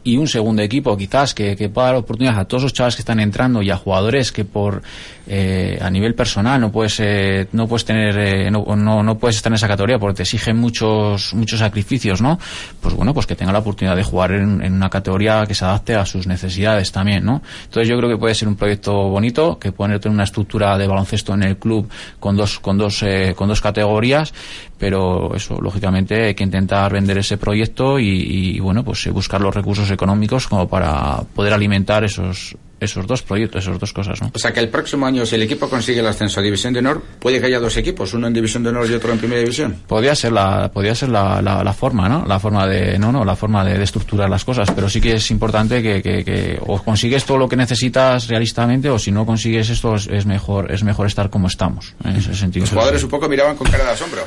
y 0.02 0.16
un 0.16 0.28
segundo 0.28 0.62
equipo 0.62 0.96
quizás 0.96 1.34
que, 1.34 1.56
que 1.56 1.68
pueda 1.68 1.88
dar 1.88 1.96
oportunidades 1.96 2.40
a 2.40 2.44
todos 2.46 2.62
los 2.64 2.72
chavales 2.72 2.96
que 2.96 3.02
están 3.02 3.20
entrando 3.20 3.62
y 3.62 3.70
a 3.70 3.76
jugadores 3.76 4.32
que 4.32 4.44
por 4.44 4.82
eh, 5.26 5.78
a 5.80 5.90
nivel 5.90 6.14
personal 6.14 6.60
no 6.60 6.72
puedes 6.72 6.98
eh, 7.00 7.48
no 7.52 7.66
puedes 7.66 7.84
tener 7.84 8.16
eh, 8.18 8.50
no, 8.50 8.64
no, 8.76 9.02
no, 9.02 9.18
puedes 9.18 9.36
estar 9.36 9.50
en 9.50 9.56
esa 9.56 9.68
categoría 9.68 9.98
porque 9.98 10.16
te 10.16 10.22
exigen 10.22 10.56
muchos 10.56 11.34
muchos 11.34 11.58
sacrificios 11.58 12.20
no 12.20 12.38
pues 12.80 12.94
bueno 12.94 13.12
pues 13.14 13.26
que 13.26 13.36
tenga 13.36 13.52
la 13.52 13.60
oportunidad 13.60 13.96
de 13.96 14.02
jugar 14.02 14.32
en, 14.32 14.62
en, 14.62 14.72
una 14.72 14.88
categoría 14.88 15.44
que 15.46 15.54
se 15.54 15.64
adapte 15.64 15.94
a 15.94 16.06
sus 16.06 16.26
necesidades 16.26 16.90
también 16.92 17.24
no 17.24 17.42
entonces 17.64 17.88
yo 17.88 17.96
creo 17.98 18.08
que 18.08 18.16
puede 18.16 18.34
ser 18.34 18.48
un 18.48 18.56
proyecto 18.56 18.92
bonito 19.08 19.58
que 19.58 19.72
puede 19.72 19.98
tener 19.98 20.14
una 20.14 20.24
estructura 20.24 20.76
de 20.78 20.86
baloncesto 20.86 21.34
en 21.34 21.42
el 21.42 21.56
club 21.58 21.88
con 22.18 22.36
dos 22.36 22.58
con 22.58 22.78
dos 22.78 23.02
eh, 23.02 23.34
con 23.36 23.48
dos 23.48 23.60
categorías 23.60 24.32
pero 24.78 25.34
eso 25.34 25.60
lógicamente 25.60 26.26
hay 26.26 26.34
que 26.34 26.44
intentar 26.44 26.92
vender 26.92 27.18
ese 27.18 27.36
proyecto 27.36 27.98
y, 27.98 28.56
y 28.56 28.60
bueno 28.60 28.82
pues 28.82 29.06
buscar 29.12 29.40
los 29.40 29.54
recursos 29.54 29.90
económicos 29.90 30.48
como 30.48 30.68
para 30.68 31.22
poder 31.34 31.52
alimentar 31.52 32.04
esos 32.04 32.56
esos 32.80 33.06
dos 33.06 33.22
proyectos, 33.22 33.64
esas 33.64 33.78
dos 33.78 33.92
cosas, 33.92 34.20
¿no? 34.20 34.30
O 34.34 34.38
sea 34.38 34.52
que 34.52 34.60
el 34.60 34.68
próximo 34.68 35.06
año, 35.06 35.24
si 35.26 35.34
el 35.34 35.42
equipo 35.42 35.68
consigue 35.68 36.00
el 36.00 36.06
ascenso 36.06 36.40
a 36.40 36.42
División 36.42 36.72
de 36.72 36.80
Honor, 36.80 37.02
puede 37.18 37.40
que 37.40 37.46
haya 37.46 37.60
dos 37.60 37.76
equipos, 37.76 38.14
uno 38.14 38.26
en 38.26 38.32
División 38.32 38.62
de 38.62 38.70
Honor 38.70 38.90
y 38.90 38.94
otro 38.94 39.12
en 39.12 39.18
Primera 39.18 39.40
División. 39.40 39.76
Podría 39.86 40.14
ser 40.14 40.32
la, 40.32 40.70
podría 40.72 40.94
ser 40.94 41.10
la, 41.10 41.42
la, 41.42 41.62
la 41.62 41.72
forma, 41.72 42.08
¿no? 42.08 42.24
La 42.26 42.38
forma 42.38 42.66
de, 42.66 42.98
no, 42.98 43.12
no, 43.12 43.24
la 43.24 43.36
forma 43.36 43.64
de, 43.64 43.78
de, 43.78 43.84
estructurar 43.84 44.28
las 44.28 44.44
cosas, 44.44 44.70
pero 44.70 44.88
sí 44.88 45.00
que 45.00 45.14
es 45.14 45.30
importante 45.30 45.82
que, 45.82 46.02
que, 46.02 46.24
que 46.24 46.58
o 46.66 46.82
consigues 46.82 47.24
todo 47.24 47.38
lo 47.38 47.48
que 47.48 47.56
necesitas 47.56 48.28
realistamente 48.28 48.90
o 48.90 48.98
si 48.98 49.12
no 49.12 49.26
consigues 49.26 49.70
esto 49.70 49.94
es, 49.94 50.06
es 50.06 50.26
mejor, 50.26 50.72
es 50.72 50.82
mejor 50.82 51.06
estar 51.06 51.30
como 51.30 51.48
estamos, 51.48 51.94
en 52.04 52.16
ese 52.16 52.34
sentido. 52.34 52.64
Los 52.64 52.70
jugadores 52.70 53.02
un 53.02 53.10
poco 53.10 53.28
miraban 53.28 53.56
con 53.56 53.70
cara 53.70 53.84
de 53.84 53.90
asombro. 53.90 54.22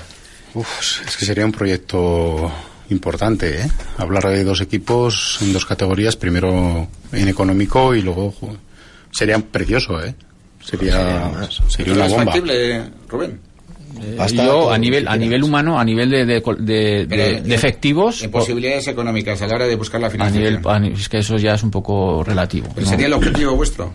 Uf, 0.53 1.07
es 1.07 1.17
que 1.17 1.25
sería 1.25 1.45
un 1.45 1.51
proyecto 1.51 2.51
importante, 2.93 3.61
¿eh? 3.61 3.71
Hablar 3.97 4.27
de 4.29 4.43
dos 4.43 4.61
equipos 4.61 5.39
en 5.41 5.51
dos 5.51 5.65
categorías, 5.65 6.15
primero 6.15 6.87
en 7.11 7.27
económico 7.27 7.93
y 7.93 8.01
luego 8.01 8.33
sería 9.11 9.37
precioso, 9.39 10.03
¿eh? 10.03 10.15
Sería, 10.61 11.47
sería 11.67 11.93
una 11.93 12.07
bomba. 12.07 12.25
factible, 12.25 12.83
Rubén? 13.09 13.39
Eh, 14.01 14.17
yo 14.33 14.71
a 14.71 14.77
nivel 14.77 15.07
a 15.07 15.15
nivel 15.15 15.43
humano 15.43 15.79
a 15.79 15.83
nivel 15.85 16.09
de, 16.09 16.25
de, 16.25 16.41
de, 16.41 17.05
de, 17.05 17.41
de 17.41 17.55
efectivos 17.55 18.23
en 18.23 18.31
posibilidades 18.31 18.87
económicas 18.87 19.39
a 19.43 19.47
la 19.47 19.55
hora 19.55 19.67
de 19.67 19.75
buscar 19.75 20.01
la 20.01 20.09
financiación 20.09 20.65
a 20.65 20.79
nivel, 20.79 20.99
es 20.99 21.09
que 21.09 21.19
eso 21.19 21.37
ya 21.37 21.53
es 21.53 21.61
un 21.61 21.69
poco 21.69 22.23
relativo 22.23 22.69
¿no? 22.75 22.85
sería 22.87 23.05
el 23.05 23.13
objetivo 23.13 23.55
vuestro 23.55 23.93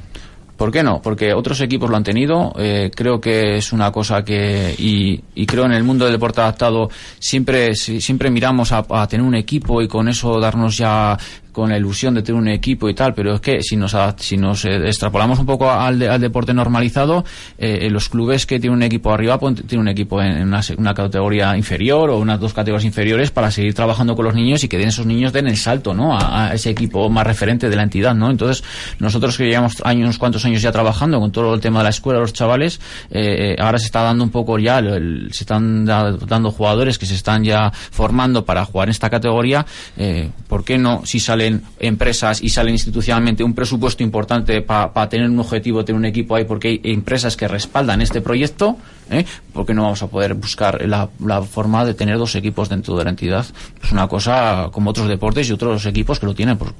¿Por 0.59 0.73
qué 0.73 0.83
no? 0.83 1.01
Porque 1.01 1.33
otros 1.33 1.61
equipos 1.61 1.89
lo 1.89 1.97
han 1.97 2.03
tenido. 2.03 2.53
Eh, 2.59 2.91
creo 2.93 3.21
que 3.21 3.59
es 3.59 3.73
una 3.73 3.93
cosa 3.93 4.25
que 4.25 4.75
y, 4.77 5.23
y, 5.37 5.47
creo 5.47 5.65
en 5.67 5.73
el 5.73 5.85
mundo 5.85 6.05
del 6.05 6.15
deporte 6.15 6.41
adaptado 6.41 6.91
siempre 7.21 7.77
siempre 7.77 8.29
miramos 8.29 8.73
a, 8.73 8.85
a, 8.91 9.07
tener 9.07 9.25
un 9.25 9.37
equipo 9.37 9.81
y 9.81 9.87
con 9.87 10.09
eso 10.09 10.41
darnos 10.41 10.77
ya 10.77 11.17
con 11.59 11.71
la 11.71 11.77
ilusión 11.77 12.15
de 12.15 12.23
tener 12.23 12.41
un 12.41 12.47
equipo 12.47 12.89
y 12.89 12.95
tal, 12.95 13.15
pero 13.15 13.35
es 13.35 13.41
que 13.41 13.63
si 13.63 13.77
nos, 13.77 13.97
si 14.19 14.37
nos 14.37 14.65
eh, 14.65 14.77
extrapolamos 14.87 15.41
un 15.41 15.47
poco 15.47 15.69
al, 15.69 15.99
de, 15.99 16.09
al 16.09 16.21
deporte 16.21 16.55
normalizado, 16.55 17.25
eh, 17.59 17.89
los 17.91 18.09
clubes 18.09 18.47
que 18.47 18.61
tienen 18.61 18.77
un 18.77 18.83
equipo 18.85 19.13
arriba 19.13 19.41
pues, 19.41 19.57
tienen 19.67 19.81
un 19.81 19.89
equipo 19.89 20.23
en 20.23 20.47
una, 20.47 20.61
una, 20.77 20.95
categoría 20.95 21.57
inferior 21.57 22.11
o 22.11 22.19
unas 22.19 22.39
dos 22.39 22.55
categorías 22.55 22.85
inferiores 22.85 23.33
para 23.33 23.51
seguir 23.51 23.75
trabajando 23.75 24.15
con 24.15 24.25
los 24.25 24.37
niños 24.37 24.63
y 24.63 24.69
que 24.69 24.79
den 24.79 24.87
esos 24.87 25.05
niños 25.05 25.33
den 25.33 25.49
el 25.49 25.57
salto 25.57 25.95
¿no? 25.95 26.17
a, 26.17 26.55
ese 26.55 26.71
equipo 26.71 27.11
más 27.11 27.27
referente 27.27 27.69
de 27.69 27.75
la 27.75 27.83
entidad. 27.83 28.15
¿no? 28.15 28.31
Entonces, 28.31 28.63
nosotros 29.01 29.37
que 29.37 29.47
llevamos 29.47 29.83
años, 29.85 30.17
cuantos 30.17 30.45
años 30.45 30.63
ya 30.63 30.71
trabajando 30.71 31.19
con 31.19 31.33
todo 31.33 31.55
el 31.55 31.61
tema 31.61 31.81
de 31.81 31.85
la 31.85 31.91
escuela, 31.91 32.21
los 32.21 32.33
chavales, 32.33 32.81
eh, 33.11 33.57
ahora 33.59 33.81
se 33.81 33.87
está 33.87 34.03
dando 34.03 34.23
un 34.23 34.31
poco 34.31 34.61
ya, 34.61 34.79
el, 34.79 35.31
se 35.33 35.43
están 35.43 35.85
da, 35.85 36.13
dando 36.13 36.53
jugadores 36.53 36.99
que 36.99 37.07
se 37.07 37.17
están 37.17 37.43
ya 37.43 37.73
formando 37.73 38.45
para 38.45 38.65
jugar 38.65 38.89
en 38.89 38.93
esta 38.93 39.11
categoría. 39.11 39.67
Eh, 39.97 40.31
¿Por 40.47 40.65
qué 40.65 40.79
no? 40.79 41.03
Si 41.05 41.21
salen 41.49 41.63
empresas 41.79 42.43
y 42.43 42.49
salen 42.49 42.75
institucionalmente 42.75 43.43
un 43.43 43.55
presupuesto 43.55 44.03
importante 44.03 44.61
para 44.63 44.93
pa 44.93 45.09
tener 45.09 45.29
un 45.29 45.39
objetivo, 45.39 45.85
tener 45.85 45.99
un 45.99 46.05
equipo 46.05 46.37
ahí, 46.37 46.45
porque 46.45 46.69
hay 46.69 46.81
empresas 46.85 47.37
que 47.37 47.49
respaldan 47.49 48.01
este 48.01 48.21
proyecto, 48.21 48.77
¿eh? 49.11 49.25
¿por 49.53 49.67
qué 49.67 49.75
no 49.75 49.83
vamos 49.83 50.03
a 50.03 50.09
poder 50.09 50.35
buscar 50.35 50.87
la, 50.87 51.09
la, 51.25 51.43
forma 51.43 51.85
de 51.85 51.95
tener 51.95 52.19
dos 52.19 52.35
equipos 52.35 52.69
dentro 52.69 52.97
de 52.97 53.05
la 53.05 53.11
entidad? 53.11 53.47
Es 53.83 53.93
una 53.93 54.09
cosa 54.09 54.69
como 54.73 54.91
otros 54.91 55.09
deportes 55.09 55.49
y 55.49 55.53
otros 55.53 55.87
equipos 55.87 56.19
que 56.19 56.27
lo 56.27 56.35
tienen. 56.35 56.59
Pues, 56.59 56.73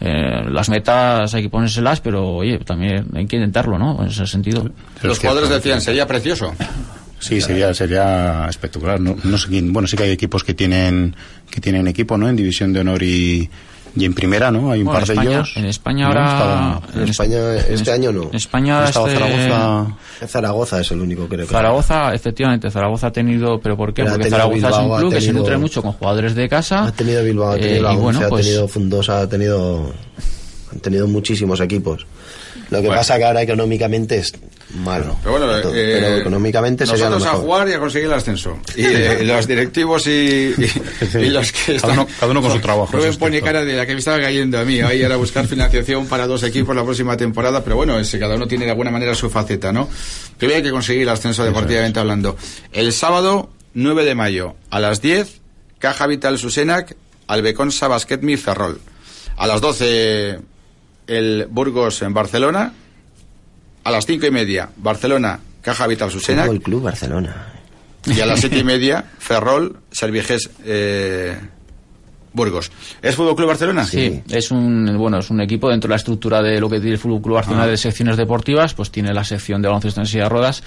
eh, 0.00 0.44
las 0.50 0.68
metas 0.68 1.34
hay 1.34 1.42
que 1.42 1.50
ponérselas, 1.50 2.00
pero 2.00 2.36
oye, 2.36 2.58
también 2.58 3.06
hay 3.14 3.26
que 3.26 3.36
intentarlo, 3.36 3.78
¿no? 3.78 4.02
En 4.02 4.08
ese 4.08 4.26
sentido. 4.26 4.68
Los 5.02 5.18
jugadores 5.18 5.50
decían, 5.50 5.80
sería 5.80 6.06
precioso. 6.06 6.54
Sí, 7.20 7.40
sería 7.40 7.74
sería 7.74 8.46
espectacular. 8.48 9.00
No, 9.00 9.16
no 9.24 9.38
sé 9.38 9.48
quién, 9.48 9.72
bueno, 9.72 9.88
sí 9.88 9.96
que 9.96 10.04
hay 10.04 10.10
equipos 10.10 10.44
que 10.44 10.54
tienen 10.54 11.16
que 11.50 11.60
tienen 11.60 11.88
equipo, 11.88 12.16
¿no? 12.16 12.28
En 12.28 12.36
división 12.36 12.72
de 12.72 12.80
honor 12.80 13.02
y 13.02 13.50
y 13.98 14.04
en 14.04 14.14
primera, 14.14 14.50
¿no? 14.50 14.70
Hay 14.70 14.80
un 14.80 14.86
bueno, 14.86 15.00
par 15.00 15.10
España, 15.10 15.28
de 15.28 15.34
ellos. 15.36 15.52
En 15.56 15.64
España 15.64 16.06
ahora. 16.06 16.24
No, 16.24 16.30
estaba, 16.30 17.02
en 17.02 17.08
España 17.08 17.56
este 17.56 17.92
año 17.92 18.12
no. 18.12 18.22
En 18.24 18.36
España 18.36 18.84
estaba 18.84 19.08
este... 19.08 19.18
Zaragoza. 19.18 19.96
Zaragoza 20.26 20.80
es 20.80 20.90
el 20.90 21.00
único, 21.00 21.28
creo. 21.28 21.46
Que 21.46 21.52
Zaragoza, 21.52 22.14
efectivamente, 22.14 22.70
Zaragoza 22.70 23.08
ha 23.08 23.12
tenido. 23.12 23.60
¿Pero 23.60 23.76
por 23.76 23.92
qué? 23.92 24.02
Pero 24.02 24.14
Porque 24.14 24.30
Zaragoza 24.30 24.54
Bilbao, 24.54 24.70
es 24.70 24.78
un 24.78 24.86
club 24.86 24.98
tenido, 24.98 25.10
que 25.10 25.20
se 25.20 25.32
nutre 25.32 25.56
mucho 25.58 25.82
con 25.82 25.92
jugadores 25.92 26.34
de 26.34 26.48
casa. 26.48 26.84
Ha 26.84 26.92
tenido 26.92 27.22
Bilbao, 27.24 27.52
ha 27.52 27.56
tenido 27.56 27.76
eh, 27.76 27.82
la 27.82 27.92
y 27.92 27.96
bueno, 27.96 28.18
Once, 28.18 28.28
pues, 28.28 28.46
ha 28.46 28.48
tenido 28.48 28.68
Fundosa, 28.68 29.20
ha 29.20 29.28
tenido. 29.28 29.92
Han 30.72 30.80
tenido 30.80 31.06
muchísimos 31.08 31.60
equipos. 31.60 32.06
Lo 32.70 32.78
que 32.78 32.86
bueno. 32.86 33.00
pasa 33.00 33.16
que 33.16 33.24
ahora 33.24 33.42
económicamente 33.42 34.18
es 34.18 34.32
malo. 34.74 35.16
Pero 35.22 35.38
bueno, 35.38 35.56
eh, 35.56 35.62
pero 36.00 36.16
económicamente 36.18 36.86
sería 36.86 37.04
lo 37.04 37.18
nosotros 37.18 37.32
mejor. 37.32 37.40
a 37.40 37.42
jugar 37.42 37.68
y 37.68 37.72
a 37.72 37.78
conseguir 37.78 38.08
el 38.08 38.14
ascenso. 38.14 38.58
Y 38.76 38.84
eh, 38.84 39.18
los 39.24 39.46
directivos 39.46 40.06
y, 40.06 40.10
y, 40.10 41.18
y, 41.18 41.30
los 41.30 41.52
que 41.52 41.76
están... 41.76 41.90
Cada 41.90 42.02
uno, 42.02 42.08
cada 42.20 42.32
uno 42.32 42.42
con 42.42 42.52
su 42.52 42.60
trabajo. 42.60 42.96
Rubén 42.96 43.16
pone 43.16 43.40
cara 43.40 43.64
de 43.64 43.74
la 43.74 43.86
que 43.86 43.92
me 43.92 43.98
estaba 43.98 44.20
cayendo 44.20 44.58
a 44.58 44.64
mí. 44.64 44.80
Ahí 44.80 45.00
era 45.00 45.16
buscar 45.16 45.46
financiación 45.46 46.06
para 46.06 46.26
dos 46.26 46.42
equipos 46.42 46.76
la 46.76 46.84
próxima 46.84 47.16
temporada. 47.16 47.64
Pero 47.64 47.76
bueno, 47.76 47.98
ese, 47.98 48.18
cada 48.18 48.34
uno 48.34 48.46
tiene 48.46 48.66
de 48.66 48.72
alguna 48.72 48.90
manera 48.90 49.14
su 49.14 49.30
faceta, 49.30 49.72
¿no? 49.72 49.88
Primero 50.36 50.58
hay 50.58 50.62
que 50.62 50.70
conseguir 50.70 51.02
el 51.02 51.08
ascenso 51.08 51.44
deportivamente 51.44 51.98
hablando. 52.00 52.36
El 52.72 52.92
sábado 52.92 53.50
9 53.74 54.04
de 54.04 54.14
mayo 54.14 54.56
a 54.70 54.80
las 54.80 55.00
10, 55.00 55.40
Caja 55.78 56.06
Vital 56.06 56.38
Susenac, 56.38 56.94
Albeconsa 57.26 57.88
Basquetmi 57.88 58.36
Ferrol. 58.36 58.80
A 59.36 59.46
las 59.46 59.60
12 59.60 60.40
el 61.08 61.46
Burgos 61.50 62.02
en 62.02 62.14
Barcelona. 62.14 62.72
A 63.84 63.90
las 63.90 64.06
cinco 64.06 64.26
y 64.26 64.30
media, 64.30 64.68
Barcelona, 64.76 65.40
Caja 65.62 65.86
Vital 65.86 66.10
Susena. 66.10 66.44
el 66.44 66.60
Club 66.60 66.82
Barcelona. 66.82 67.54
Y 68.04 68.20
a 68.20 68.26
las 68.26 68.40
siete 68.40 68.58
y 68.58 68.64
media, 68.64 69.04
Ferrol, 69.18 69.78
Serviges, 69.90 70.50
eh, 70.64 71.36
Burgos. 72.32 72.70
¿Es 73.02 73.16
Fútbol 73.16 73.34
Club 73.34 73.48
Barcelona? 73.48 73.84
Sí, 73.84 74.22
es 74.30 74.50
un 74.50 74.96
bueno 74.98 75.18
es 75.18 75.30
un 75.30 75.40
equipo 75.40 75.68
dentro 75.70 75.88
de 75.88 75.92
la 75.92 75.96
estructura 75.96 76.42
de 76.42 76.60
lo 76.60 76.68
que 76.68 76.78
tiene 76.78 76.92
el 76.92 76.98
Fútbol 76.98 77.22
Club 77.22 77.34
Barcelona 77.36 77.64
ah. 77.64 77.66
de 77.68 77.76
secciones 77.76 78.16
deportivas, 78.16 78.74
pues 78.74 78.90
tiene 78.90 79.12
la 79.12 79.24
sección 79.24 79.62
de 79.62 79.68
baloncesto 79.68 80.00
en 80.00 80.06
silla 80.06 80.24
de 80.24 80.28
ruedas 80.28 80.62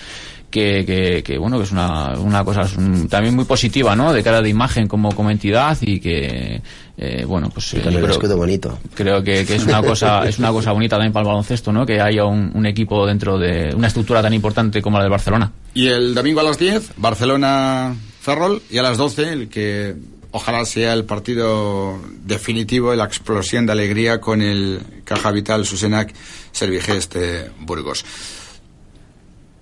que, 0.50 0.86
que, 0.86 1.24
que, 1.24 1.38
bueno 1.38 1.58
que 1.58 1.64
es 1.64 1.72
una, 1.72 2.20
una 2.20 2.44
cosa 2.44 2.62
es 2.64 2.76
un, 2.76 3.08
también 3.08 3.36
muy 3.36 3.46
positiva 3.46 3.96
no 3.96 4.12
de 4.12 4.22
cara 4.22 4.42
de 4.42 4.50
imagen 4.50 4.88
como, 4.88 5.16
como 5.16 5.32
entidad 5.32 5.78
y 5.82 6.00
que 6.00 6.62
eh, 7.02 7.26
bueno 7.26 7.50
pues 7.50 7.74
y 7.74 7.80
con 7.80 7.94
el 7.94 8.06
creo, 8.06 8.38
bonito 8.38 8.80
creo 8.94 9.24
que, 9.24 9.46
que, 9.46 9.56
es 9.56 9.66
una 9.66 9.82
cosa 9.84 10.26
es 10.28 10.40
una 10.40 10.52
cosa 10.52 10.72
bonita 10.72 10.96
también 10.96 11.12
para 11.12 11.24
el 11.24 11.28
baloncesto 11.28 11.74
no 11.74 11.86
que 11.86 12.00
haya 12.00 12.26
un, 12.26 12.52
un, 12.54 12.66
equipo 12.66 13.06
dentro 13.06 13.38
de 13.38 13.74
una 13.76 13.88
estructura 13.88 14.22
tan 14.22 14.34
importante 14.34 14.82
como 14.82 14.98
la 14.98 15.04
de 15.04 15.10
Barcelona 15.10 15.52
y 15.74 15.88
el 15.88 16.14
domingo 16.14 16.40
a 16.40 16.44
las 16.44 16.58
10 16.58 16.94
Barcelona 16.98 17.96
Ferrol 18.22 18.62
y 18.70 18.78
a 18.78 18.84
las 18.84 18.98
12 18.98 19.34
el 19.34 19.50
que 19.50 19.96
ojalá 20.32 20.66
sea 20.66 20.94
el 20.94 21.06
partido 21.06 22.00
definitivo, 22.24 22.96
la 22.96 23.06
explosión 23.06 23.66
de 23.66 23.74
alegría 23.74 24.20
con 24.20 24.42
el 24.42 24.80
Caja 25.04 25.32
Vital 25.32 25.66
Susenac 25.66 26.14
Servigest 26.52 27.16
eh, 27.18 27.52
Burgos. 27.60 28.06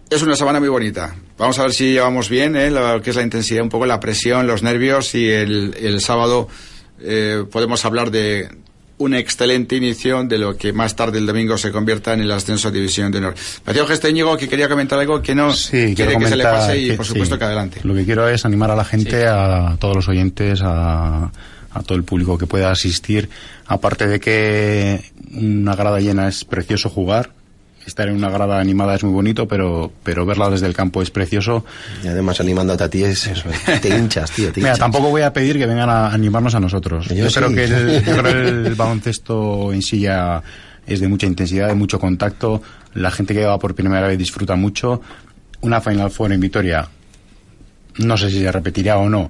Es 0.09 0.21
una 0.23 0.35
semana 0.35 0.59
muy 0.59 0.69
bonita. 0.69 1.15
Vamos 1.37 1.59
a 1.59 1.63
ver 1.63 1.73
si 1.73 1.93
llevamos 1.93 2.29
bien 2.29 2.55
eh, 2.55 2.71
lo 2.71 3.01
que 3.01 3.11
es 3.11 3.15
la 3.15 3.21
intensidad, 3.21 3.61
un 3.61 3.69
poco 3.69 3.85
la 3.85 3.99
presión, 3.99 4.47
los 4.47 4.63
nervios 4.63 5.13
y 5.15 5.29
el, 5.29 5.75
el 5.79 6.01
sábado 6.01 6.47
eh, 7.01 7.43
podemos 7.51 7.83
hablar 7.85 8.11
de 8.11 8.49
un 8.97 9.13
excelente 9.13 9.77
inicio 9.77 10.23
de 10.25 10.37
lo 10.37 10.57
que 10.57 10.73
más 10.73 10.93
tarde 10.95 11.19
el 11.19 11.25
domingo 11.25 11.57
se 11.57 11.71
convierta 11.71 12.13
en 12.13 12.19
el 12.21 12.31
ascenso 12.31 12.67
a 12.67 12.71
División 12.71 13.11
de 13.13 13.19
Honor. 13.19 13.35
Gesto 13.87 14.09
Íñigo 14.09 14.35
que 14.35 14.49
quería 14.49 14.67
comentar 14.67 14.99
algo 14.99 15.21
que 15.21 15.33
no 15.33 15.53
Sí, 15.53 15.93
quiere 15.95 16.17
que 16.17 16.27
se 16.27 16.35
le 16.35 16.43
pase 16.43 16.77
y 16.77 16.81
comentar 16.81 16.97
por 16.97 17.05
que- 17.05 17.09
supuesto 17.13 17.35
sí. 17.35 17.39
que 17.39 17.45
adelante. 17.45 17.79
Lo 17.83 17.95
que 17.95 18.03
quiero 18.03 18.27
es 18.27 18.43
animar 18.45 18.71
a 18.71 18.75
la 18.75 18.83
gente, 18.83 19.21
Sí. 19.21 19.25
a 19.25 19.77
todos 19.79 19.95
los 19.95 20.07
oyentes, 20.09 20.59
a, 20.61 21.31
a 21.71 21.83
todo 21.85 21.97
el 21.97 22.03
público 22.03 22.37
que 22.37 22.45
pueda 22.45 22.71
asistir. 22.71 23.29
Aparte 23.67 24.05
de 24.07 24.19
que 24.19 25.01
una 25.33 25.75
grada 25.77 25.99
llena 26.01 26.27
es 26.27 26.43
precioso 26.43 26.89
jugar, 26.89 27.31
estar 27.89 28.07
en 28.07 28.15
una 28.15 28.29
grada 28.29 28.59
animada 28.59 28.95
es 28.95 29.03
muy 29.03 29.11
bonito, 29.13 29.47
pero, 29.47 29.91
pero 30.03 30.25
verla 30.25 30.49
desde 30.49 30.65
el 30.67 30.73
campo 30.73 31.01
es 31.01 31.11
precioso. 31.11 31.65
Y 32.03 32.07
además 32.07 32.39
animándote 32.39 32.83
a 32.83 32.89
ti 32.89 33.03
es, 33.03 33.29
te 33.81 33.89
hinchas, 33.97 34.31
tío, 34.31 34.51
te 34.51 34.59
Mira, 34.61 34.69
hinchas. 34.69 34.79
tampoco 34.79 35.09
voy 35.09 35.21
a 35.23 35.33
pedir 35.33 35.57
que 35.57 35.65
vengan 35.65 35.89
a 35.89 36.07
animarnos 36.13 36.55
a 36.55 36.59
nosotros. 36.59 37.07
Yo 37.09 37.15
Yo, 37.15 37.29
sí. 37.29 37.35
creo 37.39 37.49
que 37.53 37.63
el, 37.65 38.03
yo 38.05 38.17
creo 38.17 38.47
el 38.47 38.75
baloncesto 38.75 39.73
en 39.73 39.81
sí 39.81 39.99
ya 39.99 40.41
es 40.87 40.99
de 40.99 41.07
mucha 41.07 41.27
intensidad, 41.27 41.67
de 41.67 41.75
mucho 41.75 41.99
contacto. 41.99 42.61
La 42.93 43.11
gente 43.11 43.33
que 43.33 43.45
va 43.45 43.59
por 43.59 43.75
primera 43.75 44.07
vez 44.07 44.17
disfruta 44.17 44.55
mucho. 44.55 45.01
Una 45.61 45.81
Final 45.81 46.09
Four 46.09 46.31
en 46.33 46.39
Vitoria, 46.39 46.87
no 47.97 48.17
sé 48.17 48.29
si 48.29 48.39
se 48.39 48.51
repetirá 48.51 48.97
o 48.97 49.09
no, 49.09 49.29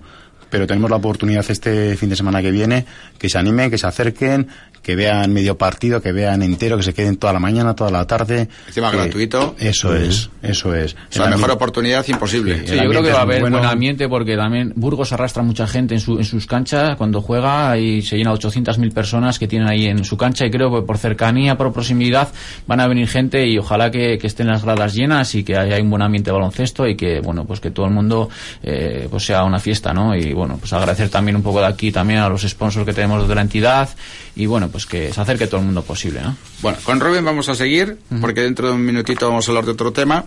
pero 0.50 0.68
tenemos 0.68 0.90
la 0.90 0.98
oportunidad 0.98 1.44
este 1.50 1.98
fin 1.98 2.10
de 2.10 2.16
semana 2.16 2.42
que 2.42 2.52
viene 2.52 2.86
que 3.18 3.30
se 3.30 3.38
animen, 3.40 3.70
que 3.72 3.78
se 3.80 3.88
acerquen, 3.88 4.48
que 4.82 4.96
vean 4.96 5.32
medio 5.34 5.58
partido, 5.58 6.02
que 6.02 6.12
vean 6.12 6.42
entero, 6.42 6.78
que 6.78 6.84
se 6.84 6.94
queden 6.94 7.18
toda 7.18 7.34
la 7.34 7.40
mañana, 7.40 7.76
toda 7.76 7.92
la 7.92 8.06
tarde. 8.08 8.48
Encima 8.68 8.92
Que- 8.92 8.98
gratuito. 8.98 9.56
Eso 9.60 9.96
es, 9.96 10.30
eso 10.42 10.74
es. 10.76 10.96
Es 11.12 11.18
la 11.18 11.28
mejor 11.28 11.52
oportunidad 11.52 12.06
imposible. 12.08 12.66
Sí, 12.68 12.76
yo 12.76 12.90
creo 12.90 13.04
que 13.04 13.12
va 13.12 13.20
a 13.20 13.22
haber 13.24 13.42
bueno. 13.42 13.58
buen 13.58 13.70
ambiente 13.70 14.08
porque 14.08 14.36
también 14.36 14.74
Burgos 14.76 15.12
arrastra 15.14 15.44
mucha 15.44 15.68
gente 15.68 15.94
en, 15.96 16.00
su, 16.00 16.18
en 16.18 16.26
sus 16.26 16.46
canchas 16.46 16.96
cuando 16.98 17.22
juega 17.22 17.78
y 17.78 18.02
se 18.02 18.18
llena 18.18 18.32
800.000 18.34 18.94
personas 18.94 19.38
que 19.40 19.48
tienen 19.48 19.68
ahí 19.68 19.86
en 19.86 20.04
su 20.04 20.18
cancha 20.18 20.46
y 20.46 20.52
creo 20.52 20.74
que 20.74 20.82
por 20.86 20.98
cercanía, 20.98 21.58
por 21.58 21.72
proximidad 21.74 22.30
van 22.68 22.80
a 22.80 22.88
venir 22.88 23.08
gente 23.08 23.48
y 23.48 23.58
ojalá 23.58 23.92
que, 23.92 24.18
que 24.18 24.28
estén 24.28 24.48
las 24.48 24.64
gradas 24.64 24.94
llenas 24.94 25.36
y 25.36 25.44
que 25.44 25.58
haya 25.58 25.78
un 25.82 25.90
buen 25.90 26.02
ambiente 26.02 26.30
de 26.30 26.34
baloncesto 26.36 26.88
y 26.88 26.96
que 26.96 27.20
bueno 27.20 27.46
pues 27.46 27.60
que 27.60 27.72
todo 27.72 27.86
el 27.86 27.92
mundo 27.92 28.30
eh, 28.64 29.08
pues 29.10 29.26
sea 29.26 29.44
una 29.44 29.60
fiesta, 29.60 29.94
¿no? 29.94 30.16
Y 30.16 30.34
bueno 30.34 30.58
pues 30.60 30.72
agradecer 30.74 31.10
también 31.10 31.36
un 31.36 31.44
poco 31.44 31.60
de 31.60 31.68
aquí 31.68 31.92
también 31.92 32.20
a 32.20 32.30
los 32.30 32.42
sponsors 32.42 32.86
que 32.86 32.94
tenemos 32.94 33.28
de 33.28 33.36
la 33.36 33.42
entidad 33.42 33.90
y 34.36 34.46
bueno 34.46 34.69
pues 34.70 34.86
que 34.86 35.14
se 35.14 35.22
acerque 35.22 35.48
todo 35.48 35.60
el 35.60 35.66
mundo 35.66 35.84
posible, 35.84 36.22
¿no? 36.22 36.36
Bueno, 36.62 36.78
con 36.84 37.00
Rubén 37.00 37.26
vamos 37.26 37.50
a 37.50 37.56
seguir, 37.56 37.98
porque 38.22 38.42
dentro 38.42 38.68
de 38.68 38.74
un 38.74 38.86
minutito 38.86 39.28
vamos 39.28 39.48
a 39.48 39.52
hablar 39.52 39.66
de 39.66 39.72
otro 39.72 39.92
tema. 39.92 40.26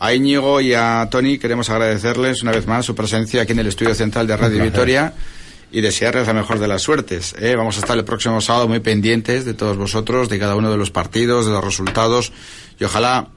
A 0.00 0.12
Íñigo 0.12 0.60
y 0.60 0.74
a 0.74 1.08
Tony 1.10 1.38
queremos 1.38 1.70
agradecerles 1.70 2.42
una 2.42 2.52
vez 2.52 2.66
más 2.66 2.84
su 2.84 2.94
presencia 2.94 3.42
aquí 3.42 3.52
en 3.52 3.60
el 3.60 3.68
estudio 3.68 3.94
central 3.94 4.26
de 4.26 4.36
Radio 4.36 4.62
Vitoria 4.62 5.14
y 5.70 5.80
desearles 5.80 6.26
la 6.26 6.34
mejor 6.34 6.58
de 6.58 6.68
las 6.68 6.82
suertes. 6.82 7.34
¿eh? 7.38 7.54
Vamos 7.56 7.76
a 7.76 7.80
estar 7.80 7.96
el 7.96 8.04
próximo 8.04 8.40
sábado 8.40 8.68
muy 8.68 8.80
pendientes 8.80 9.44
de 9.44 9.54
todos 9.54 9.76
vosotros, 9.76 10.28
de 10.28 10.38
cada 10.38 10.56
uno 10.56 10.70
de 10.70 10.76
los 10.76 10.90
partidos, 10.90 11.46
de 11.46 11.52
los 11.52 11.64
resultados 11.64 12.32
y 12.78 12.84
ojalá 12.84 13.28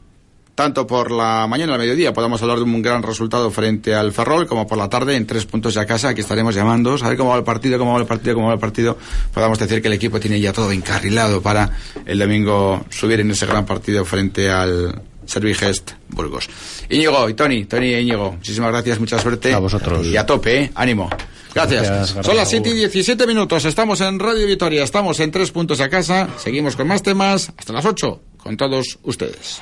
tanto 0.55 0.85
por 0.85 1.11
la 1.11 1.47
mañana 1.47 1.73
al 1.73 1.79
mediodía 1.79 2.13
podamos 2.13 2.41
hablar 2.41 2.57
de 2.57 2.63
un 2.63 2.81
gran 2.81 3.03
resultado 3.03 3.49
frente 3.51 3.95
al 3.95 4.11
Ferrol, 4.11 4.47
como 4.47 4.67
por 4.67 4.77
la 4.77 4.89
tarde 4.89 5.15
en 5.15 5.25
tres 5.25 5.45
puntos 5.45 5.73
ya 5.73 5.81
a 5.81 5.85
casa, 5.85 6.09
aquí 6.09 6.21
estaremos 6.21 6.55
llamando, 6.55 6.95
a 7.01 7.07
ver 7.07 7.17
cómo 7.17 7.31
va 7.31 7.37
el 7.37 7.43
partido, 7.43 7.77
cómo 7.79 7.93
va 7.93 7.99
el 7.99 8.05
partido, 8.05 8.35
cómo 8.35 8.47
va 8.47 8.53
el 8.53 8.59
partido, 8.59 8.97
podamos 9.33 9.59
decir 9.59 9.81
que 9.81 9.87
el 9.87 9.93
equipo 9.93 10.19
tiene 10.19 10.39
ya 10.39 10.53
todo 10.53 10.71
encarrilado 10.71 11.41
para 11.41 11.71
el 12.05 12.19
domingo 12.19 12.85
subir 12.89 13.19
en 13.19 13.31
ese 13.31 13.45
gran 13.45 13.65
partido 13.65 14.05
frente 14.05 14.49
al 14.49 15.01
Servigest 15.25 15.91
Burgos. 16.09 16.49
Íñigo 16.89 17.29
y 17.29 17.33
Tony, 17.33 17.65
Tony 17.65 17.93
y 17.93 17.99
Íñigo, 17.99 18.33
muchísimas 18.33 18.71
gracias, 18.71 18.99
mucha 18.99 19.19
suerte. 19.19 19.53
A 19.53 19.59
vosotros. 19.59 20.05
Y 20.05 20.17
a 20.17 20.25
tope, 20.25 20.63
¿eh? 20.63 20.71
ánimo. 20.75 21.09
Gracias. 21.53 21.87
Gracias, 21.89 22.25
Son 22.25 22.35
las 22.35 22.49
7 22.49 22.69
y 22.69 22.71
Raúl. 22.71 22.79
17 22.91 23.27
minutos, 23.27 23.65
estamos 23.65 23.99
en 24.01 24.19
Radio 24.19 24.47
Vitoria, 24.47 24.83
estamos 24.83 25.19
en 25.19 25.31
tres 25.31 25.51
puntos 25.51 25.81
a 25.81 25.89
casa, 25.89 26.29
seguimos 26.37 26.75
con 26.75 26.87
más 26.87 27.03
temas, 27.03 27.51
hasta 27.57 27.73
las 27.73 27.85
8, 27.85 28.21
con 28.37 28.57
todos 28.57 28.99
ustedes. 29.03 29.61